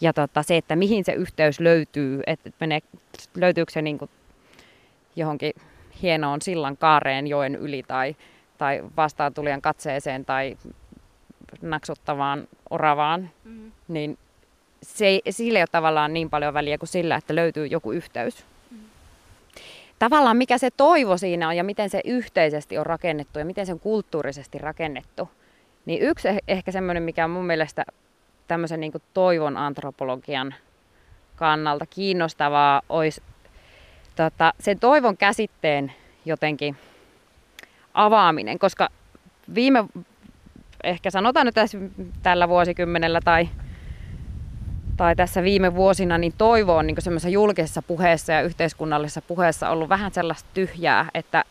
Ja 0.00 0.12
tota, 0.12 0.42
se, 0.42 0.56
että 0.56 0.76
mihin 0.76 1.04
se 1.04 1.12
yhteys 1.12 1.60
löytyy, 1.60 2.22
että 2.26 2.50
menee, 2.60 2.80
löytyykö 3.34 3.72
se 3.72 3.82
niin 3.82 3.98
kuin 3.98 4.10
johonkin 5.16 5.52
hienoon 6.02 6.42
sillan 6.42 6.76
kaareen 6.76 7.26
joen 7.26 7.54
yli 7.54 7.82
tai, 7.82 8.16
tai 8.58 8.84
vastaan 8.96 9.34
tulijan 9.34 9.62
katseeseen 9.62 10.24
tai 10.24 10.56
naksuttavaan 11.62 12.48
oravaan, 12.70 13.30
mm-hmm. 13.44 13.72
niin 13.88 14.18
se 14.82 15.06
ei, 15.06 15.22
sillä 15.30 15.58
ei 15.58 15.62
ole 15.62 15.68
tavallaan 15.72 16.14
niin 16.14 16.30
paljon 16.30 16.54
väliä 16.54 16.78
kuin 16.78 16.88
sillä, 16.88 17.16
että 17.16 17.34
löytyy 17.34 17.66
joku 17.66 17.92
yhteys. 17.92 18.44
Mm. 18.70 18.78
Tavallaan 19.98 20.36
mikä 20.36 20.58
se 20.58 20.70
toivo 20.70 21.16
siinä 21.16 21.48
on 21.48 21.56
ja 21.56 21.64
miten 21.64 21.90
se 21.90 22.00
yhteisesti 22.04 22.78
on 22.78 22.86
rakennettu 22.86 23.38
ja 23.38 23.44
miten 23.44 23.66
se 23.66 23.72
on 23.72 23.80
kulttuurisesti 23.80 24.58
rakennettu. 24.58 25.30
Niin 25.86 26.02
yksi 26.02 26.28
eh, 26.28 26.38
ehkä 26.48 26.72
semmoinen, 26.72 27.02
mikä 27.02 27.24
on 27.24 27.30
mun 27.30 27.46
mielestä 27.46 27.84
tämmöisen 28.48 28.80
niin 28.80 28.92
toivon 29.14 29.56
antropologian 29.56 30.54
kannalta 31.36 31.86
kiinnostavaa, 31.86 32.82
olisi 32.88 33.22
tota, 34.16 34.52
sen 34.60 34.78
toivon 34.78 35.16
käsitteen 35.16 35.92
jotenkin 36.24 36.76
avaaminen, 37.94 38.58
koska 38.58 38.88
viime, 39.54 39.84
ehkä 40.84 41.10
sanotaan 41.10 41.46
nyt 41.46 41.54
tässä 41.54 41.78
tällä 42.22 42.48
vuosikymmenellä 42.48 43.20
tai 43.24 43.48
tai 44.96 45.16
tässä 45.16 45.42
viime 45.42 45.74
vuosina, 45.74 46.18
niin 46.18 46.32
toivo 46.38 46.76
on 46.76 46.86
niin 46.86 47.02
semmoisessa 47.02 47.28
julkisessa 47.28 47.82
puheessa 47.82 48.32
ja 48.32 48.42
yhteiskunnallisessa 48.42 49.22
puheessa 49.22 49.70
ollut 49.70 49.88
vähän 49.88 50.12
sellaista 50.12 50.48
tyhjää, 50.54 51.08
että 51.14 51.44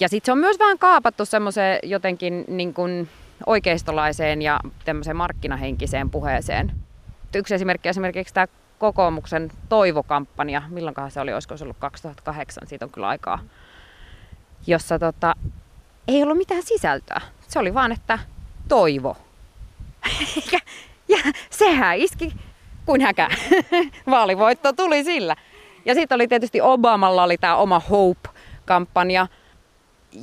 ja 0.00 0.08
sitten 0.08 0.26
se 0.26 0.32
on 0.32 0.38
myös 0.38 0.58
vähän 0.58 0.78
kaapattu 0.78 1.24
semmoiseen 1.24 1.78
jotenkin 1.82 2.44
niin 2.48 2.74
kuin 2.74 3.08
oikeistolaiseen 3.46 4.42
ja 4.42 4.60
tämmöiseen 4.84 5.16
markkinahenkiseen 5.16 6.10
puheeseen. 6.10 6.72
Yksi 7.34 7.54
esimerkki 7.54 7.88
esimerkiksi 7.88 8.34
tämä 8.34 8.46
kokoomuksen 8.78 9.50
toivokampanja, 9.68 10.62
milloinkohan 10.68 11.10
se 11.10 11.20
oli, 11.20 11.32
olisiko 11.32 11.56
se 11.56 11.64
ollut 11.64 11.76
2008, 11.78 12.66
siitä 12.66 12.84
on 12.84 12.90
kyllä 12.90 13.08
aikaa, 13.08 13.38
jossa 14.66 14.98
tota, 14.98 15.34
ei 16.08 16.22
ollut 16.22 16.38
mitään 16.38 16.62
sisältöä. 16.62 17.20
Se 17.54 17.58
oli 17.58 17.74
vaan, 17.74 17.92
että 17.92 18.18
toivo. 18.68 19.16
Ja 21.08 21.18
sehän 21.50 21.98
iski 21.98 22.32
kuin 22.86 23.00
häkä. 23.00 23.28
Vaalivoitto 24.10 24.72
tuli 24.72 25.04
sillä. 25.04 25.36
Ja 25.84 25.94
sitten 25.94 26.16
oli 26.16 26.28
tietysti 26.28 26.60
Obamalla 26.60 27.22
oli 27.22 27.38
tämä 27.38 27.56
oma 27.56 27.82
Hope-kampanja, 27.90 29.26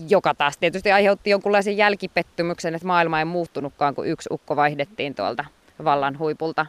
joka 0.09 0.33
taas 0.33 0.57
tietysti 0.57 0.91
aiheutti 0.91 1.29
jonkunlaisen 1.29 1.77
jälkipettymyksen, 1.77 2.75
että 2.75 2.87
maailma 2.87 3.19
ei 3.19 3.25
muuttunutkaan, 3.25 3.95
kun 3.95 4.07
yksi 4.07 4.29
ukko 4.31 4.55
vaihdettiin 4.55 5.15
tuolta 5.15 5.45
vallan 5.83 6.19
huipulta. 6.19 6.65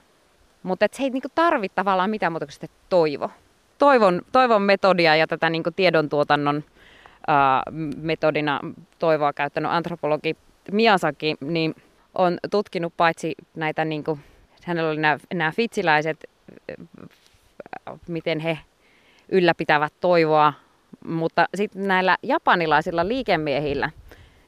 Mutta 0.63 0.87
se 0.93 1.03
ei 1.03 1.11
niinku 1.11 1.29
tarvitse 1.35 1.77
tavallaan 1.77 2.11
mitään 2.11 2.33
muuta 2.33 2.47
kuin 2.47 2.53
sitten 2.53 2.71
toivo. 2.89 3.31
Toivon, 3.79 4.23
toivon 4.33 4.63
metodia 4.63 5.17
ja 5.17 5.27
tätä 5.27 5.51
niinku 5.51 5.71
tiedontuotannon 5.71 6.65
ää, 7.27 7.63
metodina 7.97 8.61
toivoa 8.99 9.33
käyttänyt 9.33 9.71
antropologi 9.73 10.37
Miyazaki, 10.71 11.37
niin 11.41 11.75
on 12.15 12.39
tutkinut 12.51 12.95
paitsi 12.97 13.35
näitä, 13.55 13.85
niin 13.85 14.05
kuin, 14.05 14.21
hänellä 14.65 14.91
oli 14.91 15.01
nämä, 15.01 15.19
nämä 15.35 15.53
fitsiläiset, 15.53 16.25
miten 18.09 18.41
he 18.41 18.59
ylläpitävät 19.29 19.93
toivoa, 20.01 20.53
mutta 21.07 21.49
sitten 21.55 21.89
näillä 21.89 22.17
japanilaisilla 22.23 23.09
liikemiehillä, 23.09 23.91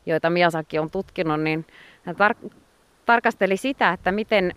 joita 0.07 0.31
Miyazaki 0.31 0.79
on 0.79 0.91
tutkinut, 0.91 1.41
niin 1.41 1.67
hän 2.05 2.17
tar- 2.17 2.51
tarkasteli 3.07 3.57
sitä, 3.57 3.93
että 3.93 4.13
miten, 4.13 4.53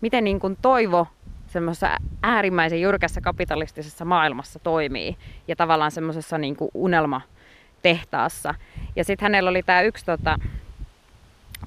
miten 0.00 0.24
niin 0.24 0.40
kuin 0.40 0.56
toivo 0.62 1.06
semmoisessa 1.46 1.96
äärimmäisen 2.22 2.80
jyrkässä 2.80 3.20
kapitalistisessa 3.20 4.04
maailmassa 4.04 4.58
toimii 4.58 5.16
ja 5.48 5.56
tavallaan 5.56 5.90
semmoisessa 5.90 6.38
niin 6.38 6.56
unelmatehtaassa. 6.74 8.54
Ja 8.96 9.04
sitten 9.04 9.24
hänellä 9.24 9.50
oli 9.50 9.62
tämä 9.62 9.82
yksi 9.82 10.04
tota, 10.04 10.38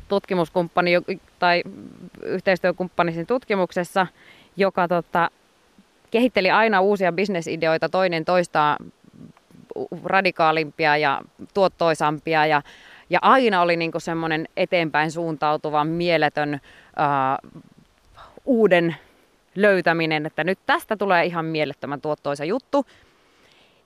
tutkimuskumppani 0.09 0.91
tai 1.39 1.63
yhteistyökumppani 2.23 3.11
siinä 3.11 3.25
tutkimuksessa, 3.25 4.07
joka 4.57 4.87
tota, 4.87 5.31
kehitteli 6.11 6.51
aina 6.51 6.81
uusia 6.81 7.11
bisnesideoita 7.11 7.89
toinen 7.89 8.25
toistaan 8.25 8.77
radikaalimpia 10.03 10.97
ja 10.97 11.21
tuottoisampia 11.53 12.45
ja, 12.45 12.61
ja 13.09 13.19
aina 13.21 13.61
oli 13.61 13.77
niinku 13.77 13.99
semmoinen 13.99 14.47
eteenpäin 14.57 15.11
suuntautuva, 15.11 15.83
mieletön 15.83 16.59
ää, 16.95 17.37
uuden 18.45 18.95
löytäminen, 19.55 20.25
että 20.25 20.43
nyt 20.43 20.59
tästä 20.65 20.97
tulee 20.97 21.25
ihan 21.25 21.45
mielettömän 21.45 22.01
tuottoisa 22.01 22.45
juttu. 22.45 22.85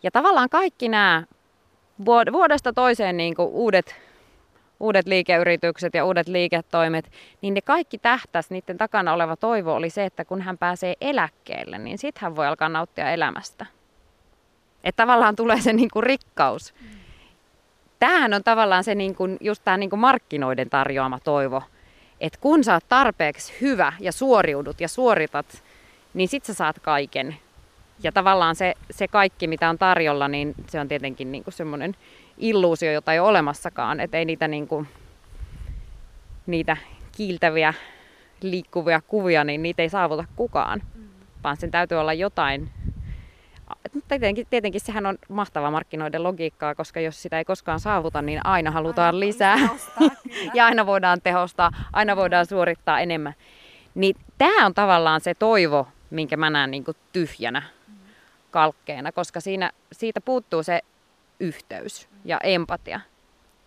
Ja 0.03 0.11
tavallaan 0.11 0.49
kaikki 0.49 0.89
nämä 0.89 1.23
vuodesta 2.05 2.73
toiseen 2.73 3.17
niin 3.17 3.35
uudet 3.37 3.95
uudet 4.83 5.07
liikeyritykset 5.07 5.93
ja 5.93 6.05
uudet 6.05 6.27
liiketoimet, 6.27 7.11
niin 7.41 7.53
ne 7.53 7.61
kaikki 7.61 7.97
tähtäs, 7.97 8.49
niiden 8.49 8.77
takana 8.77 9.13
oleva 9.13 9.35
toivo 9.35 9.73
oli 9.73 9.89
se, 9.89 10.05
että 10.05 10.25
kun 10.25 10.41
hän 10.41 10.57
pääsee 10.57 10.93
eläkkeelle, 11.01 11.77
niin 11.77 11.97
sitten 11.97 12.21
hän 12.21 12.35
voi 12.35 12.47
alkaa 12.47 12.69
nauttia 12.69 13.11
elämästä. 13.11 13.65
Että 14.83 15.03
tavallaan 15.03 15.35
tulee 15.35 15.61
se 15.61 15.73
niin 15.73 15.89
kuin 15.93 16.03
rikkaus. 16.03 16.73
Mm. 16.81 16.87
Tämähän 17.99 18.33
on 18.33 18.43
tavallaan 18.43 18.83
se 18.83 18.95
niin 18.95 19.15
kuin, 19.15 19.37
just 19.41 19.61
tämä 19.65 19.77
niin 19.77 19.89
kuin 19.89 19.99
markkinoiden 19.99 20.69
tarjoama 20.69 21.19
toivo. 21.19 21.63
Että 22.21 22.39
kun 22.41 22.63
sä 22.63 22.73
oot 22.73 22.83
tarpeeksi 22.89 23.53
hyvä 23.61 23.93
ja 23.99 24.11
suoriudut 24.11 24.81
ja 24.81 24.87
suoritat, 24.87 25.63
niin 26.13 26.27
sit 26.27 26.45
sä 26.45 26.53
saat 26.53 26.79
kaiken. 26.79 27.35
Ja 28.03 28.11
tavallaan 28.11 28.55
se, 28.55 28.73
se 28.91 29.07
kaikki, 29.07 29.47
mitä 29.47 29.69
on 29.69 29.77
tarjolla, 29.77 30.27
niin 30.27 30.53
se 30.67 30.79
on 30.79 30.87
tietenkin 30.87 31.31
niin 31.31 31.43
kuin 31.43 31.53
semmoinen 31.53 31.95
illuusio, 32.37 32.91
jota 32.91 33.13
ei 33.13 33.19
ole 33.19 33.29
olemassakaan. 33.29 33.99
Että 33.99 34.17
ei 34.17 34.25
niitä, 34.25 34.47
niin 34.47 34.67
kuin, 34.67 34.87
niitä 36.45 36.77
kiiltäviä, 37.11 37.73
liikkuvia 38.41 39.01
kuvia, 39.07 39.43
niin 39.43 39.63
niitä 39.63 39.81
ei 39.81 39.89
saavuta 39.89 40.25
kukaan. 40.35 40.81
Mm. 40.95 41.03
Vaan 41.43 41.57
sen 41.57 41.71
täytyy 41.71 41.97
olla 41.97 42.13
jotain. 42.13 42.69
Tietenkin, 44.07 44.47
tietenkin 44.49 44.81
sehän 44.81 45.05
on 45.05 45.17
mahtava 45.29 45.71
markkinoiden 45.71 46.23
logiikkaa, 46.23 46.75
koska 46.75 46.99
jos 46.99 47.21
sitä 47.21 47.37
ei 47.37 47.45
koskaan 47.45 47.79
saavuta, 47.79 48.21
niin 48.21 48.45
aina 48.45 48.71
halutaan 48.71 49.05
aina 49.05 49.19
lisää. 49.19 49.57
Tehostaa, 49.57 50.09
ja 50.55 50.65
aina 50.65 50.85
voidaan 50.85 51.21
tehostaa, 51.21 51.71
aina 51.93 52.15
voidaan 52.15 52.45
suorittaa 52.45 52.99
enemmän. 52.99 53.33
Niin 53.95 54.15
tämä 54.37 54.65
on 54.65 54.73
tavallaan 54.73 55.21
se 55.21 55.33
toivo, 55.33 55.87
minkä 56.09 56.37
mä 56.37 56.49
näen 56.49 56.71
niin 56.71 56.83
kuin 56.83 56.97
tyhjänä 57.13 57.61
kalkkeena, 58.51 59.11
koska 59.11 59.39
siinä, 59.39 59.71
siitä 59.91 60.21
puuttuu 60.21 60.63
se 60.63 60.81
yhteys 61.39 62.12
ja 62.25 62.39
empatia. 62.43 62.99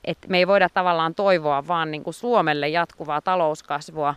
Et 0.04 0.18
me 0.28 0.38
ei 0.38 0.46
voida 0.46 0.68
tavallaan 0.68 1.14
toivoa 1.14 1.66
vaan 1.66 1.90
niin 1.90 2.04
kuin 2.04 2.14
Suomelle 2.14 2.68
jatkuvaa 2.68 3.20
talouskasvua 3.20 4.14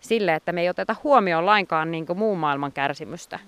sille, 0.00 0.34
että 0.34 0.52
me 0.52 0.60
ei 0.60 0.68
oteta 0.68 0.96
huomioon 1.04 1.46
lainkaan 1.46 1.90
niin 1.90 2.06
kuin 2.06 2.18
muun 2.18 2.38
maailman 2.38 2.72
kärsimystä 2.72 3.38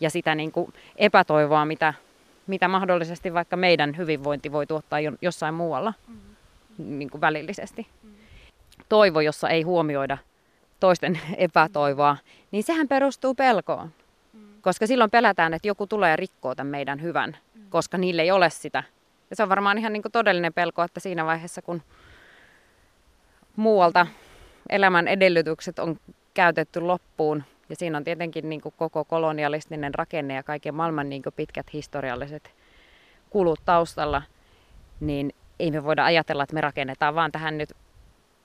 ja 0.00 0.10
sitä 0.10 0.34
niin 0.34 0.52
kuin 0.52 0.72
epätoivoa, 0.96 1.64
mitä, 1.64 1.94
mitä 2.46 2.68
mahdollisesti 2.68 3.34
vaikka 3.34 3.56
meidän 3.56 3.96
hyvinvointi 3.96 4.52
voi 4.52 4.66
tuottaa 4.66 4.98
jossain 5.22 5.54
muualla 5.54 5.94
niin 6.78 7.10
kuin 7.10 7.20
välillisesti. 7.20 7.86
Toivo, 8.88 9.20
jossa 9.20 9.48
ei 9.48 9.62
huomioida 9.62 10.18
toisten 10.80 11.20
epätoivoa, 11.36 12.16
niin 12.50 12.62
sehän 12.64 12.88
perustuu 12.88 13.34
pelkoon. 13.34 13.90
Koska 14.60 14.86
silloin 14.86 15.10
pelätään, 15.10 15.54
että 15.54 15.68
joku 15.68 15.86
tulee 15.86 16.16
rikkoo 16.16 16.54
tämän 16.54 16.70
meidän 16.70 17.02
hyvän, 17.02 17.36
koska 17.70 17.98
niille 17.98 18.22
ei 18.22 18.30
ole 18.30 18.50
sitä. 18.50 18.82
Ja 19.30 19.36
se 19.36 19.42
on 19.42 19.48
varmaan 19.48 19.78
ihan 19.78 19.92
niin 19.92 20.02
kuin 20.02 20.12
todellinen 20.12 20.54
pelko, 20.54 20.82
että 20.82 21.00
siinä 21.00 21.26
vaiheessa, 21.26 21.62
kun 21.62 21.82
muualta 23.56 24.06
elämän 24.68 25.08
edellytykset 25.08 25.78
on 25.78 26.00
käytetty 26.34 26.80
loppuun, 26.80 27.44
ja 27.68 27.76
siinä 27.76 27.98
on 27.98 28.04
tietenkin 28.04 28.48
niin 28.48 28.60
kuin 28.60 28.74
koko 28.76 29.04
kolonialistinen 29.04 29.94
rakenne 29.94 30.34
ja 30.34 30.42
kaiken 30.42 30.74
maailman 30.74 31.08
niin 31.08 31.22
kuin 31.22 31.34
pitkät 31.36 31.72
historialliset 31.72 32.54
kulut 33.30 33.60
taustalla, 33.64 34.22
niin 35.00 35.32
ei 35.58 35.70
me 35.70 35.84
voida 35.84 36.04
ajatella, 36.04 36.42
että 36.42 36.54
me 36.54 36.60
rakennetaan 36.60 37.14
vaan 37.14 37.32
tähän 37.32 37.58
nyt 37.58 37.72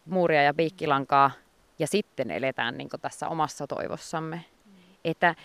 muuria 0.06 0.44
ja 0.44 0.54
piikkilankaa 0.54 1.32
ja 1.80 1.88
sitten 1.88 2.32
eletään 2.32 2.78
niin 2.78 2.90
tässä 3.02 3.28
omassa 3.28 3.68
toivossamme. 3.68 4.36
Mm. 4.36 4.72
Että 5.06 5.36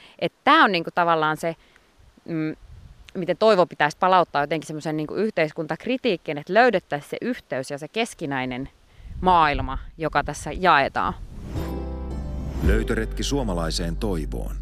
tämä 0.44 0.64
on 0.64 0.72
niin 0.72 0.84
tavallaan 0.94 1.36
se, 1.36 1.56
mm, 2.24 2.56
miten 3.14 3.36
toivo 3.36 3.66
pitäisi 3.66 3.96
palauttaa 4.00 4.42
jotenkin 4.42 4.66
semmoisen 4.66 4.96
niin 4.96 5.08
yhteiskuntakritiikkiin, 5.14 6.38
että 6.38 6.54
löydettäisiin 6.54 7.10
se 7.10 7.16
yhteys 7.20 7.70
ja 7.70 7.78
se 7.78 7.88
keskinäinen 7.88 8.68
maailma, 9.20 9.78
joka 9.98 10.24
tässä 10.24 10.50
jaetaan. 10.52 11.14
Löytöretki 12.66 13.22
suomalaiseen 13.22 13.96
toivoon. 13.96 14.56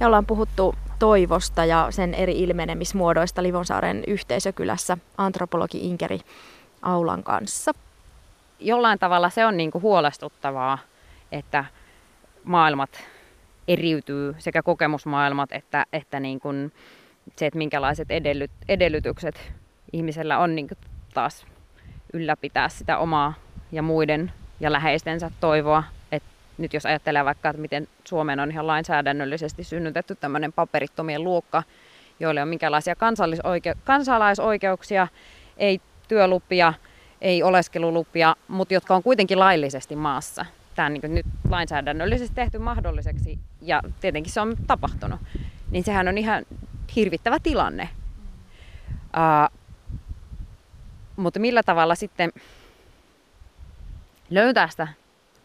Me 0.00 0.06
ollaan 0.06 0.26
puhuttu 0.26 0.74
toivosta 0.98 1.64
ja 1.64 1.86
sen 1.90 2.14
eri 2.14 2.38
ilmenemismuodoista 2.38 3.42
Livonsaaren 3.42 4.04
yhteisökylässä 4.06 4.98
antropologi 5.18 5.78
Inkeri 5.78 6.20
Aulan 6.82 7.22
kanssa 7.22 7.72
jollain 8.64 8.98
tavalla 8.98 9.30
se 9.30 9.46
on 9.46 9.56
niin 9.56 9.70
kuin 9.70 9.82
huolestuttavaa, 9.82 10.78
että 11.32 11.64
maailmat 12.44 13.04
eriytyy, 13.68 14.34
sekä 14.38 14.62
kokemusmaailmat 14.62 15.52
että, 15.52 15.86
että 15.92 16.20
niin 16.20 16.40
kuin 16.40 16.72
se, 17.36 17.46
että 17.46 17.58
minkälaiset 17.58 18.10
edellyt, 18.10 18.50
edellytykset 18.68 19.52
ihmisellä 19.92 20.38
on 20.38 20.54
niin 20.54 20.68
taas 21.14 21.46
ylläpitää 22.12 22.68
sitä 22.68 22.98
omaa 22.98 23.34
ja 23.72 23.82
muiden 23.82 24.32
ja 24.60 24.72
läheistensä 24.72 25.30
toivoa. 25.40 25.84
Et 26.12 26.22
nyt 26.58 26.74
jos 26.74 26.86
ajattelee 26.86 27.24
vaikka, 27.24 27.48
että 27.48 27.62
miten 27.62 27.88
Suomeen 28.04 28.40
on 28.40 28.50
ihan 28.50 28.66
lainsäädännöllisesti 28.66 29.64
synnytetty 29.64 30.14
tämmöinen 30.14 30.52
paperittomien 30.52 31.24
luokka, 31.24 31.62
joille 32.20 32.42
on 32.42 32.48
minkälaisia 32.48 32.94
kansalaisoikeuksia, 33.84 35.08
ei 35.56 35.80
työlupia, 36.08 36.74
ei 37.20 37.42
oleskelulupia, 37.42 38.36
mutta 38.48 38.74
jotka 38.74 38.94
on 38.94 39.02
kuitenkin 39.02 39.38
laillisesti 39.38 39.96
maassa. 39.96 40.46
Tämä 40.74 40.86
on 40.86 40.92
niin 40.92 41.14
nyt 41.14 41.26
lainsäädännöllisesti 41.50 42.34
tehty 42.34 42.58
mahdolliseksi 42.58 43.38
ja 43.60 43.82
tietenkin 44.00 44.32
se 44.32 44.40
on 44.40 44.56
tapahtunut. 44.66 45.20
Niin 45.70 45.84
sehän 45.84 46.08
on 46.08 46.18
ihan 46.18 46.46
hirvittävä 46.96 47.38
tilanne. 47.42 47.88
Uh, 48.94 49.58
mutta 51.16 51.40
millä 51.40 51.62
tavalla 51.62 51.94
sitten 51.94 52.32
löytää 54.30 54.68
sitä 54.68 54.88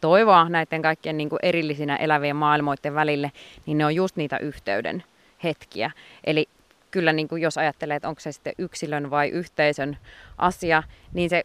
toivoa 0.01 0.49
näiden 0.49 0.81
kaikkien 0.81 1.17
niin 1.17 1.29
kuin 1.29 1.39
erillisinä 1.43 1.95
elävien 1.95 2.35
maailmoiden 2.35 2.95
välille, 2.95 3.31
niin 3.65 3.77
ne 3.77 3.85
on 3.85 3.95
just 3.95 4.15
niitä 4.15 4.37
yhteyden 4.37 5.03
hetkiä. 5.43 5.91
Eli 6.23 6.49
kyllä 6.91 7.13
niin 7.13 7.27
kuin 7.27 7.41
jos 7.41 7.57
ajattelee, 7.57 7.95
että 7.95 8.09
onko 8.09 8.19
se 8.19 8.31
sitten 8.31 8.53
yksilön 8.57 9.09
vai 9.09 9.29
yhteisön 9.29 9.97
asia, 10.37 10.83
niin 11.13 11.29
se 11.29 11.43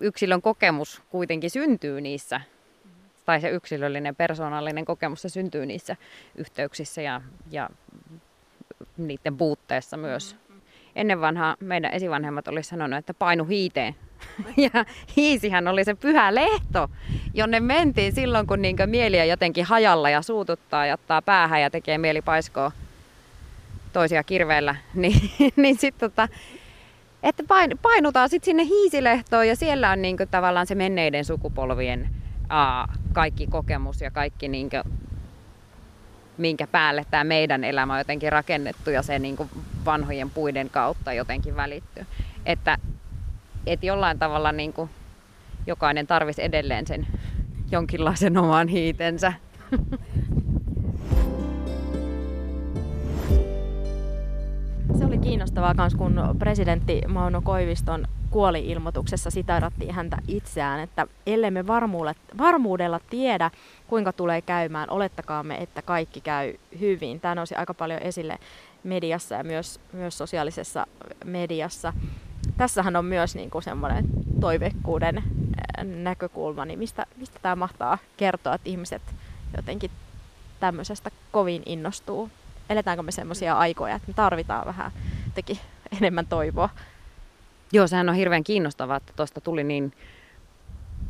yksilön 0.00 0.42
kokemus 0.42 1.02
kuitenkin 1.10 1.50
syntyy 1.50 2.00
niissä, 2.00 2.40
tai 3.28 3.40
se 3.40 3.50
yksilöllinen, 3.50 4.16
persoonallinen 4.16 4.84
kokemus, 4.84 5.22
se 5.22 5.28
syntyy 5.28 5.66
niissä 5.66 5.96
yhteyksissä 6.34 7.02
ja, 7.02 7.20
ja 7.50 7.70
niiden 8.96 9.36
puutteessa 9.36 9.96
myös. 9.96 10.36
Ennen 10.96 11.20
vanhaa 11.20 11.56
meidän 11.60 11.92
esivanhemmat 11.92 12.48
oli 12.48 12.62
sanonut, 12.62 12.98
että 12.98 13.14
painu 13.14 13.44
hiiteen. 13.44 13.94
Ja 14.56 14.84
hiisihän 15.16 15.68
oli 15.68 15.84
se 15.84 15.94
pyhä 15.94 16.34
lehto, 16.34 16.90
jonne 17.34 17.60
mentiin 17.60 18.12
silloin, 18.12 18.46
kun 18.46 18.62
niinkö 18.62 18.86
mieliä 18.86 19.24
jotenkin 19.24 19.64
hajalla 19.64 20.10
ja 20.10 20.22
suututtaa 20.22 20.86
ja 20.86 20.94
ottaa 20.94 21.22
päähän 21.22 21.62
ja 21.62 21.70
tekee 21.70 21.98
mieli 21.98 22.22
paiskoa 22.22 22.72
toisia 23.92 24.24
kirveellä. 24.24 24.76
Niin, 24.94 25.30
niin 25.56 25.78
sitten 25.78 26.10
tota, 26.10 26.28
että 27.22 27.42
painutaan 27.82 28.28
sitten 28.28 28.44
sinne 28.44 28.64
hiisilehtoon 28.64 29.48
ja 29.48 29.56
siellä 29.56 29.90
on 29.90 30.02
niinku 30.02 30.24
tavallaan 30.30 30.66
se 30.66 30.74
menneiden 30.74 31.24
sukupolvien 31.24 32.08
aa, 32.48 32.88
kaikki 33.18 33.46
kokemus 33.46 34.00
ja 34.00 34.10
kaikki 34.10 34.48
niinku, 34.48 34.76
minkä 36.36 36.66
päälle 36.66 37.04
tämä 37.10 37.24
meidän 37.24 37.64
elämä 37.64 37.92
on 37.92 38.00
jotenkin 38.00 38.32
rakennettu 38.32 38.90
ja 38.90 39.02
se 39.02 39.18
niinku 39.18 39.48
vanhojen 39.84 40.30
puiden 40.30 40.70
kautta 40.70 41.12
jotenkin 41.12 41.56
välittyy. 41.56 42.06
Että 42.46 42.78
et 43.66 43.82
jollain 43.82 44.18
tavalla 44.18 44.52
niinku 44.52 44.90
jokainen 45.66 46.06
tarvisi 46.06 46.42
edelleen 46.42 46.86
sen 46.86 47.06
jonkinlaisen 47.70 48.38
oman 48.38 48.68
hiitensä. 48.68 49.32
oli 55.04 55.18
kiinnostavaa 55.18 55.74
myös, 55.74 55.94
kun 55.94 56.20
presidentti 56.38 57.02
Mauno 57.08 57.40
Koiviston 57.40 58.08
kuoli-ilmoituksessa 58.30 59.30
sitairattiin 59.30 59.94
häntä 59.94 60.16
itseään, 60.28 60.80
että 60.80 61.06
ellemme 61.26 61.66
varmuudella 62.38 63.00
tiedä, 63.10 63.50
kuinka 63.86 64.12
tulee 64.12 64.42
käymään, 64.42 64.90
olettakaamme, 64.90 65.56
että 65.56 65.82
kaikki 65.82 66.20
käy 66.20 66.54
hyvin. 66.80 67.20
Tämä 67.20 67.34
nousi 67.34 67.54
aika 67.54 67.74
paljon 67.74 68.02
esille 68.02 68.38
mediassa 68.84 69.34
ja 69.34 69.44
myös, 69.44 69.80
myös 69.92 70.18
sosiaalisessa 70.18 70.86
mediassa. 71.24 71.92
Tässähän 72.56 72.96
on 72.96 73.04
myös 73.04 73.34
niin 73.34 73.50
kuin 73.50 73.62
semmoinen 73.62 74.04
toivekkuuden 74.40 75.22
näkökulma, 75.84 76.64
niin 76.64 76.78
mistä, 76.78 77.06
mistä 77.16 77.38
tämä 77.42 77.56
mahtaa 77.56 77.98
kertoa, 78.16 78.54
että 78.54 78.68
ihmiset 78.68 79.02
jotenkin 79.56 79.90
tämmöisestä 80.60 81.10
kovin 81.32 81.62
innostuu 81.66 82.30
eletäänkö 82.70 83.02
me 83.02 83.12
semmoisia 83.12 83.58
aikoja, 83.58 83.94
että 83.94 84.08
me 84.08 84.14
tarvitaan 84.14 84.66
vähän 84.66 84.92
teki 85.34 85.60
enemmän 85.98 86.26
toivoa. 86.26 86.68
Joo, 87.72 87.86
sehän 87.86 88.08
on 88.08 88.14
hirveän 88.14 88.44
kiinnostavaa, 88.44 88.96
että 88.96 89.12
tuosta 89.16 89.40
tuli 89.40 89.64
niin 89.64 89.92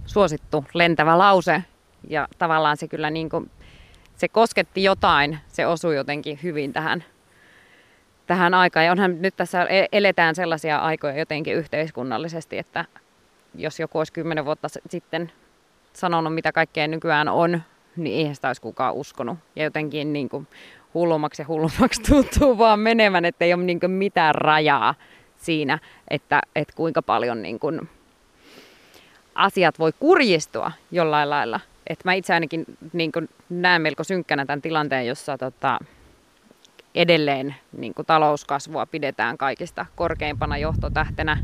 suosittu 0.06 0.64
lentävä 0.74 1.18
lause. 1.18 1.62
Ja 2.08 2.28
tavallaan 2.38 2.76
se 2.76 2.88
kyllä 2.88 3.10
niin 3.10 3.28
kuin, 3.28 3.50
se 4.16 4.28
kosketti 4.28 4.82
jotain, 4.82 5.38
se 5.48 5.66
osui 5.66 5.96
jotenkin 5.96 6.38
hyvin 6.42 6.72
tähän, 6.72 7.04
tähän 8.26 8.54
aikaan. 8.54 8.86
Ja 8.86 8.92
onhan 8.92 9.22
nyt 9.22 9.36
tässä 9.36 9.62
e-, 9.62 9.86
eletään 9.92 10.34
sellaisia 10.34 10.78
aikoja 10.78 11.18
jotenkin 11.18 11.54
yhteiskunnallisesti, 11.54 12.58
että 12.58 12.84
jos 13.54 13.80
joku 13.80 13.98
olisi 13.98 14.12
kymmenen 14.12 14.44
vuotta 14.44 14.68
sitten 14.88 15.32
sanonut, 15.92 16.34
mitä 16.34 16.52
kaikkea 16.52 16.88
nykyään 16.88 17.28
on, 17.28 17.62
niin 17.96 18.18
eihän 18.18 18.34
sitä 18.34 18.48
olisi 18.48 18.62
kukaan 18.62 18.94
uskonut. 18.94 19.38
Ja 19.56 19.64
jotenkin 19.64 20.12
niin 20.12 20.28
kuin, 20.28 20.46
hullummaksi 20.94 21.42
ja 21.42 21.46
hullummaksi 21.48 22.02
tuntuu 22.08 22.58
vaan 22.58 22.80
menevän, 22.80 23.24
että 23.24 23.44
ei 23.44 23.54
ole 23.54 23.62
niin 23.62 23.80
mitään 23.86 24.34
rajaa 24.34 24.94
siinä, 25.38 25.78
että, 26.08 26.40
että 26.56 26.74
kuinka 26.76 27.02
paljon 27.02 27.42
niin 27.42 27.58
kuin 27.58 27.88
asiat 29.34 29.78
voi 29.78 29.92
kurjistua 29.98 30.72
jollain 30.90 31.30
lailla. 31.30 31.60
Et 31.86 32.04
mä 32.04 32.12
itse 32.12 32.34
ainakin 32.34 32.64
niin 32.92 33.12
kuin 33.12 33.28
näen 33.48 33.82
melko 33.82 34.04
synkkänä 34.04 34.46
tämän 34.46 34.62
tilanteen, 34.62 35.06
jossa 35.06 35.38
tota, 35.38 35.78
edelleen 36.94 37.54
niin 37.72 37.94
kuin 37.94 38.06
talouskasvua 38.06 38.86
pidetään 38.86 39.38
kaikista 39.38 39.86
korkeimpana 39.96 40.58
johtotähtenä 40.58 41.38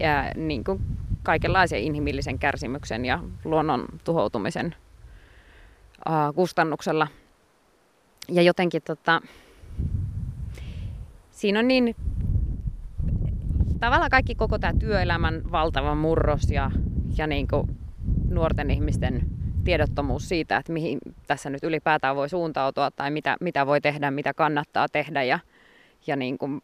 ja 0.00 0.32
niin 0.34 0.64
kuin 0.64 0.80
kaikenlaisen 1.22 1.80
inhimillisen 1.80 2.38
kärsimyksen 2.38 3.04
ja 3.04 3.18
luonnon 3.44 3.86
tuhoutumisen 4.04 4.74
ää, 6.08 6.32
kustannuksella. 6.32 7.08
Ja 8.28 8.42
jotenkin 8.42 8.82
tota, 8.82 9.20
siinä 11.30 11.58
on 11.58 11.68
niin 11.68 11.96
tavallaan 13.82 14.10
kaikki 14.10 14.34
koko 14.34 14.58
tämä 14.58 14.72
työelämän 14.78 15.42
valtava 15.52 15.94
murros 15.94 16.50
ja, 16.50 16.70
ja 17.16 17.26
niin 17.26 17.48
kuin 17.48 17.66
nuorten 18.28 18.70
ihmisten 18.70 19.22
tiedottomuus 19.64 20.28
siitä, 20.28 20.56
että 20.56 20.72
mihin 20.72 20.98
tässä 21.26 21.50
nyt 21.50 21.62
ylipäätään 21.62 22.16
voi 22.16 22.28
suuntautua 22.28 22.90
tai 22.90 23.10
mitä, 23.10 23.36
mitä 23.40 23.66
voi 23.66 23.80
tehdä, 23.80 24.10
mitä 24.10 24.34
kannattaa 24.34 24.88
tehdä 24.88 25.22
ja, 25.22 25.38
ja 26.06 26.16
niin 26.16 26.38
kuin 26.38 26.62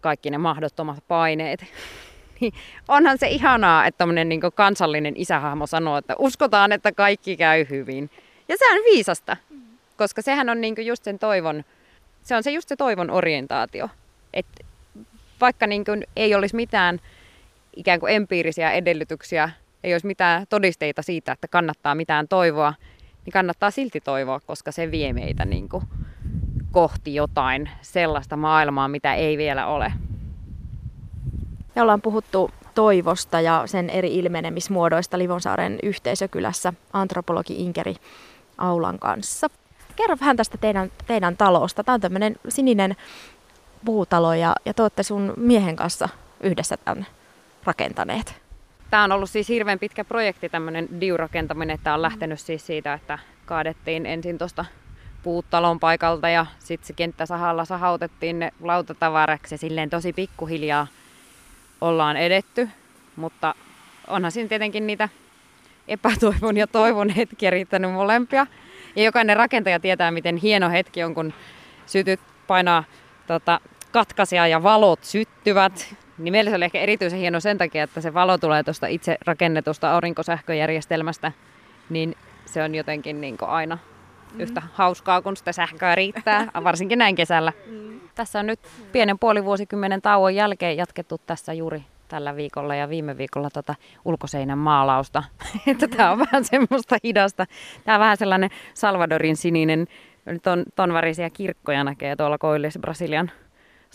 kaikki 0.00 0.30
ne 0.30 0.38
mahdottomat 0.38 0.98
paineet. 1.08 1.64
Niin 2.40 2.52
onhan 2.88 3.18
se 3.18 3.28
ihanaa, 3.28 3.86
että 3.86 3.98
tämmöinen 3.98 4.28
niin 4.28 4.40
kansallinen 4.54 5.14
isähahmo 5.16 5.66
sanoo, 5.66 5.96
että 5.96 6.14
uskotaan, 6.18 6.72
että 6.72 6.92
kaikki 6.92 7.36
käy 7.36 7.66
hyvin. 7.70 8.10
Ja 8.48 8.56
se 8.58 8.72
on 8.72 8.78
viisasta, 8.84 9.36
koska 9.96 10.22
sehän 10.22 10.48
on 10.48 10.60
niin 10.60 10.86
just 10.86 11.04
sen 11.04 11.18
toivon, 11.18 11.64
se 12.22 12.36
on 12.36 12.42
se 12.42 12.50
just 12.50 12.68
se 12.68 12.76
toivon 12.76 13.10
orientaatio. 13.10 13.88
Että 14.34 14.65
vaikka 15.40 15.66
niin 15.66 15.84
kuin 15.84 16.04
ei 16.16 16.34
olisi 16.34 16.56
mitään 16.56 17.00
ikään 17.76 18.00
kuin 18.00 18.12
empiirisiä 18.12 18.72
edellytyksiä, 18.72 19.50
ei 19.84 19.94
olisi 19.94 20.06
mitään 20.06 20.46
todisteita 20.48 21.02
siitä, 21.02 21.32
että 21.32 21.48
kannattaa 21.48 21.94
mitään 21.94 22.28
toivoa, 22.28 22.74
niin 23.24 23.32
kannattaa 23.32 23.70
silti 23.70 24.00
toivoa, 24.00 24.40
koska 24.40 24.72
se 24.72 24.90
vie 24.90 25.12
meitä 25.12 25.44
niin 25.44 25.68
kuin 25.68 25.84
kohti 26.72 27.14
jotain 27.14 27.70
sellaista 27.82 28.36
maailmaa, 28.36 28.88
mitä 28.88 29.14
ei 29.14 29.38
vielä 29.38 29.66
ole. 29.66 29.92
Me 31.74 31.82
ollaan 31.82 32.02
puhuttu 32.02 32.50
toivosta 32.74 33.40
ja 33.40 33.62
sen 33.66 33.90
eri 33.90 34.14
ilmenemismuodoista 34.14 35.18
Livonsaaren 35.18 35.78
yhteisökylässä 35.82 36.72
antropologi 36.92 37.54
Inkeri 37.54 37.94
Aulan 38.58 38.98
kanssa. 38.98 39.46
Kerro 39.96 40.16
vähän 40.20 40.36
tästä 40.36 40.58
teidän, 40.58 40.90
teidän 41.06 41.36
talosta. 41.36 41.84
Tämä 41.84 41.94
on 41.94 42.00
tämmöinen 42.00 42.36
sininen 42.48 42.96
puutalo 43.86 44.34
ja, 44.34 44.54
ja 44.64 44.74
te 44.74 44.82
olette 44.82 45.02
sun 45.02 45.34
miehen 45.36 45.76
kanssa 45.76 46.08
yhdessä 46.40 46.76
tämän 46.76 47.06
rakentaneet. 47.64 48.34
Tämä 48.90 49.04
on 49.04 49.12
ollut 49.12 49.30
siis 49.30 49.48
hirveän 49.48 49.78
pitkä 49.78 50.04
projekti, 50.04 50.48
tämmöinen 50.48 50.88
diurakentaminen. 51.00 51.78
Tämä 51.82 51.94
on 51.94 52.02
lähtenyt 52.02 52.40
siis 52.40 52.66
siitä, 52.66 52.94
että 52.94 53.18
kaadettiin 53.46 54.06
ensin 54.06 54.38
tuosta 54.38 54.64
puuttalon 55.22 55.80
paikalta 55.80 56.28
ja 56.28 56.46
sitten 56.58 56.86
se 56.86 56.92
kenttäsahalla 56.92 57.64
sahautettiin 57.64 58.38
ne 58.38 58.52
lautatavaraksi 58.60 59.56
silleen 59.56 59.90
tosi 59.90 60.12
pikkuhiljaa 60.12 60.86
ollaan 61.80 62.16
edetty. 62.16 62.68
Mutta 63.16 63.54
onhan 64.06 64.32
siinä 64.32 64.48
tietenkin 64.48 64.86
niitä 64.86 65.08
epätoivon 65.88 66.56
ja 66.56 66.66
toivon 66.66 67.08
hetkiä 67.08 67.50
riittänyt 67.50 67.92
molempia. 67.92 68.46
Ja 68.96 69.04
jokainen 69.04 69.36
rakentaja 69.36 69.80
tietää, 69.80 70.10
miten 70.10 70.36
hieno 70.36 70.70
hetki 70.70 71.04
on, 71.04 71.14
kun 71.14 71.32
sytyt 71.86 72.20
painaa 72.46 72.84
tota, 73.26 73.60
katkaisia 73.96 74.46
ja 74.46 74.62
valot 74.62 75.04
syttyvät. 75.04 75.94
Niin 76.18 76.32
meillä 76.32 76.50
se 76.50 76.56
oli 76.56 76.64
ehkä 76.64 76.80
erityisen 76.80 77.18
hieno 77.18 77.40
sen 77.40 77.58
takia, 77.58 77.82
että 77.84 78.00
se 78.00 78.14
valo 78.14 78.38
tulee 78.38 78.62
tuosta 78.62 78.86
itse 78.86 79.16
rakennetusta 79.26 79.94
aurinkosähköjärjestelmästä. 79.94 81.32
Niin 81.90 82.16
se 82.44 82.62
on 82.62 82.74
jotenkin 82.74 83.20
niin 83.20 83.36
aina 83.40 83.78
mm. 84.34 84.40
yhtä 84.40 84.62
hauskaa, 84.72 85.22
kun 85.22 85.36
sitä 85.36 85.52
sähköä 85.52 85.94
riittää, 85.94 86.48
varsinkin 86.64 86.98
näin 86.98 87.14
kesällä. 87.14 87.52
Mm. 87.66 88.00
Tässä 88.14 88.38
on 88.38 88.46
nyt 88.46 88.60
pienen 88.92 89.18
puoli 89.18 89.44
vuosikymmenen 89.44 90.02
tauon 90.02 90.34
jälkeen 90.34 90.76
jatkettu 90.76 91.20
tässä 91.26 91.52
juuri 91.52 91.84
tällä 92.08 92.36
viikolla 92.36 92.74
ja 92.74 92.88
viime 92.88 93.18
viikolla 93.18 93.50
tota 93.50 93.74
ulkoseinän 94.04 94.58
maalausta. 94.58 95.22
että 95.66 95.88
tämä 95.88 96.12
on 96.12 96.18
vähän 96.18 96.44
semmoista 96.44 96.96
hidasta. 97.04 97.46
Tämä 97.84 97.96
on 97.96 98.00
vähän 98.00 98.16
sellainen 98.16 98.50
Salvadorin 98.74 99.36
sininen, 99.36 99.86
ton, 100.42 100.64
ton 100.74 100.92
värisiä 100.92 101.30
kirkkoja 101.30 101.84
näkee 101.84 102.16
tuolla 102.16 102.38
Koillis 102.38 102.78
Brasilian 102.80 103.30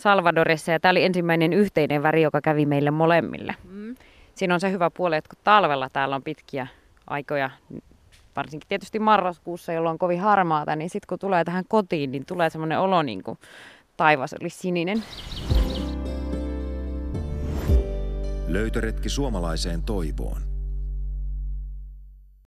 Salvadorissa. 0.02 0.72
Ja 0.72 0.80
tämä 0.80 0.90
oli 0.90 1.04
ensimmäinen 1.04 1.52
yhteinen 1.52 2.02
väri, 2.02 2.22
joka 2.22 2.40
kävi 2.40 2.66
meille 2.66 2.90
molemmille. 2.90 3.54
Mm. 3.64 3.94
Siinä 4.34 4.54
on 4.54 4.60
se 4.60 4.70
hyvä 4.70 4.90
puoli, 4.90 5.16
että 5.16 5.28
kun 5.28 5.44
talvella 5.44 5.88
täällä 5.92 6.16
on 6.16 6.22
pitkiä 6.22 6.66
aikoja, 7.06 7.50
varsinkin 8.36 8.68
tietysti 8.68 8.98
marraskuussa, 8.98 9.72
jolloin 9.72 9.92
on 9.92 9.98
kovin 9.98 10.20
harmaata, 10.20 10.76
niin 10.76 10.90
sitten 10.90 11.06
kun 11.08 11.18
tulee 11.18 11.44
tähän 11.44 11.64
kotiin, 11.68 12.12
niin 12.12 12.26
tulee 12.26 12.50
semmoinen 12.50 12.80
olo 12.80 13.02
niin 13.02 13.22
kuin 13.22 13.38
taivas 13.96 14.34
olisi 14.40 14.58
sininen. 14.58 15.02
Löytöretki 18.48 19.08
suomalaiseen 19.08 19.82
toivoon. 19.82 20.51